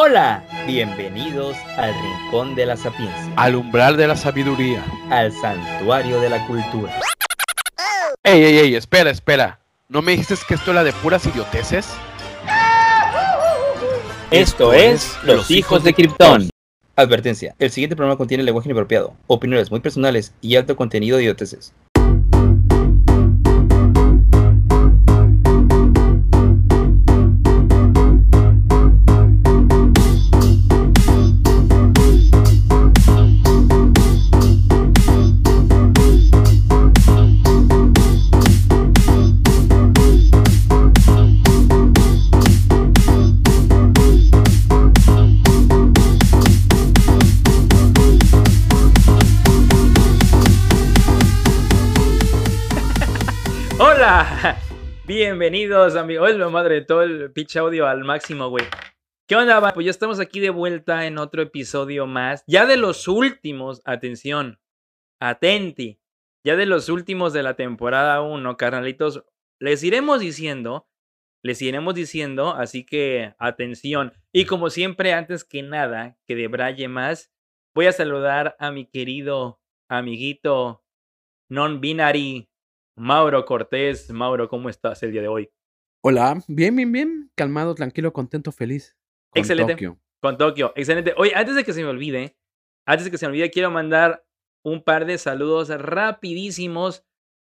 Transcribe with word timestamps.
Hola, 0.00 0.44
bienvenidos 0.64 1.56
al 1.76 1.92
Rincón 1.92 2.54
de 2.54 2.66
la 2.66 2.76
Sapiencia, 2.76 3.32
Al 3.34 3.56
umbral 3.56 3.96
de 3.96 4.06
la 4.06 4.14
sabiduría. 4.14 4.84
al 5.10 5.32
Santuario 5.32 6.20
de 6.20 6.30
la 6.30 6.46
Cultura. 6.46 7.00
Ey, 8.22 8.44
ey, 8.44 8.58
ey, 8.58 8.74
espera, 8.76 9.10
espera. 9.10 9.58
¿No 9.88 10.00
me 10.00 10.12
dijiste 10.12 10.36
que 10.46 10.54
esto 10.54 10.70
era 10.70 10.84
de 10.84 10.92
puras 10.92 11.26
idioteces? 11.26 11.88
Esto 14.30 14.72
es 14.72 15.18
Los 15.24 15.50
Hijos 15.50 15.82
de 15.82 15.92
Krypton. 15.92 16.48
Advertencia, 16.94 17.56
el 17.58 17.72
siguiente 17.72 17.96
programa 17.96 18.16
contiene 18.16 18.44
lenguaje 18.44 18.68
inapropiado, 18.68 19.14
opiniones 19.26 19.68
muy 19.72 19.80
personales 19.80 20.32
y 20.40 20.54
alto 20.54 20.76
contenido 20.76 21.16
de 21.16 21.24
idioteces. 21.24 21.74
Bienvenidos 55.18 55.96
amigos. 55.96 56.30
Hoy 56.30 56.38
madre, 56.52 56.80
todo 56.82 57.02
el 57.02 57.32
pitch 57.32 57.56
audio 57.56 57.88
al 57.88 58.04
máximo, 58.04 58.50
güey. 58.50 58.64
¿Qué 59.26 59.34
onda, 59.34 59.58
va? 59.58 59.72
Pues 59.72 59.84
ya 59.84 59.90
estamos 59.90 60.20
aquí 60.20 60.38
de 60.38 60.50
vuelta 60.50 61.06
en 61.06 61.18
otro 61.18 61.42
episodio 61.42 62.06
más. 62.06 62.44
Ya 62.46 62.66
de 62.66 62.76
los 62.76 63.08
últimos, 63.08 63.82
atención, 63.84 64.60
atenti. 65.18 65.98
Ya 66.44 66.54
de 66.54 66.66
los 66.66 66.88
últimos 66.88 67.32
de 67.32 67.42
la 67.42 67.54
temporada 67.54 68.22
1, 68.22 68.56
carnalitos. 68.56 69.24
Les 69.58 69.82
iremos 69.82 70.20
diciendo, 70.20 70.86
les 71.42 71.60
iremos 71.62 71.96
diciendo, 71.96 72.54
así 72.54 72.86
que 72.86 73.34
atención. 73.40 74.12
Y 74.32 74.44
como 74.44 74.70
siempre, 74.70 75.14
antes 75.14 75.42
que 75.42 75.64
nada, 75.64 76.16
que 76.28 76.36
debraye 76.36 76.86
más, 76.86 77.32
voy 77.74 77.86
a 77.86 77.92
saludar 77.92 78.54
a 78.60 78.70
mi 78.70 78.86
querido 78.86 79.60
amiguito 79.88 80.84
non-binary, 81.48 82.48
Mauro 82.98 83.44
Cortés. 83.44 84.10
Mauro, 84.10 84.48
¿cómo 84.48 84.68
estás 84.68 85.02
el 85.02 85.12
día 85.12 85.22
de 85.22 85.28
hoy? 85.28 85.50
Hola, 86.02 86.42
bien, 86.48 86.74
bien, 86.74 86.92
bien. 86.92 87.30
Calmado, 87.34 87.74
tranquilo, 87.74 88.12
contento, 88.12 88.52
feliz. 88.52 88.96
Con 89.30 89.40
Excelente. 89.40 89.74
Tokio. 89.74 89.98
Con 90.20 90.36
Tokio, 90.36 90.72
excelente. 90.74 91.14
Oye, 91.16 91.32
antes 91.34 91.54
de 91.54 91.64
que 91.64 91.72
se 91.72 91.82
me 91.82 91.88
olvide, 91.88 92.36
antes 92.86 93.04
de 93.04 93.10
que 93.10 93.18
se 93.18 93.26
me 93.26 93.30
olvide, 93.30 93.50
quiero 93.50 93.70
mandar 93.70 94.26
un 94.64 94.82
par 94.82 95.06
de 95.06 95.16
saludos 95.16 95.68
rapidísimos 95.68 97.04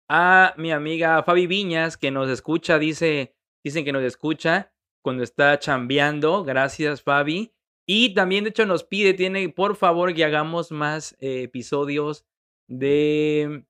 a 0.09 0.53
mi 0.57 0.71
amiga 0.71 1.21
Fabi 1.23 1.47
Viñas, 1.47 1.97
que 1.97 2.11
nos 2.11 2.29
escucha, 2.29 2.79
dice, 2.79 3.35
dicen 3.63 3.83
que 3.83 3.91
nos 3.91 4.03
escucha 4.03 4.73
cuando 5.03 5.23
está 5.23 5.59
chambeando. 5.59 6.43
Gracias, 6.43 7.01
Fabi. 7.01 7.53
Y 7.85 8.13
también, 8.13 8.45
de 8.45 8.51
hecho, 8.51 8.65
nos 8.65 8.85
pide, 8.85 9.13
tiene, 9.13 9.49
por 9.49 9.75
favor, 9.75 10.13
que 10.13 10.23
hagamos 10.23 10.71
más 10.71 11.17
eh, 11.19 11.43
episodios 11.43 12.25
de 12.69 13.65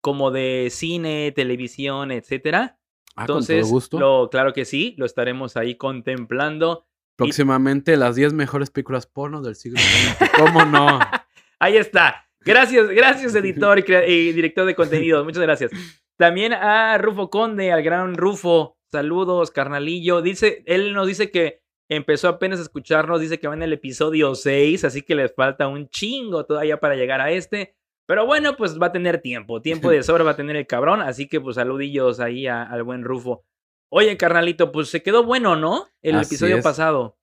como 0.00 0.30
de 0.30 0.68
cine, 0.70 1.32
televisión, 1.32 2.10
etcétera. 2.10 2.78
Ah, 3.16 3.26
con 3.26 3.36
Entonces, 3.36 3.62
todo 3.62 3.70
gusto. 3.70 3.98
lo, 3.98 4.30
claro 4.30 4.52
que 4.52 4.64
sí, 4.64 4.94
lo 4.98 5.06
estaremos 5.06 5.56
ahí 5.56 5.76
contemplando. 5.76 6.86
Próximamente 7.16 7.96
las 7.96 8.14
10 8.14 8.32
mejores 8.32 8.70
películas 8.70 9.06
porno 9.06 9.42
del 9.42 9.56
siglo 9.56 9.80
XX. 9.80 10.30
¿Cómo 10.36 10.64
no? 10.64 11.00
Ahí 11.58 11.76
está. 11.76 12.28
Gracias, 12.40 12.88
gracias, 12.90 13.34
editor 13.34 13.80
y, 13.80 13.92
y 13.92 14.32
director 14.32 14.64
de 14.64 14.76
contenidos. 14.76 15.24
Muchas 15.24 15.42
gracias. 15.42 15.72
También 16.16 16.52
a 16.52 16.96
Rufo 16.98 17.28
Conde, 17.30 17.72
al 17.72 17.82
gran 17.82 18.14
Rufo. 18.14 18.78
Saludos, 18.90 19.50
carnalillo. 19.50 20.22
Dice, 20.22 20.62
él 20.66 20.92
nos 20.92 21.06
dice 21.06 21.30
que 21.30 21.60
empezó 21.88 22.28
apenas 22.28 22.58
a 22.58 22.62
escucharnos, 22.62 23.20
dice 23.20 23.38
que 23.38 23.48
va 23.48 23.54
en 23.54 23.62
el 23.62 23.72
episodio 23.72 24.34
6, 24.34 24.84
así 24.84 25.02
que 25.02 25.14
les 25.14 25.34
falta 25.34 25.68
un 25.68 25.88
chingo 25.88 26.44
todavía 26.44 26.78
para 26.78 26.96
llegar 26.96 27.20
a 27.20 27.30
este. 27.30 27.76
Pero 28.08 28.24
bueno, 28.26 28.56
pues 28.56 28.80
va 28.80 28.86
a 28.86 28.92
tener 28.92 29.20
tiempo. 29.20 29.60
Tiempo 29.60 29.90
de 29.90 30.02
sobra 30.02 30.24
va 30.24 30.30
a 30.32 30.36
tener 30.36 30.56
el 30.56 30.66
cabrón. 30.66 31.02
Así 31.02 31.28
que 31.28 31.40
pues 31.40 31.56
saludillos 31.56 32.20
ahí 32.20 32.46
a- 32.46 32.62
al 32.62 32.82
buen 32.82 33.04
Rufo. 33.04 33.44
Oye, 33.92 34.16
carnalito, 34.16 34.72
pues 34.72 34.88
se 34.88 35.02
quedó 35.02 35.24
bueno, 35.24 35.56
¿no? 35.56 35.86
El 36.02 36.16
Así 36.16 36.34
episodio 36.34 36.56
es. 36.56 36.64
pasado. 36.64 37.18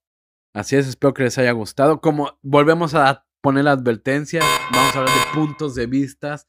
Así 0.54 0.76
es, 0.76 0.88
espero 0.88 1.14
que 1.14 1.24
les 1.24 1.38
haya 1.38 1.52
gustado. 1.52 2.00
Como 2.02 2.38
volvemos 2.44 2.94
a 2.96 3.26
poner 3.42 3.66
la 3.66 3.72
advertencia, 3.72 4.42
vamos 4.72 4.96
a 4.96 5.00
hablar 5.00 5.14
de 5.16 5.34
puntos 5.34 5.76
de 5.76 5.86
vistas. 5.88 6.48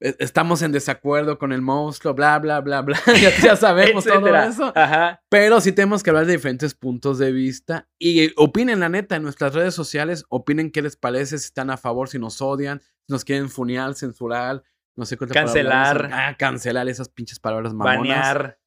E- 0.00 0.16
Estamos 0.18 0.62
en 0.62 0.72
desacuerdo 0.72 1.38
con 1.38 1.52
el 1.52 1.62
monstruo, 1.62 2.14
bla, 2.14 2.38
bla, 2.38 2.60
bla, 2.60 2.82
bla. 2.82 2.98
ya, 3.22 3.30
ya 3.42 3.56
sabemos 3.56 4.04
todo 4.04 4.20
eso. 4.48 4.72
Ajá. 4.74 5.22
Pero 5.28 5.60
sí 5.60 5.72
tenemos 5.72 6.02
que 6.02 6.10
hablar 6.10 6.26
de 6.26 6.32
diferentes 6.32 6.74
puntos 6.74 7.18
de 7.18 7.32
vista. 7.32 7.88
Y 7.98 8.32
opinen, 8.36 8.80
la 8.80 8.88
neta, 8.88 9.16
en 9.16 9.22
nuestras 9.22 9.54
redes 9.54 9.74
sociales. 9.74 10.24
Opinen 10.28 10.70
qué 10.70 10.82
les 10.82 10.96
parece, 10.96 11.38
si 11.38 11.46
están 11.46 11.70
a 11.70 11.76
favor, 11.76 12.08
si 12.08 12.18
nos 12.18 12.40
odian, 12.42 12.80
si 12.80 13.12
nos 13.12 13.24
quieren 13.24 13.48
funear, 13.48 13.94
censurar, 13.94 14.62
no 14.96 15.04
sé 15.04 15.16
qué 15.16 15.24
otra 15.24 15.42
Cancelar. 15.42 16.10
Ah, 16.12 16.36
cancelar 16.38 16.88
esas 16.88 17.08
pinches 17.08 17.38
palabras 17.40 17.72
mamonas. 17.74 17.98
Banear. 18.18 18.58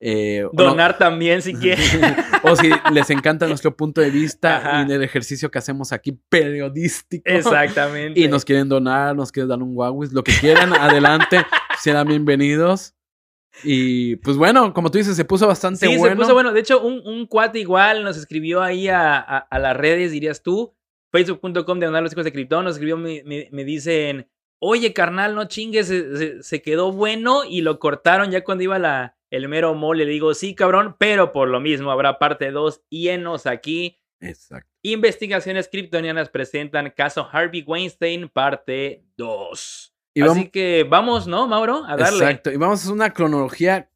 Eh, 0.00 0.44
o 0.44 0.50
no- 0.52 0.64
Donar 0.64 0.98
también 0.98 1.40
si 1.42 1.54
quieren. 1.58 1.84
o 2.42 2.54
si 2.56 2.70
les 2.92 3.08
encanta 3.10 3.46
nuestro 3.46 3.76
punto 3.76 4.00
de 4.00 4.10
vista 4.10 4.56
Ajá. 4.58 4.86
y 4.88 4.92
el 4.92 5.02
ejercicio 5.02 5.50
que 5.50 5.58
hacemos 5.58 5.92
aquí 5.92 6.12
periodístico. 6.28 7.22
Exactamente. 7.26 8.20
Y 8.20 8.28
nos 8.28 8.44
quieren 8.44 8.68
donar, 8.68 9.16
nos 9.16 9.32
quieren 9.32 9.48
dar 9.48 9.62
un 9.62 9.76
Huawei, 9.76 10.08
lo 10.12 10.22
que 10.22 10.32
quieran, 10.38 10.72
adelante, 10.74 11.44
serán 11.80 12.08
bienvenidos. 12.08 12.94
Y 13.64 14.16
pues 14.16 14.36
bueno, 14.36 14.74
como 14.74 14.90
tú 14.90 14.98
dices, 14.98 15.16
se 15.16 15.24
puso 15.24 15.46
bastante 15.46 15.86
Sí, 15.86 15.96
bueno. 15.96 16.14
se 16.14 16.20
puso 16.20 16.34
bueno. 16.34 16.52
De 16.52 16.60
hecho, 16.60 16.80
un, 16.82 17.00
un 17.06 17.26
cuate 17.26 17.58
igual 17.58 18.04
nos 18.04 18.18
escribió 18.18 18.60
ahí 18.62 18.88
a, 18.88 19.16
a- 19.16 19.38
a 19.38 19.58
las 19.58 19.74
redes, 19.74 20.12
dirías 20.12 20.42
tú, 20.42 20.74
facebook.com 21.10 21.78
de 21.78 21.90
los 21.90 22.12
hijos 22.12 22.24
de 22.26 22.32
Krypton, 22.32 22.64
nos 22.64 22.74
escribió, 22.74 22.98
me, 22.98 23.22
me- 23.24 23.48
me 23.50 23.64
dicen, 23.64 24.28
oye, 24.58 24.92
carnal, 24.92 25.34
no 25.34 25.46
chingues, 25.46 25.86
se, 25.88 26.16
se- 26.18 26.42
se 26.42 26.60
quedó 26.60 26.92
bueno 26.92 27.44
y 27.48 27.62
lo 27.62 27.78
cortaron 27.78 28.30
ya 28.30 28.44
cuando 28.44 28.64
iba 28.64 28.78
la, 28.78 29.15
el 29.30 29.48
mero 29.48 29.74
mole. 29.74 30.04
Le 30.04 30.10
digo, 30.12 30.34
sí, 30.34 30.54
cabrón, 30.54 30.96
pero 30.98 31.32
por 31.32 31.48
lo 31.48 31.60
mismo 31.60 31.90
habrá 31.90 32.18
parte 32.18 32.50
2 32.50 32.82
y 32.90 33.08
enos 33.08 33.46
aquí. 33.46 33.98
Exacto. 34.20 34.70
Investigaciones 34.82 35.68
kryptonianas 35.68 36.30
presentan 36.30 36.90
caso 36.96 37.28
Harvey 37.30 37.62
Weinstein, 37.66 38.28
parte 38.28 39.04
2. 39.16 39.92
Y 40.14 40.22
Así 40.22 40.28
vamos- 40.28 40.50
que 40.50 40.86
vamos, 40.88 41.26
¿no, 41.26 41.46
Mauro? 41.46 41.84
A 41.86 41.96
darle. 41.96 42.24
Exacto. 42.24 42.50
Y 42.50 42.56
vamos 42.56 42.80
a 42.80 42.82
hacer 42.84 42.94
una 42.94 43.12
cronología 43.12 43.90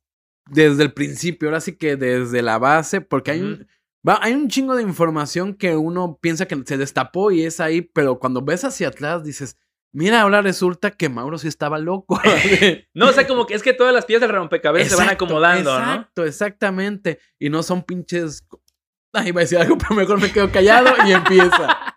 desde 0.51 0.83
el 0.83 0.93
principio, 0.93 1.49
ahora 1.49 1.61
sí 1.61 1.77
que 1.79 1.97
desde 1.97 2.43
la 2.43 2.59
base, 2.59 3.01
porque 3.01 3.31
hay 3.31 3.41
un, 3.41 3.67
va- 4.07 4.19
hay 4.21 4.33
un 4.35 4.49
chingo 4.49 4.75
de 4.75 4.83
información 4.83 5.55
que 5.55 5.77
uno 5.77 6.19
piensa 6.21 6.47
que 6.47 6.61
se 6.67 6.77
destapó 6.77 7.31
y 7.31 7.45
es 7.45 7.61
ahí, 7.61 7.81
pero 7.83 8.19
cuando 8.19 8.43
ves 8.43 8.65
hacia 8.65 8.89
atrás 8.89 9.23
dices, 9.25 9.57
mira, 9.93 10.23
ahora 10.23 10.43
resulta 10.43 10.91
que 10.91 11.09
Mauro 11.09 11.39
sí 11.39 11.49
estaba 11.49 11.79
loco. 11.79 12.21
No, 12.95 13.09
o 13.09 13.13
sea, 13.13 13.27
como 13.27 13.47
que 13.47 13.55
es 13.55 13.63
que 13.63 13.73
todas 13.73 13.95
las 13.95 14.05
piezas 14.05 14.29
del 14.29 14.37
rompecabezas 14.37 14.91
se 14.91 14.97
van 14.97 15.05
Exacto, 15.05 15.25
acomodando, 15.25 15.73
¿no? 15.73 15.79
Exacto, 15.79 16.25
exactamente. 16.25 17.19
Y 17.39 17.51
no 17.51 17.63
son 17.63 17.83
pinches. 17.83 18.47
Ay, 19.13 19.29
iba 19.29 19.41
a 19.41 19.45
decir 19.45 19.59
algo, 19.59 19.77
pero 19.79 19.95
mejor 19.95 20.21
me 20.21 20.33
quedo 20.33 20.51
callado 20.51 20.91
y 21.07 21.13
empieza. 21.13 21.97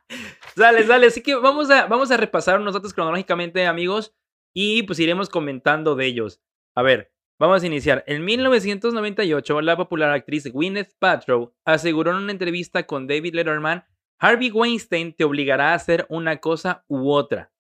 Sale, 0.56 0.86
sale. 0.86 1.08
Así 1.08 1.22
que 1.22 1.36
vamos 1.36 1.70
a, 1.70 1.88
vamos 1.88 2.12
a 2.12 2.18
repasar 2.18 2.60
unos 2.60 2.74
datos 2.74 2.94
cronológicamente, 2.94 3.66
amigos, 3.66 4.16
y 4.54 4.84
pues 4.84 5.00
iremos 5.00 5.30
comentando 5.30 5.96
de 5.96 6.06
ellos. 6.06 6.42
A 6.76 6.82
ver, 6.82 7.12
vamos 7.40 7.64
a 7.64 7.68
iniciar. 7.68 8.04
En 8.08 8.26
1998, 8.26 9.62
la 9.62 9.78
popular 9.78 10.12
actriz 10.12 10.52
Gwyneth 10.52 10.94
Paltrow 11.00 11.56
aseguró 11.66 12.12
en 12.12 12.18
una 12.18 12.32
entrevista 12.32 12.86
con 12.86 13.08
David 13.08 13.36
Letterman, 13.36 13.86
Harvey 14.20 14.52
Weinstein 14.52 15.14
te 15.14 15.24
obligará 15.24 15.72
a 15.72 15.76
hacer 15.76 16.06
una 16.10 16.38
cosa 16.38 16.86
u 16.88 17.12
otra. 17.12 17.53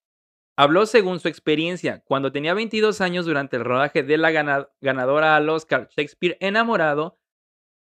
Habló 0.56 0.86
según 0.86 1.20
su 1.20 1.28
experiencia, 1.28 2.04
cuando 2.06 2.32
tenía 2.32 2.54
22 2.54 3.02
años 3.02 3.26
durante 3.26 3.58
el 3.58 3.66
rodaje 3.66 4.04
de 4.04 4.18
la 4.18 4.32
gana- 4.32 4.70
ganadora 4.82 5.36
al 5.36 5.50
Oscar 5.50 5.90
Shakespeare 5.90 6.38
enamorado, 6.40 7.20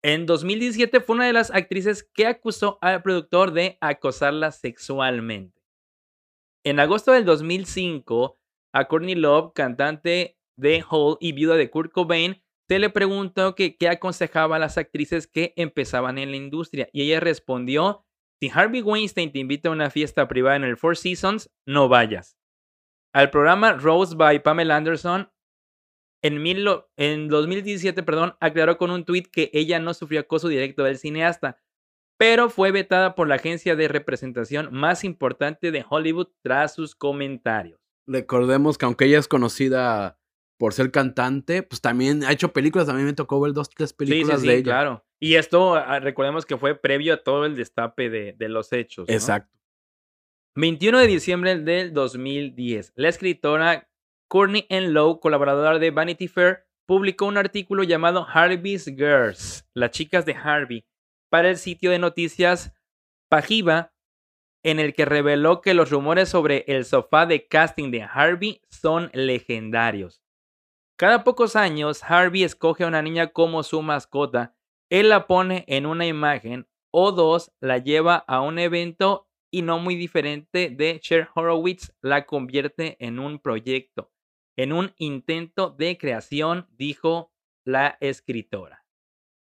en 0.03 0.25
2017 0.25 0.99
fue 0.99 1.15
una 1.15 1.27
de 1.27 1.33
las 1.33 1.51
actrices 1.51 2.03
que 2.13 2.25
acusó 2.25 2.79
al 2.81 3.01
productor 3.03 3.51
de 3.51 3.77
acosarla 3.79 4.51
sexualmente. 4.51 5.61
En 6.65 6.79
agosto 6.79 7.11
del 7.11 7.25
2005, 7.25 8.39
a 8.73 8.87
Courtney 8.87 9.15
Love, 9.15 9.53
cantante 9.53 10.37
de 10.57 10.83
Hole 10.89 11.17
y 11.19 11.31
viuda 11.33 11.55
de 11.55 11.69
Kurt 11.69 11.91
Cobain, 11.91 12.41
se 12.67 12.79
le 12.79 12.89
preguntó 12.89 13.55
qué 13.55 13.77
aconsejaba 13.89 14.55
a 14.55 14.59
las 14.59 14.77
actrices 14.77 15.27
que 15.27 15.53
empezaban 15.57 16.17
en 16.17 16.31
la 16.31 16.37
industria 16.37 16.89
y 16.91 17.03
ella 17.03 17.19
respondió, 17.19 18.05
si 18.41 18.49
Harvey 18.49 18.81
Weinstein 18.81 19.31
te 19.31 19.39
invita 19.39 19.69
a 19.69 19.73
una 19.73 19.89
fiesta 19.89 20.27
privada 20.27 20.55
en 20.55 20.63
el 20.63 20.77
Four 20.77 20.97
Seasons, 20.97 21.51
no 21.67 21.87
vayas. 21.87 22.37
Al 23.13 23.29
programa 23.29 23.73
Rose 23.73 24.15
by 24.15 24.41
Pamela 24.41 24.75
Anderson, 24.75 25.31
en, 26.23 26.41
mil, 26.41 26.67
en 26.97 27.27
2017, 27.27 28.01
perdón, 28.03 28.35
aclaró 28.39 28.77
con 28.77 28.89
un 28.91 29.05
tuit 29.05 29.27
que 29.27 29.51
ella 29.53 29.79
no 29.79 29.93
sufrió 29.93 30.21
acoso 30.21 30.47
directo 30.47 30.83
del 30.83 30.97
cineasta. 30.97 31.57
pero 32.17 32.49
fue 32.49 32.71
vetada 32.71 33.15
por 33.15 33.27
la 33.27 33.35
agencia 33.35 33.75
de 33.75 33.87
representación 33.87 34.69
más 34.71 35.03
importante 35.03 35.71
de 35.71 35.83
Hollywood 35.87 36.27
tras 36.41 36.73
sus 36.73 36.95
comentarios. 36.95 37.79
Recordemos 38.07 38.77
que 38.77 38.85
aunque 38.85 39.05
ella 39.05 39.19
es 39.19 39.27
conocida 39.27 40.17
por 40.57 40.73
ser 40.73 40.91
cantante, 40.91 41.63
pues 41.63 41.81
también 41.81 42.23
ha 42.23 42.31
hecho 42.31 42.53
películas. 42.53 42.87
A 42.87 42.93
mí 42.93 43.03
me 43.03 43.13
tocó 43.13 43.41
ver 43.41 43.51
dos, 43.53 43.69
tres 43.69 43.91
películas 43.93 44.39
sí, 44.39 44.41
sí, 44.41 44.47
de 44.47 44.53
sí, 44.53 44.59
ella. 44.59 44.71
claro. 44.71 45.05
Y 45.19 45.35
esto, 45.35 45.75
ah, 45.75 45.99
recordemos 45.99 46.45
que 46.45 46.57
fue 46.57 46.75
previo 46.75 47.15
a 47.15 47.17
todo 47.17 47.45
el 47.45 47.55
destape 47.55 48.09
de, 48.09 48.33
de 48.33 48.49
los 48.49 48.71
hechos. 48.71 49.07
¿no? 49.07 49.13
Exacto. 49.13 49.57
21 50.55 50.99
de 50.99 51.07
diciembre 51.07 51.57
del 51.57 51.93
2010, 51.93 52.93
la 52.95 53.09
escritora 53.09 53.89
Courtney 54.27 54.67
N. 54.69 54.89
Lowe, 54.89 55.19
colaboradora 55.19 55.79
de 55.79 55.89
Vanity 55.89 56.27
Fair, 56.27 56.67
publicó 56.85 57.25
un 57.25 57.37
artículo 57.37 57.81
llamado 57.81 58.27
Harvey's 58.31 58.85
Girls, 58.85 59.67
las 59.73 59.89
chicas 59.89 60.27
de 60.27 60.35
Harvey, 60.35 60.85
para 61.31 61.49
el 61.49 61.57
sitio 61.57 61.89
de 61.89 61.97
noticias 61.97 62.71
Pajiva, 63.31 63.95
en 64.63 64.79
el 64.79 64.93
que 64.93 65.05
reveló 65.05 65.59
que 65.59 65.73
los 65.73 65.89
rumores 65.89 66.29
sobre 66.29 66.65
el 66.67 66.85
sofá 66.85 67.25
de 67.25 67.47
casting 67.47 67.89
de 67.89 68.03
Harvey 68.03 68.61
son 68.69 69.09
legendarios. 69.11 70.21
Cada 70.99 71.23
pocos 71.23 71.55
años, 71.55 72.03
Harvey 72.03 72.43
escoge 72.43 72.83
a 72.83 72.87
una 72.87 73.01
niña 73.01 73.29
como 73.29 73.63
su 73.63 73.81
mascota, 73.81 74.55
él 74.91 75.09
la 75.09 75.25
pone 75.25 75.65
en 75.67 75.87
una 75.87 76.05
imagen 76.05 76.67
o 76.91 77.11
dos, 77.11 77.51
la 77.59 77.79
lleva 77.79 78.17
a 78.27 78.41
un 78.41 78.59
evento 78.59 79.27
y 79.53 79.61
no 79.61 79.77
muy 79.77 79.95
diferente 79.95 80.71
de 80.71 80.99
Cher 80.99 81.29
Horowitz, 81.35 81.93
la 82.01 82.25
convierte 82.25 82.97
en 82.99 83.19
un 83.19 83.37
proyecto, 83.37 84.11
en 84.57 84.73
un 84.73 84.93
intento 84.97 85.69
de 85.69 85.95
creación, 85.99 86.67
dijo 86.71 87.31
la 87.63 87.95
escritora. 88.01 88.83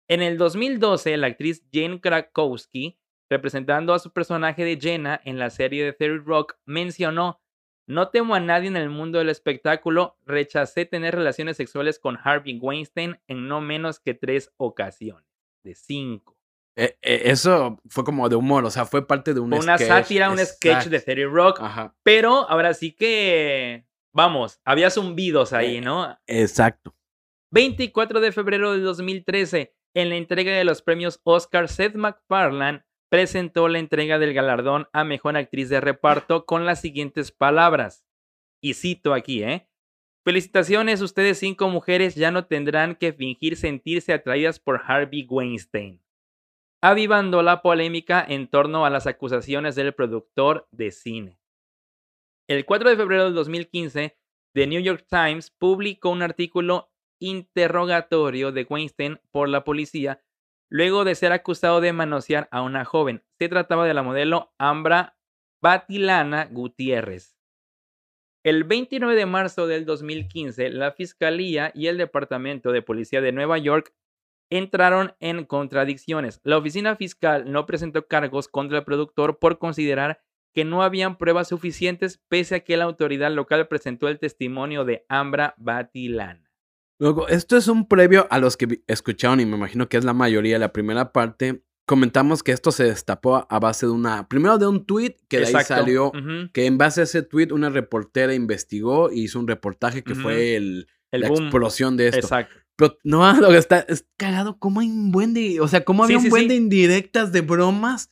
En 0.09 0.21
el 0.21 0.38
2012, 0.38 1.15
la 1.15 1.27
actriz 1.27 1.65
Jane 1.71 2.01
Krakowski, 2.01 3.00
representando 3.30 3.94
a 3.94 4.00
su 4.00 4.12
personaje 4.12 4.65
de 4.65 4.77
Jenna 4.77 5.21
en 5.24 5.39
la 5.39 5.50
serie 5.50 5.86
de 5.86 5.94
Theory 5.94 6.19
Rock, 6.25 6.57
mencionó, 6.65 7.42
no 7.88 8.09
temo 8.09 8.36
a 8.36 8.42
nadie 8.42 8.68
en 8.68 8.75
el 8.75 8.89
mundo 8.89 9.19
del 9.19 9.30
espectáculo, 9.30 10.18
rechacé 10.25 10.86
tener 10.86 11.15
relaciones 11.15 11.56
sexuales 11.56 12.00
con 12.00 12.18
Harvey 12.21 12.59
Weinstein 12.59 13.21
en 13.27 13.47
no 13.47 13.62
menos 13.62 14.01
que 14.01 14.13
tres 14.13 14.51
ocasiones, 14.57 15.25
de 15.63 15.74
cinco. 15.74 16.35
Eh, 16.77 16.98
eh, 17.01 17.22
eso 17.25 17.80
fue 17.88 18.04
como 18.04 18.27
de 18.27 18.36
humor, 18.36 18.66
o 18.66 18.69
sea, 18.69 18.86
fue 18.86 19.07
parte 19.07 19.33
de 19.33 19.39
un 19.39 19.54
una 19.54 19.77
sketch, 19.77 19.88
sátira, 19.88 20.30
un 20.30 20.38
sketch 20.38 20.88
de 20.88 20.98
exacto. 20.98 21.06
Theory 21.06 21.25
Rock, 21.25 21.60
Ajá, 21.62 21.95
pero 22.04 22.50
ahora 22.50 22.74
sí 22.74 22.92
que, 22.92 23.86
vamos, 24.13 24.60
había 24.66 24.89
zumbidos 24.89 25.54
ahí, 25.54 25.77
Eh, 25.77 25.81
¿no? 25.81 26.18
exacto. 26.27 26.94
24 27.51 28.19
de 28.19 28.31
febrero 28.33 28.74
de 28.74 28.80
2013, 28.81 29.74
en 29.94 30.10
la 30.10 30.16
entrega 30.16 30.51
de 30.51 30.66
los 30.66 30.81
premios 30.81 31.22
Oscar, 31.24 31.69
Seth 31.69 31.95
MacFarlane 31.95 32.83
presentó 33.10 33.69
la 33.69 33.80
entrega 33.80 34.19
del 34.19 34.33
galardón 34.33 34.89
a 34.92 35.06
Mejor 35.06 35.38
Actriz 35.38 35.69
de 35.69 35.80
Reparto 35.80 36.45
con 36.45 36.66
las 36.66 36.81
siguientes 36.81 37.31
palabras. 37.31 38.04
Y 38.62 38.74
cito 38.74 39.13
aquí, 39.13 39.44
¿eh? 39.44 39.69
Felicitaciones, 40.25 41.01
ustedes 41.01 41.38
cinco 41.38 41.69
mujeres 41.69 42.16
ya 42.16 42.31
no 42.31 42.48
tendrán 42.48 42.95
que 42.95 43.13
fingir 43.13 43.56
sentirse 43.56 44.12
atraídas 44.12 44.60
por 44.60 44.81
Harvey 44.86 45.25
Weinstein. 45.30 46.01
Avivando 46.88 47.42
la 47.42 47.64
polémica 47.64 48.24
en 48.24 48.48
torno 48.48 48.86
a 48.86 48.92
las 48.92 49.08
acusaciones 49.08 49.74
del 49.74 49.96
productor 49.96 50.68
de 50.70 50.92
cine. 50.92 51.40
El 52.48 52.64
4 52.64 52.92
de 52.92 52.96
febrero 52.96 53.24
del 53.24 53.34
2015, 53.34 54.16
The 54.54 54.68
New 54.68 54.80
York 54.80 55.08
Times 55.10 55.50
publicó 55.50 56.12
un 56.12 56.22
artículo 56.22 56.92
interrogatorio 57.20 58.52
de 58.52 58.68
Weinstein 58.70 59.20
por 59.32 59.50
la 59.50 59.64
policía 59.64 60.22
luego 60.70 61.06
de 61.06 61.16
ser 61.16 61.32
acusado 61.32 61.82
de 61.82 61.92
manosear 61.92 62.48
a 62.52 62.62
una 62.62 62.86
joven. 62.86 63.24
Se 63.40 63.50
trataba 63.50 63.88
de 63.88 63.96
la 63.96 64.04
modelo 64.04 64.54
Ambra 64.60 65.18
Batilana 65.64 66.46
Gutiérrez. 66.52 67.36
El 68.44 68.64
29 68.64 69.16
de 69.16 69.26
marzo 69.26 69.66
del 69.66 69.86
2015, 69.88 70.70
la 70.70 70.92
Fiscalía 70.92 71.72
y 71.74 71.88
el 71.88 71.98
Departamento 71.98 72.72
de 72.72 72.84
Policía 72.84 73.22
de 73.22 73.31
Nueva 73.31 73.58
York 73.58 73.92
entraron 74.50 75.13
en 75.19 75.45
contradicciones. 75.45 76.39
La 76.44 76.57
oficina 76.57 76.95
fiscal 76.95 77.51
no 77.51 77.65
presentó 77.65 78.07
cargos 78.07 78.47
contra 78.47 78.80
el 78.80 78.83
productor 78.83 79.39
por 79.39 79.57
considerar 79.57 80.21
que 80.53 80.63
no 80.65 80.83
habían 80.83 81.18
pruebas 81.18 81.50
suficientes 81.50 82.21
pese 82.30 82.56
a 82.56 82.59
que 82.62 82.77
la 82.77 82.86
autoridad 82.86 83.31
local 83.31 83.68
presentó 83.68 84.07
el 84.07 84.19
testimonio 84.19 84.86
de 84.86 85.06
Ambra 85.09 85.53
Batilana. 85.57 86.50
Luego, 86.97 87.27
esto 87.27 87.57
es 87.57 87.68
un 87.68 87.89
previo 87.89 88.25
a 88.30 88.39
los 88.39 88.56
que 88.56 88.81
escucharon, 88.88 89.42
y 89.42 89.45
me 89.45 89.57
imagino 89.57 89.89
que 89.89 89.97
es 89.97 90.06
la 90.06 90.13
mayoría, 90.13 90.57
la 90.57 90.71
primera 90.71 91.12
parte. 91.12 91.62
Comentamos 91.86 92.42
que 92.42 92.53
esto 92.53 92.71
se 92.71 92.86
destapó 92.86 93.45
a 93.50 93.59
base 93.59 93.86
de 93.86 93.92
una. 93.92 94.30
Primero 94.30 94.57
de 94.57 94.65
un 94.65 94.86
tweet 94.86 95.18
que 95.27 95.42
de 95.42 95.47
ahí 95.47 95.63
salió. 95.65 96.13
Que 96.53 96.65
en 96.65 96.77
base 96.77 97.01
a 97.01 97.03
ese 97.03 97.21
tweet, 97.21 97.50
una 97.51 97.69
reportera 97.69 98.33
investigó 98.33 99.12
y 99.12 99.24
hizo 99.24 99.39
un 99.39 99.47
reportaje 99.47 100.03
que 100.03 100.15
fue 100.15 100.56
el, 100.56 100.88
El 101.12 101.21
la 101.21 101.27
boom. 101.27 101.44
explosión 101.44 101.97
de 101.97 102.07
esto. 102.07 102.19
Exacto. 102.21 102.56
Pero 102.77 102.98
no, 103.04 103.24
está 103.56 103.80
es 103.88 104.07
cagado. 104.18 104.60
¿Cómo 104.60 104.80
hay 104.81 104.88
un 104.88 105.12
buen 105.12 105.33
de. 105.33 105.60
O 105.62 105.68
sea, 105.68 105.83
cómo 105.83 106.04
había 106.04 106.18
Sí, 106.18 106.22
sí, 106.24 106.27
un 106.27 106.31
buen 106.31 106.44
sí. 106.44 106.50
de 106.50 106.56
indirectas, 106.56 107.31
de 107.31 107.42
bromas. 107.42 108.12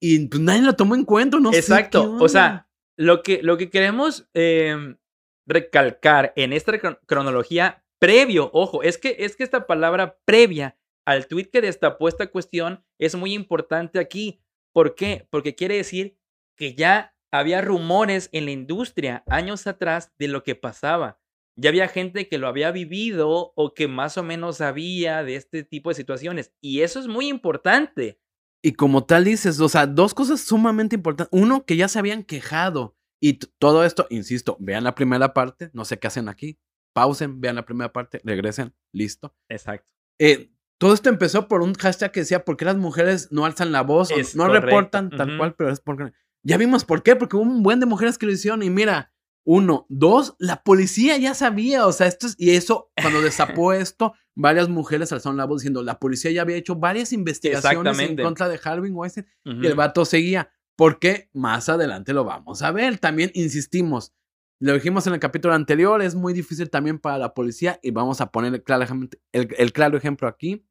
Y 0.00 0.26
pues 0.28 0.40
nadie 0.42 0.62
lo 0.62 0.74
tomó 0.76 0.94
en 0.94 1.04
cuenta, 1.04 1.38
no. 1.40 1.52
Exacto. 1.52 2.16
O 2.20 2.28
sea, 2.28 2.68
lo 2.98 3.22
que, 3.22 3.42
lo 3.42 3.56
que 3.56 3.70
queremos 3.70 4.28
em, 4.34 4.98
recalcar 5.46 6.32
en 6.36 6.52
esta 6.52 6.72
cron- 6.72 6.98
cronología 7.06 7.84
previo, 7.98 8.50
ojo, 8.52 8.82
es 8.82 8.98
que, 8.98 9.16
es 9.20 9.36
que 9.36 9.44
esta 9.44 9.66
palabra 9.66 10.18
previa 10.26 10.76
al 11.06 11.26
tweet 11.28 11.46
que 11.46 11.62
destapó 11.62 12.08
esta 12.08 12.26
cuestión 12.26 12.84
es 12.98 13.14
muy 13.14 13.32
importante 13.32 13.98
aquí. 13.98 14.42
¿Por 14.74 14.94
qué? 14.94 15.26
Porque 15.30 15.54
quiere 15.54 15.76
decir 15.76 16.18
que 16.58 16.74
ya 16.74 17.14
había 17.32 17.62
rumores 17.62 18.28
en 18.32 18.44
la 18.44 18.50
industria 18.50 19.24
años 19.28 19.66
atrás 19.66 20.12
de 20.18 20.28
lo 20.28 20.42
que 20.42 20.54
pasaba. 20.54 21.18
Ya 21.58 21.70
había 21.70 21.88
gente 21.88 22.28
que 22.28 22.38
lo 22.38 22.48
había 22.48 22.70
vivido 22.70 23.52
o 23.54 23.74
que 23.74 23.88
más 23.88 24.18
o 24.18 24.22
menos 24.22 24.58
sabía 24.58 25.24
de 25.24 25.36
este 25.36 25.64
tipo 25.64 25.88
de 25.90 25.94
situaciones. 25.94 26.52
Y 26.60 26.82
eso 26.82 27.00
es 27.00 27.08
muy 27.08 27.28
importante. 27.28 28.20
Y 28.62 28.72
como 28.72 29.04
tal 29.04 29.24
dices, 29.24 29.60
o 29.60 29.68
sea, 29.68 29.86
dos 29.86 30.12
cosas 30.12 30.40
sumamente 30.40 30.96
importantes. 30.96 31.38
Uno, 31.38 31.64
que 31.64 31.76
ya 31.76 31.88
se 31.88 31.98
habían 31.98 32.24
quejado. 32.24 32.96
Y 33.20 33.34
todo 33.58 33.84
esto, 33.84 34.06
insisto, 34.10 34.56
vean 34.60 34.84
la 34.84 34.94
primera 34.94 35.32
parte, 35.32 35.70
no 35.72 35.84
sé 35.84 35.98
qué 35.98 36.08
hacen 36.08 36.28
aquí. 36.28 36.58
Pausen, 36.92 37.40
vean 37.40 37.56
la 37.56 37.64
primera 37.64 37.92
parte, 37.92 38.20
regresen, 38.24 38.74
listo. 38.92 39.34
Exacto. 39.48 39.90
Eh, 40.18 40.50
todo 40.78 40.94
esto 40.94 41.08
empezó 41.08 41.48
por 41.48 41.62
un 41.62 41.74
hashtag 41.74 42.12
que 42.12 42.20
decía, 42.20 42.44
¿por 42.44 42.56
qué 42.56 42.64
las 42.64 42.76
mujeres 42.76 43.32
no 43.32 43.46
alzan 43.46 43.72
la 43.72 43.82
voz? 43.82 44.10
o 44.10 44.16
no 44.16 44.46
correcto, 44.46 44.66
reportan 44.66 45.10
tal 45.10 45.28
ujú. 45.30 45.38
cual, 45.38 45.54
pero 45.54 45.70
es 45.70 45.80
porque... 45.80 46.12
Ya 46.42 46.58
vimos 46.58 46.84
por 46.84 47.02
qué, 47.02 47.16
porque 47.16 47.36
hubo 47.36 47.42
un 47.42 47.62
buen 47.62 47.80
de 47.80 47.86
mujeres 47.86 48.18
que 48.18 48.26
lo 48.26 48.32
hicieron 48.32 48.62
y 48.62 48.70
mira, 48.70 49.12
uno, 49.46 49.86
dos, 49.88 50.34
la 50.40 50.64
policía 50.64 51.16
ya 51.18 51.32
sabía, 51.32 51.86
o 51.86 51.92
sea, 51.92 52.08
esto 52.08 52.26
es, 52.26 52.34
y 52.36 52.50
eso, 52.50 52.90
cuando 53.00 53.20
destapó 53.22 53.72
esto, 53.72 54.12
varias 54.34 54.68
mujeres 54.68 55.12
alzaron 55.12 55.36
la 55.36 55.44
voz 55.44 55.60
diciendo, 55.60 55.84
la 55.84 56.00
policía 56.00 56.32
ya 56.32 56.42
había 56.42 56.56
hecho 56.56 56.74
varias 56.74 57.12
investigaciones 57.12 57.98
en 58.00 58.16
contra 58.16 58.48
de 58.48 58.60
Harvey 58.62 58.90
Weinstein 58.90 59.26
y 59.44 59.66
el 59.66 59.74
vato 59.74 60.04
seguía. 60.04 60.50
Porque 60.76 61.30
más 61.32 61.70
adelante 61.70 62.12
lo 62.12 62.24
vamos 62.24 62.60
a 62.60 62.70
ver. 62.70 62.98
También 62.98 63.30
insistimos. 63.32 64.12
Lo 64.60 64.74
dijimos 64.74 65.06
en 65.06 65.14
el 65.14 65.20
capítulo 65.20 65.54
anterior. 65.54 66.02
Es 66.02 66.14
muy 66.14 66.34
difícil 66.34 66.68
también 66.68 66.98
para 66.98 67.16
la 67.16 67.32
policía. 67.32 67.80
Y 67.82 67.92
vamos 67.92 68.20
a 68.20 68.30
poner 68.30 68.62
claramente 68.62 69.18
el, 69.32 69.48
el 69.56 69.72
claro 69.72 69.96
ejemplo 69.96 70.28
aquí. 70.28 70.66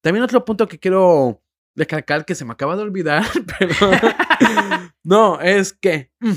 También 0.00 0.22
otro 0.22 0.44
punto 0.44 0.68
que 0.68 0.78
quiero 0.78 1.42
recalcar 1.74 2.24
que 2.24 2.34
se 2.34 2.44
me 2.44 2.52
acaba 2.52 2.76
de 2.76 2.82
olvidar. 2.82 3.24
Pero. 3.58 3.74
no, 5.02 5.40
es 5.40 5.72
que. 5.72 6.12
mm, 6.20 6.32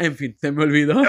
En 0.00 0.16
fin, 0.16 0.34
se 0.40 0.50
me 0.50 0.62
olvidó. 0.62 0.94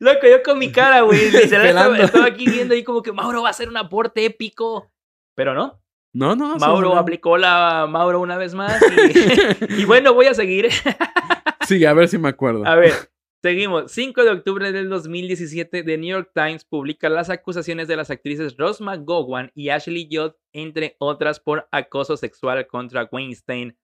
Loco, 0.00 0.26
yo 0.26 0.42
con 0.42 0.58
mi 0.58 0.72
cara, 0.72 1.02
güey. 1.02 1.20
Estaba, 1.36 2.26
aquí 2.26 2.50
viendo 2.50 2.74
ahí 2.74 2.82
como 2.82 3.00
que 3.00 3.12
Mauro 3.12 3.42
va 3.42 3.48
a 3.48 3.52
hacer 3.52 3.68
un 3.68 3.76
aporte 3.76 4.24
épico. 4.24 4.90
Pero 5.36 5.54
no. 5.54 5.80
No, 6.12 6.34
no. 6.34 6.56
Mauro 6.56 6.96
aplicó 6.96 7.38
la 7.38 7.86
Mauro 7.88 8.20
una 8.20 8.36
vez 8.36 8.54
más. 8.54 8.82
Y, 8.82 9.74
y 9.82 9.84
bueno, 9.84 10.14
voy 10.14 10.26
a 10.26 10.34
seguir. 10.34 10.68
Sí, 11.68 11.84
a 11.84 11.92
ver 11.92 12.08
si 12.08 12.18
me 12.18 12.28
acuerdo. 12.28 12.66
A 12.66 12.74
ver, 12.74 12.92
seguimos. 13.40 13.92
5 13.92 14.24
de 14.24 14.30
octubre 14.30 14.72
del 14.72 14.88
2017, 14.88 15.84
The 15.84 15.96
New 15.96 16.10
York 16.10 16.32
Times 16.34 16.64
publica 16.64 17.08
las 17.08 17.30
acusaciones 17.30 17.86
de 17.86 17.94
las 17.94 18.10
actrices 18.10 18.56
Rose 18.56 18.82
McGowan 18.82 19.52
y 19.54 19.68
Ashley 19.68 20.08
Judd, 20.10 20.32
entre 20.52 20.96
otras, 20.98 21.38
por 21.38 21.68
acoso 21.70 22.16
sexual 22.16 22.66
contra 22.66 23.08
Weinstein. 23.12 23.76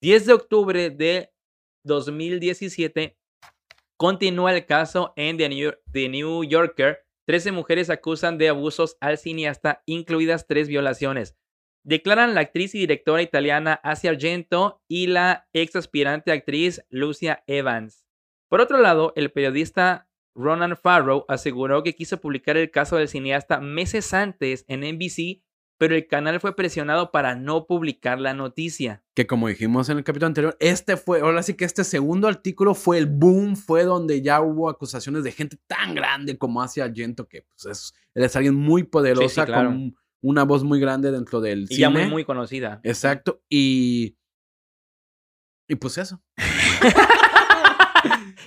10 0.00 0.26
de 0.26 0.32
octubre 0.32 0.90
de 0.90 1.32
2017, 1.84 3.18
continúa 3.96 4.54
el 4.54 4.66
caso 4.66 5.12
en 5.16 5.36
The 5.36 6.08
New, 6.08 6.44
Yorker. 6.44 7.04
13 7.26 7.52
mujeres 7.52 7.90
acusan 7.90 8.38
de 8.38 8.48
abusos 8.48 8.96
al 9.00 9.18
cineasta, 9.18 9.82
incluidas 9.86 10.46
tres 10.46 10.68
violaciones. 10.68 11.36
Declaran 11.84 12.34
la 12.34 12.42
actriz 12.42 12.74
y 12.74 12.80
directora 12.80 13.22
italiana 13.22 13.80
Asia 13.82 14.10
Argento 14.10 14.82
y 14.88 15.06
la 15.06 15.48
ex 15.52 15.76
aspirante 15.76 16.32
actriz 16.32 16.84
Lucia 16.90 17.42
Evans. 17.46 18.06
Por 18.48 18.60
otro 18.60 18.78
lado, 18.78 19.12
el 19.16 19.32
periodista 19.32 20.08
Ronan 20.34 20.76
Farrow 20.76 21.24
aseguró 21.28 21.82
que 21.82 21.94
quiso 21.94 22.20
publicar 22.20 22.56
el 22.56 22.70
caso 22.70 22.96
del 22.96 23.08
cineasta 23.08 23.60
meses 23.60 24.14
antes 24.14 24.64
en 24.68 24.80
NBC, 24.80 25.41
pero 25.82 25.96
el 25.96 26.06
canal 26.06 26.38
fue 26.38 26.54
presionado 26.54 27.10
para 27.10 27.34
no 27.34 27.66
publicar 27.66 28.20
la 28.20 28.34
noticia. 28.34 29.02
Que 29.16 29.26
como 29.26 29.48
dijimos 29.48 29.88
en 29.88 29.98
el 29.98 30.04
capítulo 30.04 30.28
anterior, 30.28 30.56
este 30.60 30.96
fue, 30.96 31.22
ahora 31.22 31.42
sí 31.42 31.54
que 31.54 31.64
este 31.64 31.82
segundo 31.82 32.28
artículo 32.28 32.76
fue 32.76 32.98
el 32.98 33.06
boom, 33.06 33.56
fue 33.56 33.82
donde 33.82 34.22
ya 34.22 34.40
hubo 34.42 34.68
acusaciones 34.68 35.24
de 35.24 35.32
gente 35.32 35.58
tan 35.66 35.96
grande 35.96 36.38
como 36.38 36.62
Asia 36.62 36.84
Argento, 36.84 37.26
que 37.26 37.42
pues 37.42 37.66
es, 37.66 37.94
él 38.14 38.22
es 38.22 38.36
alguien 38.36 38.54
muy 38.54 38.84
poderosa, 38.84 39.44
claro. 39.44 39.70
con 39.70 39.96
una 40.20 40.44
voz 40.44 40.62
muy 40.62 40.78
grande 40.78 41.10
dentro 41.10 41.40
del 41.40 41.64
Y 41.64 41.66
cine. 41.66 41.80
ya 41.80 41.90
muy, 41.90 42.06
muy 42.06 42.24
conocida. 42.24 42.78
Exacto, 42.84 43.42
y... 43.48 44.16
Y 45.66 45.74
pues 45.74 45.98
eso. 45.98 46.22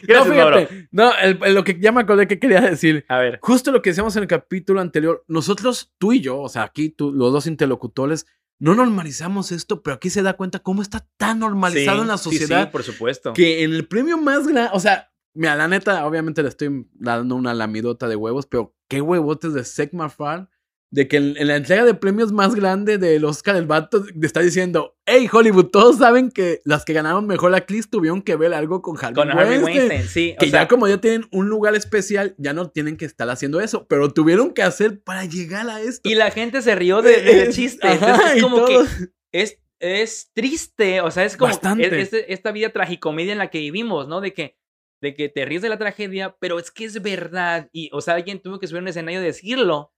Gracias, 0.08 0.30
no, 0.36 0.36
Mauro. 0.36 0.58
fíjate, 0.60 0.88
no, 0.92 1.12
el- 1.22 1.40
el- 1.44 1.56
lo 1.56 1.64
que 1.64 1.80
ya 1.80 1.92
me 1.92 2.02
acordé 2.02 2.28
que 2.28 2.40
quería 2.40 2.62
decir. 2.62 3.06
A 3.10 3.20
ver. 3.20 3.40
Justo 3.42 3.72
lo 3.72 3.82
que 3.82 3.90
decíamos 3.92 4.16
en 4.16 4.24
el 4.24 4.28
capítulo 4.28 4.82
anterior, 4.82 5.24
nosotros, 5.28 5.94
tú 5.98 6.14
y 6.14 6.22
yo, 6.22 6.40
o 6.40 6.50
sea, 6.50 6.64
aquí 6.64 6.90
tú, 6.90 7.12
los 7.14 7.32
dos 7.34 7.48
interlocutores, 7.48 8.26
no 8.60 8.74
normalizamos 8.74 9.52
esto, 9.52 9.84
pero 9.84 9.96
aquí 9.96 10.10
se 10.10 10.22
da 10.22 10.34
cuenta 10.38 10.60
cómo 10.60 10.82
está 10.82 11.06
tan 11.18 11.40
normalizado 11.40 11.98
Sí, 11.98 12.02
en 12.04 12.08
la 12.08 12.18
sí, 12.18 12.30
sí, 12.30 12.38
sociedad 12.38 12.72
por 12.72 12.84
supuesto. 12.84 13.34
que 13.34 13.64
en 13.64 13.74
el 13.74 13.88
premio 13.88 14.18
más 14.18 14.48
grande, 14.48 14.70
o 14.74 14.80
sea, 14.80 15.12
mira, 15.34 15.56
la 15.58 15.68
neta, 15.68 16.06
obviamente 16.06 16.42
le 16.42 16.48
estoy 16.50 16.88
dando 16.94 17.36
una 17.36 17.54
lamidota 17.54 18.08
de 18.08 18.16
huevos, 18.16 18.46
pero 18.46 18.74
qué 18.88 19.02
huevotes 19.02 19.54
de 19.54 19.66
Seth 19.66 19.92
MacFarlane, 19.92 20.48
de 20.96 21.10
que 21.10 21.18
en, 21.18 21.36
en 21.36 21.48
la 21.48 21.58
entrega 21.58 21.84
de 21.84 21.94
premios 21.94 22.32
más 22.32 22.56
grande 22.56 22.98
del 22.98 23.25
Oscar, 23.25 23.58
el 23.58 23.66
vato 23.66 24.06
está 24.22 24.40
diciendo, 24.40 24.96
hey 25.06 25.28
Hollywood, 25.30 25.66
todos 25.66 25.98
saben 25.98 26.32
que 26.32 26.62
las 26.64 26.86
que 26.86 26.94
ganaron 26.94 27.28
mejor 27.28 27.54
actriz 27.54 27.90
tuvieron 27.90 28.22
que 28.22 28.38
ver 28.38 28.54
algo 28.54 28.82
con 28.82 28.96
Harvey 28.98 29.14
Con 29.14 29.30
Harvey 29.30 29.58
Weinstein". 29.60 29.90
Weinstein, 29.90 30.08
sí. 30.08 30.34
o 30.38 30.40
Que 30.40 30.50
sea, 30.50 30.62
ya 30.62 30.68
como 30.70 30.88
ya 30.88 31.02
tienen 31.02 31.28
un 31.34 31.50
lugar 31.50 31.75
especial, 31.75 32.34
ya 32.38 32.54
no 32.54 32.70
tienen 32.70 32.96
que 32.96 33.04
estar 33.04 33.30
haciendo 33.30 33.60
eso, 33.60 33.86
pero 33.90 34.14
tuvieron 34.14 34.54
que 34.54 34.64
hacer 34.64 35.02
para 35.04 35.25
llegar 35.25 35.70
a 35.70 35.82
esto. 35.82 36.08
Y 36.10 36.16
la 36.16 36.32
gente 36.32 36.62
se 36.62 36.74
rió 36.75 37.02
de- 37.02 37.22
del 37.22 37.50
chiste. 37.54 37.86
Ajá, 37.88 38.34
Entonces, 38.34 38.36
es 38.38 38.42
como 38.44 38.66
que 38.66 38.86
es, 39.34 39.60
es 39.82 40.32
triste, 40.34 41.02
o 41.02 41.12
sea, 41.12 41.25
es 41.25 41.36
como 41.36 41.52
Bastante. 41.52 41.88
es- 42.02 42.14
es- 42.14 42.25
esta 42.30 42.54
vida 42.54 42.70
tragicomedia 42.70 43.34
en 43.34 43.40
la 43.40 43.50
que 43.50 43.60
vivimos, 43.60 44.08
¿no? 44.08 44.22
De 44.22 44.34
que, 44.34 44.56
de 45.02 45.14
que 45.14 45.28
te 45.28 45.44
ríes 45.44 45.62
de 45.62 45.68
la 45.68 45.78
tragedia, 45.78 46.38
pero 46.40 46.58
es 46.58 46.72
que 46.72 46.86
es 46.86 47.02
verdad. 47.02 47.68
Y, 47.74 47.90
o 47.92 48.00
sea, 48.00 48.14
alguien 48.14 48.42
tuvo 48.42 48.60
que 48.60 48.68
subir 48.68 48.80
a 48.80 48.84
un 48.84 48.88
escenario 48.88 49.20
y 49.22 49.25
decirlo, 49.25 49.92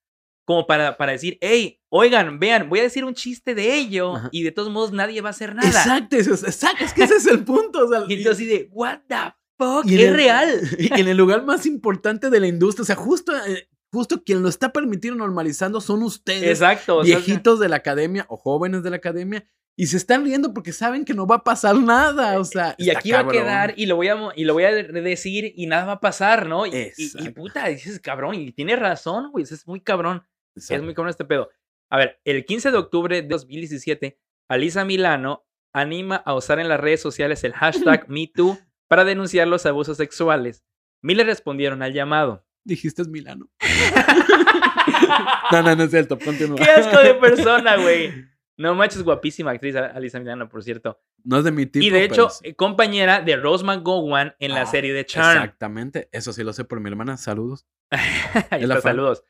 como 0.48 0.66
para, 0.66 0.96
para 0.96 1.12
decir, 1.12 1.38
hey, 1.42 1.82
oigan, 1.89 2.39
vean, 2.39 2.70
voy 2.70 2.80
a 2.80 2.84
decir 2.84 3.04
un 3.04 3.13
chiste 3.13 3.54
de 3.54 3.75
ello, 3.75 4.16
Ajá. 4.16 4.30
y 4.32 4.44
de 4.44 4.54
todos 4.54 4.72
modos 4.72 4.94
nadie 4.94 5.20
va 5.20 5.27
a 5.27 5.32
hacer 5.32 5.54
nada. 5.54 5.68
Exacto, 5.68 6.16
eso 6.16 6.34
es, 6.36 6.44
exacto, 6.44 6.86
es 6.86 6.94
que 6.94 7.04
ese 7.04 7.16
es 7.18 7.27
el 7.27 7.44
punto. 7.44 7.86
o 7.86 7.89
sea, 7.89 8.00
Y 8.08 8.13
entonces 8.13 8.32
así 8.32 8.46
de, 8.46 8.70
what 8.72 9.00
the 9.10 9.16
fuck, 9.58 9.86
y 9.86 9.96
es 9.96 10.04
el- 10.08 10.13
real. 10.16 10.62
Y 10.80 11.01
en 11.01 11.08
el 11.10 11.18
lugar 11.18 11.44
más 11.44 11.66
importante 11.66 12.30
de 12.30 12.39
la 12.39 12.48
industria, 12.48 12.84
o 12.84 12.86
sea, 12.86 12.96
justo, 12.96 13.34
eh, 13.46 13.68
justo 13.92 14.24
quien 14.24 14.42
lo 14.42 14.48
está 14.48 14.72
permitiendo 14.72 15.18
normalizando 15.18 15.82
son 15.82 16.01
ustedes, 16.04 16.44
Exacto. 16.62 17.00
o 17.00 17.04
sea, 17.04 17.18
viejitos 17.18 17.60
de 17.60 17.68
la 17.68 17.75
academia 17.75 18.25
o 18.30 18.38
jóvenes 18.38 18.84
de 18.84 18.89
la 18.89 18.96
academia, 18.96 19.46
y 19.80 19.88
se 19.88 19.98
están 19.98 20.24
riendo 20.24 20.54
porque 20.54 20.72
saben 20.72 21.04
que 21.06 21.13
no 21.13 21.27
va 21.27 21.36
a 21.36 21.44
pasar 21.44 21.75
nada, 21.75 22.39
o 22.39 22.46
sea. 22.46 22.74
Y 22.80 22.89
aquí 22.89 23.12
va 23.12 23.20
a 23.20 23.27
quedar 23.27 23.74
y 23.75 23.86
lo 23.86 23.96
voy 23.98 24.08
a, 24.08 24.18
y 24.36 24.46
lo 24.46 24.54
voy 24.54 24.63
a 24.63 24.72
de- 24.72 24.84
decir 25.01 25.51
y 25.56 25.68
nada 25.68 25.86
va 25.86 25.92
a 25.92 26.00
pasar, 26.00 26.48
¿no? 26.48 26.66
Y, 26.66 26.72
y- 26.98 27.12
y, 27.25 27.30
puta, 27.30 27.68
dices 27.68 28.00
cabrón, 28.00 28.34
y 28.36 28.51
tienes 28.54 28.80
razón, 28.80 29.30
güey, 29.32 29.44
es 29.44 29.68
muy 29.68 29.82
cabrón. 29.82 30.24
Es 30.58 30.82
muy 30.84 30.94
cabrón 30.94 31.10
este 31.10 31.26
pedo. 31.26 31.50
A 31.90 31.98
ver, 31.98 32.20
el 32.26 32.46
15 32.46 32.72
de 32.72 32.78
octubre 32.78 33.22
de 33.22 33.28
2017, 33.28 34.20
Alisa 34.50 34.84
Milano 34.86 35.46
anima 35.74 36.16
a 36.18 36.34
usar 36.36 36.60
en 36.60 36.68
las 36.70 36.80
redes 36.80 37.02
sociales 37.02 37.44
el 37.44 37.54
hashtag 37.54 38.06
MeToo 38.10 38.58
para 38.88 39.04
denunciar 39.06 39.48
los 39.48 39.66
abusos 39.66 39.98
sexuales. 39.98 40.64
Miles 41.02 41.26
respondieron 41.26 41.82
al 41.84 41.94
llamado. 41.94 42.46
Dijiste 42.66 43.02
es 43.04 43.08
Milano. 43.08 43.50
no, 45.52 45.62
no, 45.64 45.76
no 45.76 45.84
es 45.84 45.92
cierto, 45.92 46.18
continúa. 46.20 46.58
¡Qué 46.58 46.70
asco 46.70 47.00
de 47.02 47.14
persona, 47.16 47.78
güey! 47.78 48.26
No 48.58 48.74
manches, 48.74 49.04
guapísima 49.04 49.52
actriz 49.52 49.76
Alisa 49.76 50.20
Milano, 50.20 50.50
por 50.50 50.64
cierto. 50.64 51.00
No 51.24 51.38
es 51.38 51.44
de 51.44 51.52
mi 51.52 51.68
tipo. 51.68 51.86
y 51.86 51.90
de 51.92 52.04
hecho, 52.04 52.30
eh, 52.42 52.56
compañera 52.56 53.22
de 53.22 53.36
Rose 53.36 53.64
McGowan 53.64 54.36
en 54.40 54.52
la 54.54 54.62
Ah, 54.62 54.66
serie 54.66 54.94
de 54.94 55.06
Charm. 55.06 55.38
Exactamente, 55.44 56.10
eso 56.12 56.34
sí 56.34 56.44
lo 56.44 56.54
sé 56.54 56.64
por 56.66 56.80
mi 56.80 56.90
hermana, 56.90 57.18
saludos. 57.18 57.68
Ahí 58.50 58.64
está, 58.64 58.82
saludos. 58.82 59.24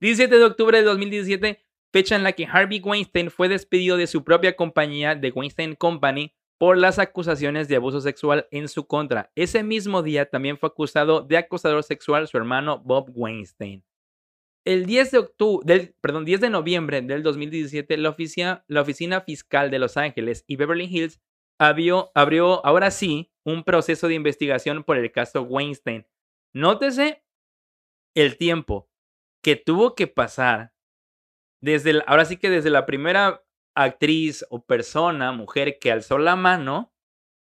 17 0.00 0.36
de 0.38 0.44
octubre 0.44 0.78
de 0.78 0.84
2017, 0.84 1.64
fecha 1.92 2.16
en 2.16 2.22
la 2.24 2.32
que 2.32 2.46
Harvey 2.46 2.80
Weinstein 2.80 3.30
fue 3.30 3.48
despedido 3.48 3.96
de 3.96 4.06
su 4.06 4.24
propia 4.24 4.56
compañía, 4.56 5.18
The 5.20 5.30
Weinstein 5.30 5.74
Company, 5.76 6.34
por 6.58 6.76
las 6.78 6.98
acusaciones 6.98 7.68
de 7.68 7.76
abuso 7.76 8.00
sexual 8.00 8.46
en 8.50 8.68
su 8.68 8.86
contra. 8.86 9.30
Ese 9.34 9.62
mismo 9.62 10.02
día 10.02 10.26
también 10.30 10.56
fue 10.58 10.68
acusado 10.68 11.20
de 11.22 11.36
acosador 11.36 11.82
sexual 11.82 12.28
su 12.28 12.36
hermano 12.36 12.78
Bob 12.80 13.10
Weinstein. 13.14 13.84
El 14.66 14.86
10 14.86 15.10
de, 15.10 15.18
octu- 15.20 15.62
del, 15.64 15.94
perdón, 16.00 16.24
10 16.24 16.40
de 16.40 16.50
noviembre 16.50 17.02
del 17.02 17.22
2017, 17.22 17.96
la, 17.98 18.08
oficia- 18.10 18.64
la 18.66 18.80
Oficina 18.80 19.20
Fiscal 19.20 19.70
de 19.70 19.78
Los 19.78 19.96
Ángeles 19.96 20.44
y 20.46 20.56
Beverly 20.56 20.84
Hills 20.86 21.20
abrió, 21.58 22.10
abrió 22.14 22.64
ahora 22.64 22.90
sí 22.90 23.30
un 23.44 23.62
proceso 23.64 24.08
de 24.08 24.14
investigación 24.14 24.84
por 24.84 24.96
el 24.96 25.12
caso 25.12 25.42
Weinstein. 25.42 26.06
Nótese 26.54 27.22
el 28.16 28.38
tiempo 28.38 28.88
que 29.44 29.54
tuvo 29.54 29.94
que 29.94 30.08
pasar 30.08 30.72
desde 31.60 32.02
ahora 32.06 32.24
sí 32.24 32.36
que 32.36 32.50
desde 32.50 32.70
la 32.70 32.86
primera 32.86 33.44
actriz 33.76 34.44
o 34.50 34.64
persona, 34.64 35.32
mujer 35.32 35.78
que 35.78 35.92
alzó 35.92 36.18
la 36.18 36.34
mano 36.34 36.92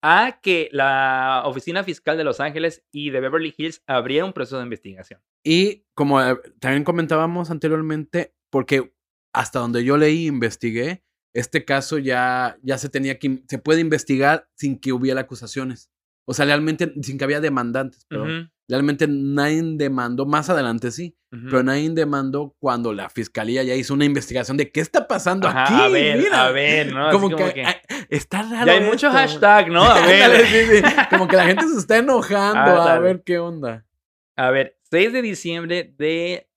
a 0.03 0.41
que 0.43 0.69
la 0.73 1.43
oficina 1.45 1.85
fiscal 1.85 2.17
de 2.17 2.25
Los 2.25 2.41
Ángeles 2.41 2.85
y 2.91 3.11
de 3.11 3.21
Beverly 3.21 3.55
Hills 3.57 3.83
abriera 3.87 4.25
un 4.25 4.33
proceso 4.33 4.57
de 4.57 4.65
investigación. 4.65 5.21
Y 5.45 5.85
como 5.95 6.21
eh, 6.21 6.37
también 6.59 6.85
comentábamos 6.85 7.51
anteriormente, 7.51 8.35
porque 8.51 8.95
hasta 9.33 9.61
donde 9.61 9.85
yo 9.85 9.97
leí, 9.97 10.27
investigué, 10.27 11.05
este 11.35 11.65
caso 11.65 11.99
ya, 11.99 12.59
ya 12.63 12.79
se 12.79 12.89
tenía 12.89 13.19
que, 13.19 13.43
se 13.47 13.59
puede 13.59 13.81
investigar 13.81 14.49
sin 14.55 14.81
que 14.81 14.93
hubiera 14.93 15.21
acusaciones. 15.21 15.92
O 16.25 16.35
sea, 16.35 16.45
realmente 16.47 16.93
sin 17.03 17.19
que 17.19 17.25
había 17.25 17.41
demandantes, 17.41 18.05
pero 18.09 18.27
realmente 18.69 19.07
nadie 19.09 19.61
demandó, 19.75 20.25
más 20.25 20.49
adelante 20.51 20.91
sí, 20.93 21.17
pero 21.31 21.63
nadie 21.63 21.91
demandó 21.91 22.55
cuando 22.59 22.93
la 22.93 23.09
fiscalía 23.11 23.63
ya 23.65 23.75
hizo 23.75 23.93
una 23.95 24.05
investigación 24.05 24.57
de 24.57 24.71
qué 24.71 24.81
está 24.81 25.09
pasando 25.09 25.49
Ajá, 25.49 25.65
aquí. 25.65 25.75
a 25.75 25.89
ver, 25.89 26.19
Mira. 26.19 26.47
a 26.47 26.51
ver, 26.53 26.93
¿no? 26.95 27.11
Como, 27.11 27.31
como 27.31 27.37
que, 27.49 27.55
que- 27.55 27.67
está 28.09 28.43
raro. 28.43 28.67
Ya 28.67 28.73
hay 28.75 28.81
mucho 28.83 29.09
esto. 29.09 29.11
hashtag, 29.19 29.69
¿no? 29.71 29.83
A 29.83 29.95
ver. 30.07 30.23
Ándale, 30.23 30.47
sí, 30.47 30.77
sí. 30.77 30.83
Como 31.11 31.27
que 31.27 31.37
la 31.37 31.45
gente 31.47 31.67
se 31.69 31.79
está 31.79 31.97
enojando. 31.99 32.59
a 32.61 32.83
Ándale. 32.95 33.01
ver 33.01 33.23
qué 33.25 33.39
onda. 33.39 33.85
A 34.37 34.51
ver, 34.51 34.79
6 34.91 35.13
de 35.13 35.23
diciembre 35.23 35.95
de 35.99 36.49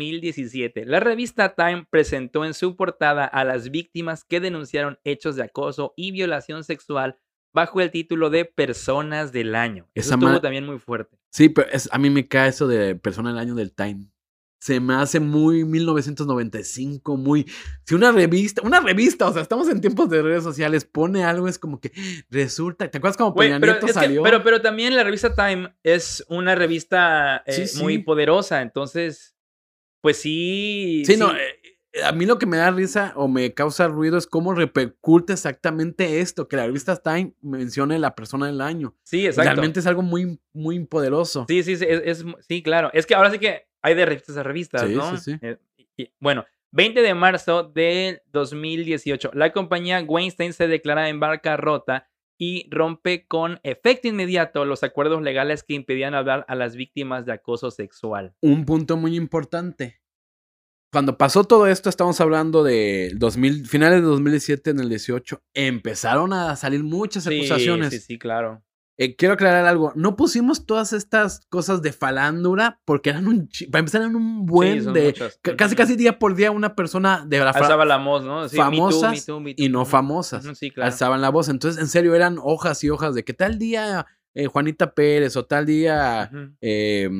2017, 0.00 0.84
la 0.86 1.00
revista 1.00 1.54
Time 1.54 1.86
presentó 1.90 2.44
en 2.44 2.54
su 2.54 2.76
portada 2.76 3.24
a 3.24 3.44
las 3.44 3.70
víctimas 3.70 4.24
que 4.24 4.40
denunciaron 4.40 4.98
hechos 5.04 5.36
de 5.36 5.44
acoso 5.44 5.92
y 5.96 6.12
violación 6.12 6.64
sexual 6.64 7.16
bajo 7.56 7.80
el 7.80 7.90
título 7.90 8.28
de 8.30 8.44
Personas 8.44 9.32
del 9.32 9.54
Año. 9.54 9.88
Eso 9.94 10.08
Esa 10.08 10.14
estuvo 10.16 10.30
ma- 10.30 10.40
también 10.42 10.66
muy 10.66 10.78
fuerte. 10.78 11.16
Sí, 11.30 11.48
pero 11.48 11.68
es- 11.72 11.88
a 11.90 11.96
mí 11.98 12.10
me 12.10 12.28
cae 12.28 12.50
eso 12.50 12.68
de 12.68 12.94
persona 12.96 13.30
del 13.30 13.38
año 13.38 13.54
del 13.54 13.72
Time. 13.72 14.08
Se 14.60 14.78
me 14.80 14.94
hace 14.94 15.20
muy 15.20 15.64
1995, 15.64 17.16
muy... 17.16 17.46
Si 17.84 17.94
una 17.94 18.10
revista, 18.12 18.62
una 18.62 18.80
revista, 18.80 19.26
o 19.28 19.32
sea, 19.32 19.42
estamos 19.42 19.68
en 19.68 19.80
tiempos 19.80 20.08
de 20.10 20.22
redes 20.22 20.42
sociales, 20.44 20.84
pone 20.84 21.24
algo, 21.24 21.46
es 21.48 21.58
como 21.58 21.80
que 21.80 21.92
resulta... 22.30 22.90
¿Te 22.90 22.98
acuerdas 22.98 23.16
Güey, 23.18 23.48
Peña 23.48 23.60
pero, 23.60 23.72
Nieto 23.72 23.86
que- 23.86 23.92
salió? 23.92 24.22
pero, 24.22 24.42
pero 24.42 24.60
también 24.60 24.94
la 24.96 25.04
revista 25.04 25.34
Time 25.34 25.74
es 25.82 26.24
una 26.28 26.54
revista 26.54 27.42
eh, 27.46 27.52
Sí, 27.52 27.66
sí. 27.68 27.82
muy 27.82 27.98
poderosa, 27.98 28.60
entonces, 28.62 29.36
pues 30.02 30.16
sí. 30.18 31.02
sí, 31.06 31.16
no, 31.16 31.34
eh, 31.34 31.75
a 32.04 32.12
mí 32.12 32.26
lo 32.26 32.38
que 32.38 32.46
me 32.46 32.56
da 32.56 32.70
risa 32.70 33.12
o 33.16 33.28
me 33.28 33.54
causa 33.54 33.88
ruido 33.88 34.18
es 34.18 34.26
cómo 34.26 34.54
repercute 34.54 35.32
exactamente 35.32 36.20
esto, 36.20 36.48
que 36.48 36.56
la 36.56 36.66
revista 36.66 36.96
Time 36.96 37.34
mencione 37.42 37.98
la 37.98 38.14
persona 38.14 38.46
del 38.46 38.60
año. 38.60 38.94
sí, 39.02 39.26
exacto. 39.26 39.50
Realmente 39.50 39.80
es 39.80 39.86
algo 39.86 40.02
muy, 40.02 40.38
muy 40.52 40.84
poderoso. 40.86 41.44
Sí, 41.48 41.62
sí, 41.62 41.76
sí, 41.76 41.84
es, 41.88 42.02
es- 42.04 42.24
sí, 42.48 42.62
claro. 42.62 42.90
Es 42.92 43.06
que 43.06 43.14
ahora 43.14 43.30
sí 43.30 43.38
que 43.38 43.66
hay 43.82 43.94
de 43.94 44.04
revistas 44.06 44.36
a 44.36 44.42
revistas, 44.42 44.82
Sí, 44.82 44.94
¿no? 44.94 45.16
sí, 45.16 45.32
sí. 45.32 45.38
Eh, 45.42 45.58
y- 45.76 46.02
y- 46.02 46.12
bueno, 46.20 46.44
20 46.72 47.00
de 47.02 47.14
marzo 47.14 47.62
del 47.62 48.20
2018, 48.32 49.30
la 49.34 49.52
compañía 49.52 50.02
Weinstein 50.06 50.52
se 50.52 50.68
declara 50.68 51.08
en 51.08 51.20
bancarrota 51.20 52.08
y 52.38 52.68
rompe 52.70 53.26
con 53.26 53.60
efecto 53.62 54.08
inmediato 54.08 54.64
los 54.66 54.82
acuerdos 54.82 55.22
legales 55.22 55.62
que 55.62 55.72
impedían 55.74 56.14
hablar 56.14 56.44
a 56.48 56.54
las 56.54 56.76
víctimas 56.76 57.24
de 57.24 57.32
acoso 57.32 57.70
sexual. 57.70 58.34
un 58.42 58.66
punto 58.66 58.96
muy 58.98 59.16
importante. 59.16 60.00
Cuando 60.92 61.18
pasó 61.18 61.44
todo 61.44 61.66
esto, 61.66 61.88
estamos 61.90 62.20
hablando 62.20 62.62
de 62.62 63.12
2000, 63.16 63.66
finales 63.66 64.00
de 64.00 64.06
2017, 64.06 64.70
en 64.70 64.80
el 64.80 64.88
18, 64.88 65.42
empezaron 65.54 66.32
a 66.32 66.56
salir 66.56 66.82
muchas 66.84 67.26
acusaciones. 67.26 67.90
Sí, 67.90 68.00
sí, 68.00 68.18
claro. 68.18 68.62
Eh, 68.98 69.14
quiero 69.14 69.34
aclarar 69.34 69.66
algo, 69.66 69.92
no 69.94 70.16
pusimos 70.16 70.64
todas 70.64 70.94
estas 70.94 71.40
cosas 71.50 71.82
de 71.82 71.92
falándula 71.92 72.80
porque 72.86 73.10
eran 73.10 73.26
un, 73.28 73.46
para 73.70 73.80
empezar 73.80 74.00
eran 74.00 74.16
un 74.16 74.46
buen 74.46 74.84
Sí, 74.84 74.90
de, 74.90 75.04
muchas. 75.08 75.38
casi 75.54 75.76
casi 75.76 75.96
día 75.96 76.18
por 76.18 76.34
día 76.34 76.50
una 76.50 76.74
persona 76.74 77.22
de 77.26 77.38
la 77.40 77.50
Alzaba 77.50 77.84
la 77.84 77.98
voz, 77.98 78.24
¿no? 78.24 78.48
Sí, 78.48 78.56
Me 78.56 78.62
Too, 78.64 78.70
Me 78.70 78.76
famosas 78.78 79.26
Too, 79.26 79.40
Me 79.40 79.54
Too. 79.54 79.62
y 79.64 79.68
no 79.68 79.84
famosas. 79.84 80.46
Sí, 80.58 80.70
claro. 80.70 80.90
alzaban 80.90 81.20
la 81.20 81.28
voz. 81.28 81.50
Entonces, 81.50 81.78
en 81.78 81.88
serio, 81.88 82.14
eran 82.14 82.38
hojas 82.42 82.82
y 82.84 82.88
hojas 82.88 83.14
de 83.14 83.22
que 83.22 83.34
tal 83.34 83.58
día 83.58 84.06
eh, 84.34 84.46
Juanita 84.46 84.94
Pérez 84.94 85.36
o 85.36 85.44
tal 85.44 85.66
día 85.66 86.30
eh, 86.62 87.10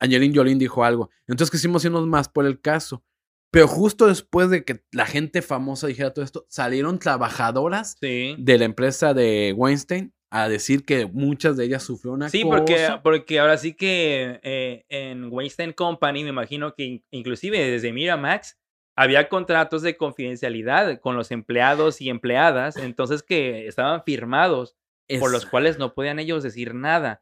Angelina 0.00 0.34
Jolie 0.34 0.54
dijo 0.56 0.82
algo. 0.84 1.10
Entonces 1.28 1.50
quisimos 1.50 1.84
irnos 1.84 2.06
más 2.06 2.28
por 2.28 2.46
el 2.46 2.60
caso. 2.60 3.04
Pero 3.52 3.66
justo 3.68 4.06
después 4.06 4.48
de 4.48 4.64
que 4.64 4.82
la 4.92 5.06
gente 5.06 5.42
famosa 5.42 5.86
dijera 5.88 6.12
todo 6.14 6.24
esto, 6.24 6.46
salieron 6.48 6.98
trabajadoras 6.98 7.96
Sí. 8.00 8.36
de 8.38 8.58
la 8.58 8.64
empresa 8.64 9.12
de 9.14 9.52
Weinstein 9.56 10.12
a 10.32 10.48
decir 10.48 10.84
que 10.84 11.06
muchas 11.06 11.56
de 11.56 11.64
ellas 11.64 11.82
sufrieron 11.82 12.22
acoso. 12.22 12.30
Sí, 12.38 12.44
porque, 12.44 12.88
porque 13.02 13.40
ahora 13.40 13.56
sí 13.58 13.74
que 13.74 14.38
eh, 14.44 14.84
en 14.88 15.28
Weinstein 15.32 15.72
Company, 15.72 16.22
me 16.22 16.30
imagino 16.30 16.74
que 16.74 16.84
in- 16.84 17.04
inclusive 17.10 17.58
desde 17.58 17.92
Miramax 17.92 18.56
había 18.96 19.28
contratos 19.28 19.82
de 19.82 19.96
confidencialidad 19.96 21.00
con 21.00 21.16
los 21.16 21.32
empleados 21.32 22.00
y 22.00 22.08
empleadas, 22.10 22.76
entonces 22.76 23.24
que 23.24 23.66
estaban 23.66 24.04
firmados, 24.04 24.76
por 25.18 25.32
los 25.32 25.42
Es- 25.42 25.50
cuales 25.50 25.78
no 25.80 25.92
podían 25.94 26.20
ellos 26.20 26.44
decir 26.44 26.72
nada. 26.74 27.20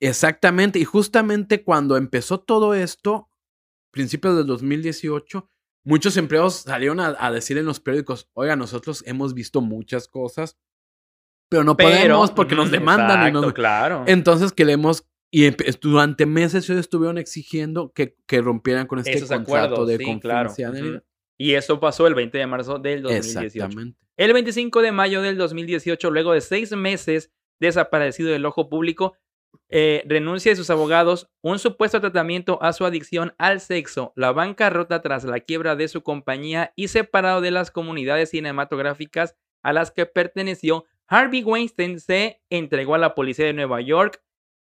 Exactamente, 0.00 0.78
y 0.78 0.84
justamente 0.84 1.62
cuando 1.62 1.96
empezó 1.96 2.40
todo 2.40 2.74
esto, 2.74 3.30
principios 3.90 4.36
del 4.36 4.46
2018, 4.46 5.50
muchos 5.84 6.16
empleados 6.16 6.54
salieron 6.54 7.00
a, 7.00 7.14
a 7.18 7.30
decir 7.30 7.58
en 7.58 7.66
los 7.66 7.80
periódicos, 7.80 8.30
oiga, 8.32 8.56
nosotros 8.56 9.02
hemos 9.06 9.34
visto 9.34 9.60
muchas 9.60 10.08
cosas, 10.08 10.58
pero 11.50 11.64
no 11.64 11.76
Pero, 11.76 11.90
podemos 11.90 12.30
porque 12.30 12.54
nos 12.54 12.70
demandan. 12.70 13.22
y 13.22 13.26
exacto, 13.26 13.40
nos... 13.42 13.52
claro. 13.52 14.04
Entonces 14.06 14.52
queremos, 14.52 15.04
y 15.32 15.50
durante 15.80 16.24
meses 16.24 16.68
ellos 16.68 16.80
estuvieron 16.80 17.18
exigiendo 17.18 17.92
que, 17.92 18.16
que 18.26 18.40
rompieran 18.40 18.86
con 18.86 19.00
este 19.00 19.12
Esos 19.12 19.28
contrato 19.28 19.74
acuerdos, 19.74 19.88
de 19.88 19.98
sí, 19.98 20.04
confidencialidad. 20.04 21.04
Y 21.36 21.54
eso 21.54 21.80
pasó 21.80 22.06
el 22.06 22.14
20 22.14 22.38
de 22.38 22.46
marzo 22.46 22.78
del 22.78 23.02
2018. 23.02 23.46
Exactamente. 23.46 23.98
El 24.16 24.32
25 24.32 24.82
de 24.82 24.92
mayo 24.92 25.22
del 25.22 25.38
2018, 25.38 26.10
luego 26.10 26.32
de 26.32 26.40
seis 26.40 26.70
meses 26.72 27.32
desaparecido 27.58 28.30
del 28.30 28.44
ojo 28.46 28.68
público, 28.68 29.14
eh, 29.68 30.02
renuncia 30.06 30.50
de 30.50 30.56
sus 30.56 30.70
abogados 30.70 31.30
un 31.42 31.58
supuesto 31.58 32.00
tratamiento 32.00 32.60
a 32.62 32.72
su 32.72 32.84
adicción 32.84 33.34
al 33.38 33.60
sexo, 33.60 34.12
la 34.16 34.32
bancarrota 34.32 35.00
tras 35.00 35.24
la 35.24 35.40
quiebra 35.40 35.76
de 35.76 35.88
su 35.88 36.02
compañía 36.02 36.72
y 36.74 36.88
separado 36.88 37.40
de 37.40 37.50
las 37.50 37.70
comunidades 37.70 38.30
cinematográficas 38.30 39.36
a 39.62 39.72
las 39.72 39.90
que 39.90 40.06
perteneció, 40.06 40.86
Harvey 41.06 41.42
Weinstein 41.42 42.00
se 42.00 42.42
entregó 42.50 42.94
a 42.94 42.98
la 42.98 43.14
policía 43.14 43.46
de 43.46 43.52
Nueva 43.52 43.80
York, 43.80 44.22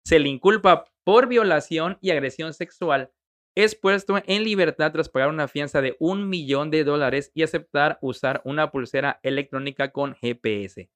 se 0.04 0.18
le 0.18 0.28
inculpa 0.28 0.84
por 1.04 1.26
violación 1.26 1.98
y 2.00 2.10
agresión 2.10 2.54
sexual, 2.54 3.10
es 3.54 3.74
puesto 3.74 4.20
en 4.24 4.44
libertad 4.44 4.92
tras 4.92 5.08
pagar 5.08 5.28
una 5.28 5.48
fianza 5.48 5.82
de 5.82 5.96
un 5.98 6.28
millón 6.28 6.70
de 6.70 6.84
dólares 6.84 7.30
y 7.34 7.42
aceptar 7.42 7.98
usar 8.00 8.40
una 8.44 8.70
pulsera 8.70 9.20
electrónica 9.22 9.92
con 9.92 10.14
GPS. 10.14 10.88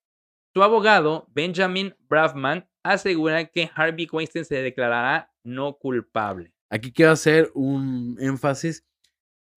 Su 0.55 0.63
abogado, 0.63 1.27
Benjamin 1.35 1.95
Bravman, 2.09 2.67
asegura 2.93 3.45
que 3.47 3.71
Harvey 3.75 4.09
Weinstein 4.11 4.45
se 4.45 4.63
declarará 4.63 5.33
no 5.45 5.79
culpable. 5.79 6.53
Aquí 6.71 6.93
quiero 6.93 7.13
hacer 7.13 7.51
un 7.55 8.17
énfasis 8.21 8.85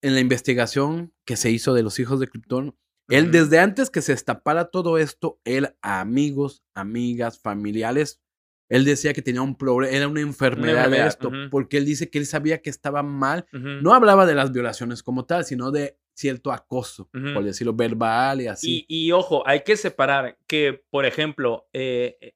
en 0.02 0.14
la 0.14 0.20
investigación 0.20 1.12
que 1.24 1.36
se 1.36 1.50
hizo 1.50 1.74
de 1.74 1.82
los 1.82 1.98
hijos 1.98 2.20
de 2.20 2.28
Krypton. 2.28 2.76
Él, 3.08 3.32
desde 3.32 3.58
antes 3.58 3.90
que 3.90 4.02
se 4.02 4.12
destapara 4.12 4.66
todo 4.66 4.96
esto, 4.96 5.40
él 5.44 5.74
a 5.82 6.00
amigos, 6.00 6.62
amigas, 6.74 7.40
familiares, 7.40 8.20
él 8.68 8.84
decía 8.84 9.12
que 9.12 9.20
tenía 9.20 9.42
un 9.42 9.56
problema, 9.56 9.92
era 9.92 10.06
una 10.06 10.20
enfermedad, 10.20 10.88
de 10.88 10.98
enfermedad, 10.98 11.06
esto, 11.08 11.32
porque 11.50 11.76
él 11.76 11.84
dice 11.84 12.08
que 12.08 12.18
él 12.18 12.26
sabía 12.26 12.62
que 12.62 12.70
estaba 12.70 13.02
mal. 13.02 13.46
No 13.50 13.94
hablaba 13.94 14.26
de 14.26 14.36
las 14.36 14.52
violaciones 14.52 15.02
como 15.02 15.24
tal, 15.26 15.44
sino 15.44 15.72
de 15.72 15.98
cierto 16.14 16.52
acoso, 16.52 17.10
por 17.10 17.42
decirlo, 17.42 17.74
verbal 17.74 18.42
y 18.42 18.46
así. 18.46 18.86
Y, 18.86 19.06
y 19.06 19.12
ojo, 19.12 19.42
hay 19.46 19.62
que 19.64 19.76
separar 19.76 20.38
que, 20.46 20.84
por 20.90 21.04
ejemplo, 21.04 21.68
eh, 21.72 22.16
eh, 22.20 22.34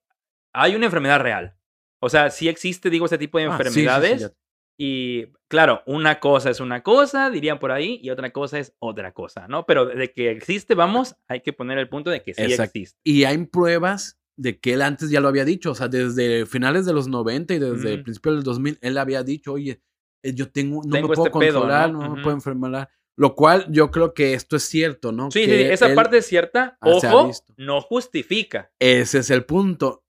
hay 0.54 0.74
una 0.76 0.86
enfermedad 0.86 1.20
real. 1.20 1.56
O 2.00 2.08
sea, 2.08 2.30
sí 2.30 2.48
existe, 2.48 2.90
digo, 2.90 3.04
este 3.06 3.18
tipo 3.18 3.38
de 3.38 3.44
Ah, 3.44 3.58
sí, 3.58 3.64
sí, 3.64 3.70
sí, 3.70 3.76
enfermedades. 3.76 4.20
ya. 4.22 4.30
Y 4.76 5.26
claro, 5.48 5.82
una 5.86 6.18
cosa 6.18 6.50
es 6.50 6.60
una 6.60 6.82
cosa, 6.82 7.30
dirían 7.30 7.58
por 7.58 7.70
ahí, 7.70 8.00
y 8.02 8.10
otra 8.10 8.32
cosa 8.32 8.58
es 8.58 8.74
otra 8.80 9.12
cosa, 9.12 9.46
¿no? 9.48 9.66
Pero 9.66 9.86
de 9.86 10.12
que 10.12 10.30
existe, 10.30 10.74
vamos, 10.74 11.14
hay 11.28 11.40
que 11.42 11.52
poner 11.52 11.78
el 11.78 11.88
punto 11.88 12.10
de 12.10 12.22
que 12.22 12.34
sí 12.34 12.42
Exacto. 12.42 12.72
existe. 12.78 12.98
Y 13.04 13.24
hay 13.24 13.38
pruebas 13.46 14.18
de 14.36 14.58
que 14.58 14.72
él 14.74 14.82
antes 14.82 15.10
ya 15.10 15.20
lo 15.20 15.28
había 15.28 15.44
dicho, 15.44 15.70
o 15.70 15.74
sea, 15.76 15.86
desde 15.88 16.44
finales 16.46 16.86
de 16.86 16.92
los 16.92 17.06
90 17.06 17.54
y 17.54 17.58
desde 17.60 17.90
el 17.90 17.94
Ujú. 17.96 18.02
principio 18.04 18.32
del 18.32 18.42
2000, 18.42 18.78
él 18.80 18.98
había 18.98 19.22
dicho, 19.22 19.52
oye, 19.52 19.80
eh, 20.24 20.34
yo 20.34 20.50
tengo, 20.50 20.82
no 20.84 20.90
Tengo 20.94 21.08
me 21.08 21.14
puedo 21.14 21.28
este 21.28 21.38
pedo, 21.38 21.60
controlar, 21.60 21.92
¿no? 21.92 22.00
no, 22.02 22.08
me 22.08 22.14
Ujú. 22.14 22.22
puedo 22.22 22.34
enfermar. 22.36 22.88
Lo 23.16 23.36
cual 23.36 23.66
yo 23.70 23.92
creo 23.92 24.12
que 24.12 24.34
esto 24.34 24.56
es 24.56 24.64
cierto, 24.64 25.12
¿no? 25.12 25.30
Sí, 25.30 25.44
sí, 25.44 25.46
Que 25.46 25.66
sí, 25.68 25.72
esa 25.72 25.94
parte 25.94 26.18
es 26.18 26.26
cierta. 26.26 26.76
ah, 26.80 26.88
Ojo, 26.90 27.30
no 27.56 27.80
justifica. 27.80 28.72
Ese 28.80 29.18
es 29.18 29.30
el 29.30 29.44
punto. 29.44 30.03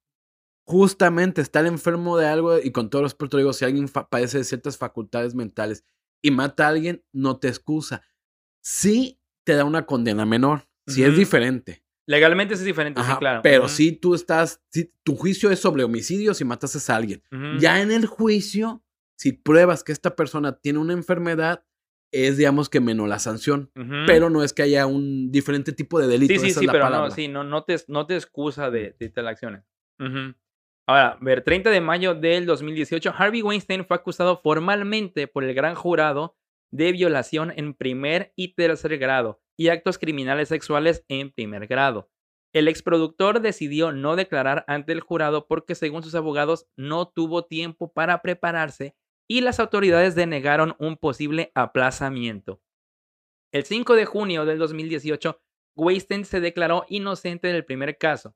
Justamente 0.65 1.41
estar 1.41 1.65
enfermo 1.65 2.17
de 2.17 2.27
algo 2.27 2.59
y 2.59 2.71
con 2.71 2.89
todo 2.89 3.03
respeto 3.03 3.37
digo, 3.37 3.53
si 3.53 3.65
alguien 3.65 3.87
padece 3.87 4.39
de 4.39 4.43
ciertas 4.43 4.77
facultades 4.77 5.35
mentales 5.35 5.85
y 6.23 6.31
mata 6.31 6.65
a 6.65 6.69
alguien, 6.69 7.03
no 7.13 7.37
te 7.37 7.47
excusa. 7.47 8.01
Sí 8.61 9.19
te 9.43 9.53
da 9.53 9.63
una 9.63 9.85
condena 9.85 10.25
menor, 10.25 10.67
si 10.87 11.03
es 11.03 11.09
Ujú. 11.09 11.19
diferente. 11.19 11.83
Legalmente 12.07 12.55
sí 12.55 12.61
es 12.61 12.65
diferente, 12.65 12.99
Ajá, 12.99 13.13
sí, 13.13 13.19
claro. 13.19 13.41
Pero 13.43 13.67
si 13.67 13.91
tú 13.91 14.15
estás, 14.15 14.61
si 14.69 14.91
tu 15.03 15.15
juicio 15.15 15.51
es 15.51 15.59
sobre 15.59 15.83
homicidio 15.83 16.33
si 16.33 16.45
matas 16.45 16.89
a 16.89 16.95
alguien. 16.95 17.23
Ya 17.59 17.81
en 17.81 17.91
el 17.91 18.05
juicio, 18.05 18.83
si 19.17 19.33
pruebas 19.33 19.83
que 19.83 19.91
esta 19.91 20.15
persona 20.15 20.57
tiene 20.57 20.79
una 20.79 20.93
enfermedad, 20.93 21.63
es 22.11 22.37
digamos 22.37 22.69
que 22.69 22.79
menos 22.79 23.07
la 23.07 23.19
sanción. 23.19 23.71
Pero 24.07 24.29
no 24.29 24.43
es 24.43 24.53
que 24.53 24.63
haya 24.63 24.85
un 24.87 25.31
diferente 25.31 25.73
tipo 25.73 25.99
de 25.99 26.07
delito. 26.07 26.33
Sí, 26.33 26.39
sí, 26.39 26.47
esa 26.47 26.59
sí, 26.59 26.65
es 26.65 26.67
la 26.67 26.71
pero 26.73 26.85
palabra. 26.85 27.09
no, 27.09 27.15
sí, 27.15 27.27
no, 27.27 27.43
no, 27.43 27.63
te, 27.63 27.75
no 27.87 28.05
te 28.07 28.15
excusa 28.15 28.71
de, 28.71 28.95
de 28.99 29.27
acciones. 29.27 29.63
Ujú. 29.99 30.35
Ahora, 30.87 31.17
ver, 31.19 31.43
30 31.43 31.71
de 31.71 31.81
mayo 31.81 32.13
del 32.13 32.45
2018, 32.45 33.13
Harvey 33.17 33.41
Weinstein 33.41 33.85
fue 33.85 33.97
acusado 33.97 34.39
formalmente 34.41 35.27
por 35.27 35.43
el 35.43 35.55
gran 35.55 35.73
jurado 35.73 36.37
de 36.71 36.91
violación 36.91 37.51
en 37.55 37.73
primer 37.73 38.33
y 38.35 38.53
tercer 38.53 38.97
grado 38.99 39.41
y 39.57 39.69
actos 39.69 39.97
criminales 39.97 40.49
sexuales 40.49 41.03
en 41.07 41.31
primer 41.31 41.65
grado. 41.65 42.11
El 42.53 42.67
exproductor 42.67 43.41
decidió 43.41 43.91
no 43.91 44.15
declarar 44.15 44.63
ante 44.67 44.91
el 44.91 45.01
jurado 45.01 45.47
porque, 45.47 45.75
según 45.75 46.03
sus 46.03 46.15
abogados, 46.15 46.67
no 46.77 47.07
tuvo 47.07 47.45
tiempo 47.45 47.91
para 47.91 48.21
prepararse 48.21 48.95
y 49.27 49.41
las 49.41 49.59
autoridades 49.59 50.13
denegaron 50.13 50.75
un 50.79 50.97
posible 50.97 51.51
aplazamiento. 51.55 52.61
El 53.51 53.65
5 53.65 53.95
de 53.95 54.05
junio 54.05 54.45
del 54.45 54.59
2018, 54.59 55.41
Weinstein 55.75 56.25
se 56.25 56.39
declaró 56.39 56.85
inocente 56.89 57.47
del 57.47 57.65
primer 57.65 57.97
caso. 57.97 58.35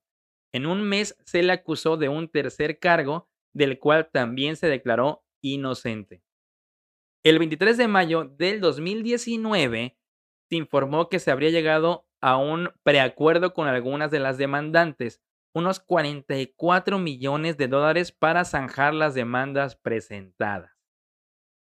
En 0.51 0.65
un 0.65 0.81
mes 0.81 1.15
se 1.25 1.43
le 1.43 1.53
acusó 1.53 1.97
de 1.97 2.09
un 2.09 2.27
tercer 2.29 2.79
cargo, 2.79 3.29
del 3.53 3.79
cual 3.79 4.09
también 4.11 4.55
se 4.55 4.67
declaró 4.67 5.23
inocente. 5.41 6.23
El 7.23 7.37
23 7.39 7.77
de 7.77 7.87
mayo 7.87 8.25
del 8.25 8.61
2019 8.61 9.97
se 10.49 10.55
informó 10.55 11.09
que 11.09 11.19
se 11.19 11.31
habría 11.31 11.49
llegado 11.49 12.07
a 12.21 12.37
un 12.37 12.69
preacuerdo 12.83 13.53
con 13.53 13.67
algunas 13.67 14.11
de 14.11 14.19
las 14.19 14.37
demandantes, 14.37 15.21
unos 15.53 15.79
44 15.79 16.99
millones 16.99 17.57
de 17.57 17.67
dólares 17.67 18.11
para 18.11 18.45
zanjar 18.45 18.93
las 18.93 19.13
demandas 19.13 19.75
presentadas. 19.75 20.71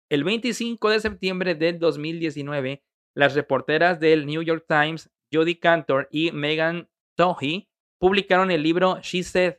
El 0.09 0.25
25 0.25 0.91
de 0.91 1.01
septiembre 1.01 1.55
del 1.55 1.79
2019, 1.79 2.85
las 3.15 3.35
reporteras 3.35 3.99
del 3.99 4.27
New 4.27 4.43
York 4.43 4.65
Times, 4.69 5.11
Jodie 5.33 5.59
Cantor 5.59 6.09
y 6.11 6.31
Megan 6.33 6.89
Twohy, 7.17 7.69
publicaron 7.99 8.51
el 8.51 8.63
libro 8.63 9.01
She 9.03 9.23
Said, 9.23 9.57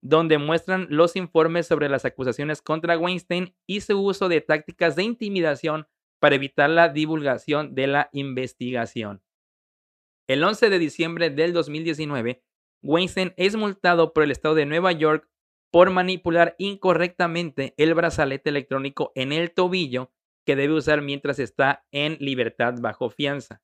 donde 0.00 0.38
muestran 0.38 0.86
los 0.90 1.16
informes 1.16 1.66
sobre 1.66 1.88
las 1.88 2.04
acusaciones 2.04 2.62
contra 2.62 2.98
Weinstein 2.98 3.54
y 3.66 3.80
su 3.80 4.00
uso 4.00 4.28
de 4.28 4.40
tácticas 4.40 4.96
de 4.96 5.02
intimidación 5.02 5.86
para 6.20 6.36
evitar 6.36 6.70
la 6.70 6.88
divulgación 6.88 7.74
de 7.74 7.86
la 7.86 8.08
investigación. 8.12 9.22
El 10.28 10.44
11 10.44 10.70
de 10.70 10.78
diciembre 10.78 11.30
del 11.30 11.52
2019, 11.52 12.42
Weinstein 12.82 13.34
es 13.36 13.56
multado 13.56 14.12
por 14.12 14.22
el 14.22 14.30
estado 14.30 14.54
de 14.54 14.66
Nueva 14.66 14.92
York 14.92 15.28
por 15.70 15.90
manipular 15.90 16.54
incorrectamente 16.58 17.74
el 17.76 17.94
brazalete 17.94 18.50
electrónico 18.50 19.12
en 19.14 19.32
el 19.32 19.52
tobillo 19.52 20.12
que 20.46 20.56
debe 20.56 20.74
usar 20.74 21.02
mientras 21.02 21.38
está 21.38 21.84
en 21.90 22.16
libertad 22.20 22.74
bajo 22.80 23.10
fianza. 23.10 23.60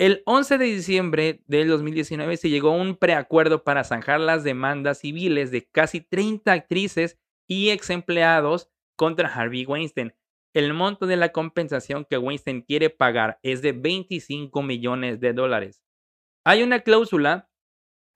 El 0.00 0.22
11 0.24 0.56
de 0.56 0.64
diciembre 0.64 1.42
del 1.46 1.68
2019 1.68 2.38
se 2.38 2.48
llegó 2.48 2.70
a 2.70 2.76
un 2.76 2.96
preacuerdo 2.96 3.64
para 3.64 3.84
zanjar 3.84 4.18
las 4.18 4.44
demandas 4.44 5.00
civiles 5.00 5.50
de 5.50 5.68
casi 5.68 6.00
30 6.00 6.50
actrices 6.50 7.18
y 7.46 7.68
ex 7.68 7.90
empleados 7.90 8.70
contra 8.96 9.28
Harvey 9.28 9.66
Weinstein. 9.66 10.14
El 10.54 10.72
monto 10.72 11.06
de 11.06 11.18
la 11.18 11.32
compensación 11.32 12.06
que 12.08 12.16
Weinstein 12.16 12.62
quiere 12.62 12.88
pagar 12.88 13.40
es 13.42 13.60
de 13.60 13.72
25 13.72 14.62
millones 14.62 15.20
de 15.20 15.34
dólares. 15.34 15.82
Hay 16.46 16.62
una 16.62 16.80
cláusula, 16.80 17.50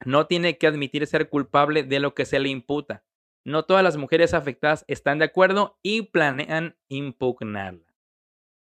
no 0.07 0.27
tiene 0.27 0.57
que 0.57 0.67
admitir 0.67 1.07
ser 1.07 1.29
culpable 1.29 1.83
de 1.83 2.01
lo 2.01 2.15
que 2.15 2.25
se 2.25 2.39
le 2.39 2.49
imputa. 2.49 3.05
No 3.45 3.67
todas 3.67 3.85
las 3.85 3.99
mujeres 3.99 4.33
afectadas 4.33 4.87
están 4.89 5.19
de 5.19 5.27
acuerdo 5.27 5.79
y 5.83 6.01
planean 6.01 6.79
impugnarla. 6.89 7.95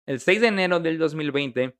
El 0.07 0.19
6 0.19 0.41
de 0.41 0.47
enero 0.47 0.81
del 0.81 0.97
2020, 0.97 1.77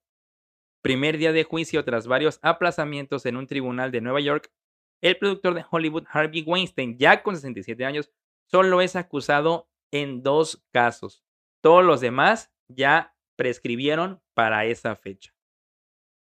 primer 0.83 1.17
día 1.17 1.33
de 1.33 1.45
juicio 1.45 1.85
tras 1.85 2.07
varios 2.07 2.39
aplazamientos 2.43 3.25
en 3.25 3.37
un 3.37 3.47
tribunal 3.47 3.91
de 3.91 4.01
Nueva 4.01 4.21
York, 4.21 4.53
el 5.01 5.17
productor 5.17 5.55
de 5.55 5.65
Hollywood 5.69 6.05
Harvey 6.11 6.43
Weinstein, 6.43 6.99
ya 6.99 7.23
con 7.23 7.37
67 7.37 7.85
años, 7.85 8.11
solo 8.47 8.81
es 8.81 8.97
acusado 8.97 9.69
en 9.91 10.23
dos 10.23 10.63
casos. 10.73 11.25
Todos 11.61 11.85
los 11.85 12.01
demás 12.01 12.53
ya 12.69 13.15
prescribieron 13.37 14.21
para 14.35 14.65
esa 14.65 14.95
fecha. 14.97 15.35